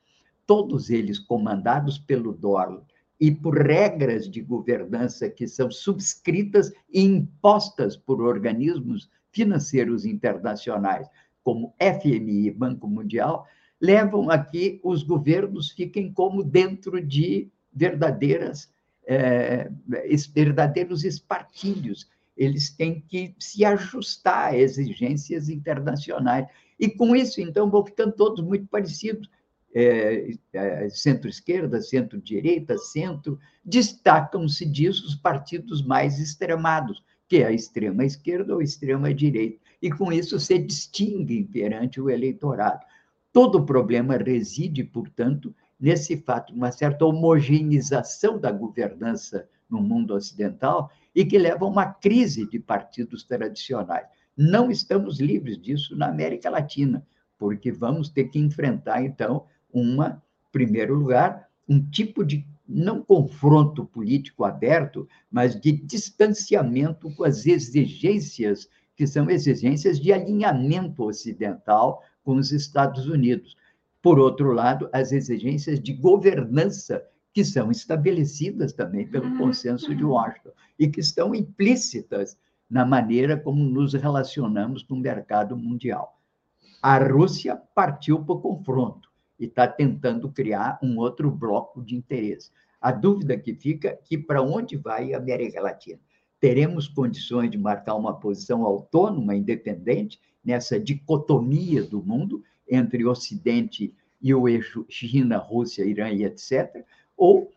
todos 0.45 0.89
eles 0.89 1.19
comandados 1.19 1.97
pelo 1.97 2.31
dólar 2.31 2.81
e 3.19 3.31
por 3.31 3.57
regras 3.57 4.31
de 4.31 4.39
governança 4.39 5.29
que 5.29 5.45
são 5.45 5.69
subscritas 5.69 6.71
e 6.89 7.01
impostas 7.01 7.97
por 7.97 8.21
organismos 8.21 9.09
financeiros 9.29 10.05
internacionais, 10.05 11.05
como 11.43 11.75
FMI 11.77 12.47
e 12.47 12.51
Banco 12.51 12.87
Mundial, 12.87 13.45
levam 13.77 14.31
a 14.31 14.37
que 14.37 14.79
os 14.85 15.03
governos 15.03 15.71
fiquem 15.71 16.13
como 16.13 16.45
dentro 16.45 17.05
de 17.05 17.51
verdadeiras, 17.73 18.71
é, 19.05 19.69
verdadeiros 20.33 21.03
espartilhos. 21.03 22.07
Eles 22.37 22.69
têm 22.69 23.01
que 23.01 23.35
se 23.39 23.65
ajustar 23.65 24.53
a 24.53 24.57
exigências 24.57 25.49
internacionais. 25.49 26.47
E 26.79 26.87
com 26.87 27.15
isso, 27.15 27.41
então, 27.41 27.69
vão 27.69 27.85
ficando 27.85 28.13
todos 28.13 28.43
muito 28.43 28.67
parecidos. 28.67 29.29
É, 29.73 30.31
é, 30.53 30.89
centro-esquerda, 30.89 31.81
centro-direita, 31.81 32.77
centro, 32.77 33.37
destacam-se 33.63 34.65
disso 34.65 35.05
os 35.05 35.13
partidos 35.13 35.85
mais 35.85 36.19
extremados, 36.19 37.03
que 37.27 37.37
é 37.37 37.45
a 37.45 37.51
extrema 37.51 38.05
esquerda 38.05 38.53
ou 38.53 38.61
a 38.61 38.63
extrema 38.63 39.13
direita. 39.13 39.59
E 39.81 39.91
com 39.91 40.11
isso 40.11 40.39
se 40.39 40.57
distinguem 40.57 41.43
perante 41.43 42.01
o 42.01 42.09
eleitorado. 42.09 42.83
Todo 43.31 43.59
o 43.59 43.65
problema 43.65 44.17
reside, 44.17 44.83
portanto, 44.83 45.53
nesse 45.79 46.17
fato, 46.17 46.53
uma 46.53 46.71
certa 46.71 47.05
homogeneização 47.05 48.39
da 48.39 48.51
governança 48.51 49.47
no 49.69 49.81
mundo 49.81 50.13
ocidental 50.13 50.91
e 51.17 51.25
que 51.25 51.39
leva 51.39 51.65
a 51.65 51.67
uma 51.67 51.87
crise 51.87 52.47
de 52.47 52.59
partidos 52.59 53.23
tradicionais. 53.23 54.05
Não 54.37 54.69
estamos 54.69 55.19
livres 55.19 55.59
disso 55.59 55.95
na 55.95 56.09
América 56.09 56.47
Latina, 56.47 57.03
porque 57.39 57.71
vamos 57.71 58.07
ter 58.07 58.25
que 58.25 58.37
enfrentar, 58.37 59.03
então, 59.03 59.45
uma, 59.73 60.21
em 60.47 60.51
primeiro 60.51 60.93
lugar, 60.93 61.49
um 61.67 61.83
tipo 61.89 62.23
de 62.23 62.45
não 62.69 63.01
confronto 63.01 63.83
político 63.83 64.43
aberto, 64.43 65.09
mas 65.31 65.59
de 65.59 65.71
distanciamento 65.71 67.09
com 67.15 67.23
as 67.23 67.47
exigências 67.47 68.69
que 68.95 69.07
são 69.07 69.27
exigências 69.27 69.99
de 69.99 70.13
alinhamento 70.13 71.03
ocidental 71.03 72.03
com 72.23 72.35
os 72.35 72.51
Estados 72.51 73.07
Unidos. 73.07 73.57
Por 74.03 74.19
outro 74.19 74.51
lado, 74.51 74.87
as 74.93 75.11
exigências 75.11 75.79
de 75.79 75.93
governança 75.93 77.03
que 77.37 77.45
são 77.45 77.69
estabelecidas 77.69 78.73
também 78.73 79.05
pelo 79.05 79.27
uhum. 79.27 79.37
consenso 79.37 79.93
de 79.93 80.03
Washington 80.03 80.49
e 80.79 80.87
que 80.87 80.99
estão 80.99 81.35
implícitas 81.35 82.35
na 82.67 82.83
maneira 82.83 83.37
como 83.37 83.63
nos 83.63 83.93
relacionamos 83.93 84.83
no 84.89 84.95
mercado 84.95 85.55
mundial. 85.55 86.19
A 86.81 86.97
Rússia 86.97 87.55
partiu 87.75 88.25
para 88.25 88.33
o 88.33 88.41
confronto 88.41 89.11
e 89.39 89.45
está 89.45 89.67
tentando 89.67 90.31
criar 90.31 90.79
um 90.81 90.97
outro 90.97 91.29
bloco 91.29 91.83
de 91.83 91.95
interesse. 91.95 92.49
A 92.81 92.91
dúvida 92.91 93.37
que 93.37 93.53
fica 93.53 93.89
é 93.89 93.95
que 93.95 94.17
para 94.17 94.41
onde 94.41 94.75
vai 94.75 95.13
a 95.13 95.19
América 95.19 95.61
Latina? 95.61 95.99
Teremos 96.39 96.87
condições 96.87 97.51
de 97.51 97.57
marcar 97.59 97.93
uma 97.93 98.19
posição 98.19 98.65
autônoma, 98.65 99.35
independente, 99.35 100.19
nessa 100.43 100.79
dicotomia 100.79 101.83
do 101.83 102.01
mundo 102.01 102.41
entre 102.67 103.05
o 103.05 103.11
Ocidente 103.11 103.93
e 104.19 104.33
o 104.33 104.49
eixo 104.49 104.87
China, 104.89 105.37
Rússia, 105.37 105.85
Irã 105.85 106.09
e 106.09 106.23
etc. 106.23 106.83
Ou 107.17 107.41
o 107.43 107.51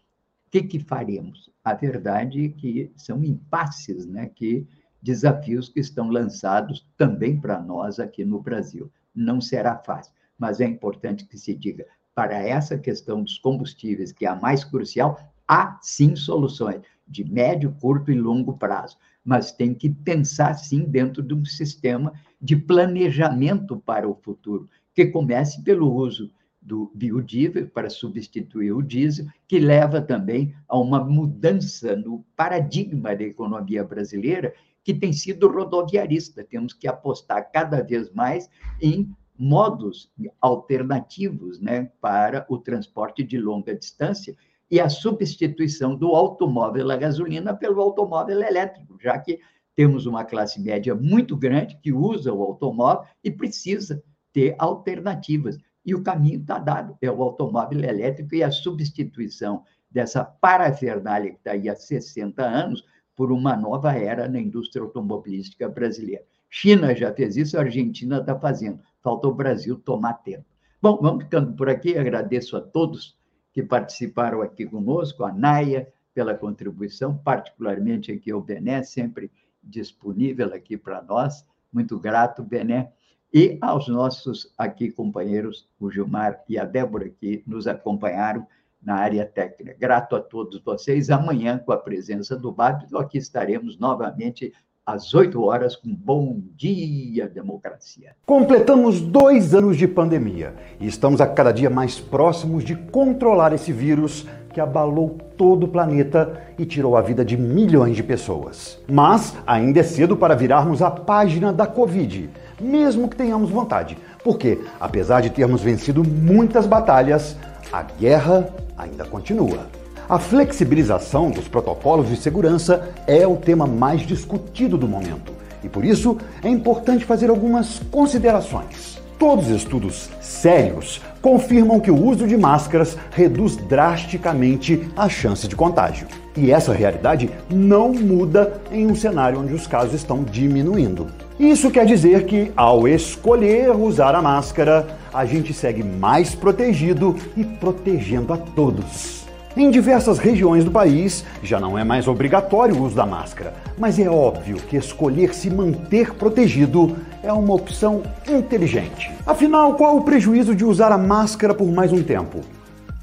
que, 0.51 0.63
que 0.63 0.81
faremos? 0.81 1.51
A 1.63 1.75
verdade 1.75 2.47
é 2.47 2.49
que 2.49 2.91
são 2.97 3.23
impasses, 3.23 4.07
né? 4.07 4.27
que 4.35 4.67
desafios 5.01 5.69
que 5.69 5.79
estão 5.79 6.09
lançados 6.11 6.89
também 6.97 7.39
para 7.39 7.61
nós 7.61 8.01
aqui 8.01 8.25
no 8.25 8.41
Brasil. 8.41 8.91
Não 9.15 9.41
será 9.41 9.77
fácil 9.77 10.13
mas 10.41 10.59
é 10.59 10.65
importante 10.65 11.27
que 11.27 11.37
se 11.37 11.55
diga, 11.55 11.85
para 12.15 12.35
essa 12.35 12.79
questão 12.79 13.23
dos 13.23 13.39
combustíveis, 13.39 14.11
que 14.11 14.25
é 14.25 14.29
a 14.29 14.35
mais 14.35 14.65
crucial, 14.65 15.21
há 15.47 15.79
sim 15.83 16.17
soluções 16.17 16.81
de 17.07 17.23
médio, 17.25 17.77
curto 17.79 18.11
e 18.11 18.19
longo 18.19 18.57
prazo, 18.57 18.97
mas 19.23 19.53
tem 19.53 19.75
que 19.75 19.91
pensar 19.91 20.55
sim 20.55 20.85
dentro 20.85 21.23
de 21.23 21.35
um 21.35 21.45
sistema 21.45 22.15
de 22.41 22.57
planejamento 22.57 23.77
para 23.77 24.09
o 24.09 24.15
futuro, 24.15 24.69
que 24.95 25.07
comece 25.07 25.63
pelo 25.63 25.93
uso 25.93 26.33
do 26.61 26.91
biodiesel 26.95 27.69
para 27.69 27.89
substituir 27.89 28.73
o 28.73 28.83
diesel, 28.83 29.27
que 29.49 29.59
leva 29.59 30.01
também 30.01 30.55
a 30.69 30.79
uma 30.79 31.03
mudança 31.03 31.97
no 31.97 32.25
paradigma 32.37 33.17
da 33.17 33.25
economia 33.25 33.83
brasileira, 33.83 34.53
que 34.85 34.93
tem 34.93 35.13
sido 35.13 35.49
rodoviarista. 35.49 36.45
Temos 36.45 36.73
que 36.73 36.87
apostar 36.87 37.51
cada 37.51 37.83
vez 37.83 38.13
mais 38.13 38.49
em 38.81 39.11
modos 39.39 40.13
alternativos 40.41 41.59
né, 41.61 41.91
para 42.01 42.45
o 42.49 42.59
transporte 42.59 43.23
de 43.23 43.39
longa 43.39 43.75
distância 43.75 44.37
e 44.71 44.79
a 44.79 44.89
substituição 44.89 45.97
do 45.97 46.09
automóvel 46.09 46.91
a 46.91 46.97
gasolina 46.97 47.55
pelo 47.55 47.81
automóvel 47.81 48.41
elétrico, 48.41 48.99
já 49.01 49.19
que 49.19 49.41
temos 49.75 50.05
uma 50.05 50.25
classe 50.25 50.61
média 50.61 50.95
muito 50.95 51.37
grande 51.37 51.79
que 51.83 51.93
usa 51.93 52.33
o 52.33 52.43
automóvel 52.43 53.09
e 53.25 53.31
precisa 53.31 54.03
ter 54.33 54.55
alternativas. 54.59 55.57
E 55.85 55.95
o 55.95 56.03
caminho 56.03 56.41
está 56.41 56.59
dado, 56.59 56.97
é 57.01 57.11
o 57.11 57.22
automóvel 57.22 57.83
elétrico 57.83 58.35
e 58.35 58.43
a 58.43 58.51
substituição 58.51 59.64
dessa 59.91 60.24
parafernália 60.24 61.33
que 61.33 61.39
está 61.39 61.53
aí 61.53 61.68
há 61.68 61.74
60 61.74 62.43
anos 62.43 62.85
por 63.16 63.33
uma 63.33 63.57
nova 63.57 63.93
era 63.93 64.28
na 64.28 64.41
indústria 64.41 64.83
automobilística 64.83 65.68
brasileira. 65.68 66.24
China 66.49 66.95
já 66.95 67.12
fez 67.12 67.37
isso, 67.37 67.57
a 67.57 67.61
Argentina 67.61 68.18
está 68.18 68.39
fazendo. 68.39 68.81
Falta 69.03 69.28
o 69.28 69.35
Brasil 69.35 69.76
tomar 69.76 70.14
tempo. 70.14 70.45
Bom, 70.83 70.99
vamos 71.01 71.24
ficando 71.24 71.53
por 71.55 71.68
aqui. 71.68 71.97
Agradeço 71.97 72.57
a 72.57 72.61
todos 72.61 73.18
que 73.53 73.62
participaram 73.62 74.43
aqui 74.43 74.66
conosco, 74.66 75.24
a 75.24 75.33
Naia 75.33 75.93
pela 76.14 76.35
contribuição, 76.35 77.16
particularmente 77.16 78.11
aqui 78.11 78.31
ao 78.31 78.41
Bené, 78.41 78.83
sempre 78.83 79.31
disponível 79.62 80.53
aqui 80.53 80.76
para 80.76 81.03
nós. 81.03 81.47
Muito 81.72 81.99
grato, 81.99 82.43
Bené. 82.43 82.93
E 83.33 83.59
aos 83.61 83.87
nossos 83.87 84.53
aqui 84.59 84.91
companheiros, 84.91 85.68
o 85.78 85.91
Gilmar 85.91 86.43
e 86.49 86.59
a 86.59 86.64
Débora, 86.64 87.09
que 87.09 87.43
nos 87.47 87.68
acompanharam 87.68 88.45
na 88.83 88.95
área 88.95 89.24
técnica. 89.24 89.76
Grato 89.78 90.16
a 90.16 90.20
todos 90.20 90.61
vocês. 90.62 91.11
Amanhã, 91.11 91.59
com 91.59 91.70
a 91.72 91.76
presença 91.76 92.37
do 92.37 92.51
Bábio, 92.51 92.99
aqui 92.99 93.18
estaremos 93.18 93.78
novamente 93.78 94.53
às 94.85 95.14
8 95.14 95.41
horas 95.43 95.76
com 95.76 95.95
Bom 95.95 96.41
Dia 96.57 97.28
Democracia. 97.28 98.16
Completamos 98.26 99.01
dois 99.01 99.55
anos 99.55 99.76
de 99.76 99.87
pandemia 99.87 100.55
e 100.81 100.87
estamos 100.87 101.20
a 101.20 101.26
cada 101.26 101.53
dia 101.53 101.70
mais 101.70 102.01
próximos 102.01 102.64
de 102.64 102.74
controlar 102.74 103.53
esse 103.53 103.72
vírus 103.72 104.26
que 104.53 104.61
abalou 104.61 105.17
todo 105.37 105.65
o 105.65 105.69
planeta 105.69 106.43
e 106.59 106.65
tirou 106.65 106.97
a 106.97 107.01
vida 107.01 107.25
de 107.25 107.37
milhões 107.37 107.97
de 107.97 108.03
pessoas. 108.03 108.79
Mas 108.89 109.35
ainda 109.47 109.81
é 109.81 109.83
cedo 109.83 110.17
para 110.17 110.35
virarmos 110.35 110.83
a 110.83 110.91
página 110.91 111.53
da 111.53 111.67
Covid, 111.67 112.29
mesmo 112.61 113.09
que 113.09 113.17
tenhamos 113.17 113.51
vontade, 113.51 113.97
porque, 114.25 114.59
apesar 114.81 115.21
de 115.21 115.31
termos 115.31 115.63
vencido 115.63 116.05
muitas 116.05 116.67
batalhas, 116.67 117.37
a 117.73 117.83
guerra 117.83 118.49
ainda 118.77 119.05
continua. 119.05 119.67
A 120.09 120.19
flexibilização 120.19 121.31
dos 121.31 121.47
protocolos 121.47 122.09
de 122.09 122.17
segurança 122.17 122.91
é 123.07 123.27
o 123.27 123.37
tema 123.37 123.67
mais 123.67 124.01
discutido 124.01 124.77
do 124.77 124.89
momento 124.89 125.41
e 125.63 125.69
por 125.69 125.85
isso 125.85 126.19
é 126.43 126.49
importante 126.49 127.05
fazer 127.05 127.31
algumas 127.31 127.81
considerações. 127.91 129.01
Todos 129.19 129.47
os 129.47 129.57
estudos 129.57 130.09
sérios 130.21 131.01
confirmam 131.21 131.81
que 131.81 131.91
o 131.91 132.03
uso 132.03 132.27
de 132.27 132.37
máscaras 132.37 132.97
reduz 133.11 133.57
drasticamente 133.57 134.89
a 134.97 135.09
chance 135.09 135.47
de 135.47 135.57
contágio. 135.57 136.07
E 136.37 136.51
essa 136.51 136.73
realidade 136.73 137.31
não 137.51 137.93
muda 137.93 138.61
em 138.71 138.87
um 138.87 138.95
cenário 138.95 139.41
onde 139.41 139.53
os 139.53 139.66
casos 139.66 139.95
estão 139.95 140.23
diminuindo. 140.23 141.09
Isso 141.39 141.71
quer 141.71 141.87
dizer 141.87 142.25
que, 142.27 142.53
ao 142.57 142.87
escolher 142.87 143.71
usar 143.71 144.14
a 144.14 144.23
máscara, 144.23 144.87
a 145.12 145.25
gente 145.25 145.53
segue 145.53 145.83
mais 145.83 146.35
protegido 146.35 147.16
e 147.37 147.45
protegendo 147.45 148.33
a 148.33 148.37
todos. 148.37 149.21
Em 149.57 149.68
diversas 149.68 150.18
regiões 150.18 150.64
do 150.64 150.71
país, 150.71 151.25
já 151.43 151.59
não 151.59 151.77
é 151.77 151.83
mais 151.83 152.07
obrigatório 152.07 152.77
o 152.77 152.85
uso 152.85 152.95
da 152.95 153.05
máscara, 153.05 153.53
mas 153.77 153.99
é 153.99 154.09
óbvio 154.09 154.59
que 154.68 154.77
escolher 154.77 155.35
se 155.35 155.51
manter 155.51 156.14
protegido 156.14 156.97
é 157.23 157.33
uma 157.33 157.55
opção 157.55 158.03
inteligente. 158.29 159.11
Afinal, 159.27 159.75
qual 159.75 159.97
o 159.97 160.03
prejuízo 160.03 160.55
de 160.55 160.64
usar 160.64 160.91
a 160.93 160.99
máscara 160.99 161.55
por 161.55 161.71
mais 161.71 161.93
um 161.93 162.03
tempo? 162.03 162.41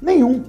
Nenhum. 0.00 0.42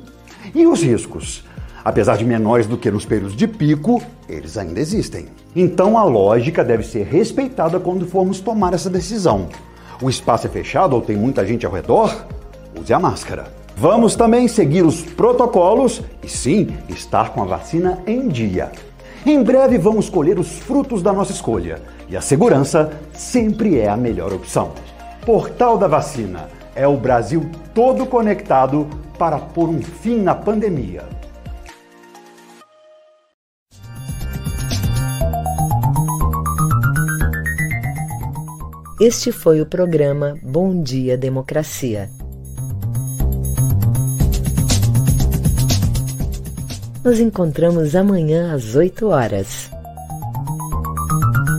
E 0.53 0.65
os 0.65 0.81
riscos? 0.81 1.43
Apesar 1.83 2.17
de 2.17 2.25
menores 2.25 2.67
do 2.67 2.77
que 2.77 2.91
nos 2.91 3.05
períodos 3.05 3.35
de 3.35 3.47
pico, 3.47 4.01
eles 4.27 4.57
ainda 4.57 4.79
existem. 4.79 5.27
Então 5.55 5.97
a 5.97 6.03
lógica 6.03 6.63
deve 6.63 6.83
ser 6.83 7.05
respeitada 7.05 7.79
quando 7.79 8.05
formos 8.05 8.39
tomar 8.39 8.73
essa 8.73 8.89
decisão. 8.89 9.47
O 10.01 10.09
espaço 10.09 10.47
é 10.47 10.49
fechado 10.49 10.95
ou 10.95 11.01
tem 11.01 11.15
muita 11.15 11.45
gente 11.45 11.65
ao 11.65 11.71
redor? 11.71 12.25
Use 12.79 12.93
a 12.93 12.99
máscara. 12.99 13.47
Vamos 13.75 14.15
também 14.15 14.47
seguir 14.47 14.83
os 14.83 15.01
protocolos 15.01 16.01
e 16.23 16.27
sim, 16.27 16.67
estar 16.89 17.29
com 17.29 17.41
a 17.41 17.45
vacina 17.45 17.99
em 18.05 18.27
dia. 18.27 18.71
Em 19.25 19.41
breve 19.41 19.77
vamos 19.77 20.09
colher 20.09 20.37
os 20.37 20.59
frutos 20.59 21.01
da 21.01 21.13
nossa 21.13 21.31
escolha 21.31 21.81
e 22.09 22.17
a 22.17 22.21
segurança 22.21 22.91
sempre 23.13 23.77
é 23.77 23.87
a 23.87 23.95
melhor 23.95 24.33
opção. 24.33 24.73
Portal 25.25 25.77
da 25.77 25.87
Vacina 25.87 26.49
é 26.75 26.87
o 26.87 26.97
Brasil 26.97 27.49
todo 27.73 28.05
conectado 28.05 28.87
para 29.17 29.37
pôr 29.37 29.69
um 29.69 29.81
fim 29.81 30.19
na 30.19 30.33
pandemia. 30.33 31.03
Este 38.99 39.31
foi 39.31 39.61
o 39.61 39.65
programa 39.65 40.35
Bom 40.43 40.81
Dia 40.81 41.17
Democracia. 41.17 42.09
Nos 47.03 47.19
encontramos 47.19 47.95
amanhã 47.95 48.53
às 48.53 48.75
8 48.75 49.07
horas. 49.07 49.78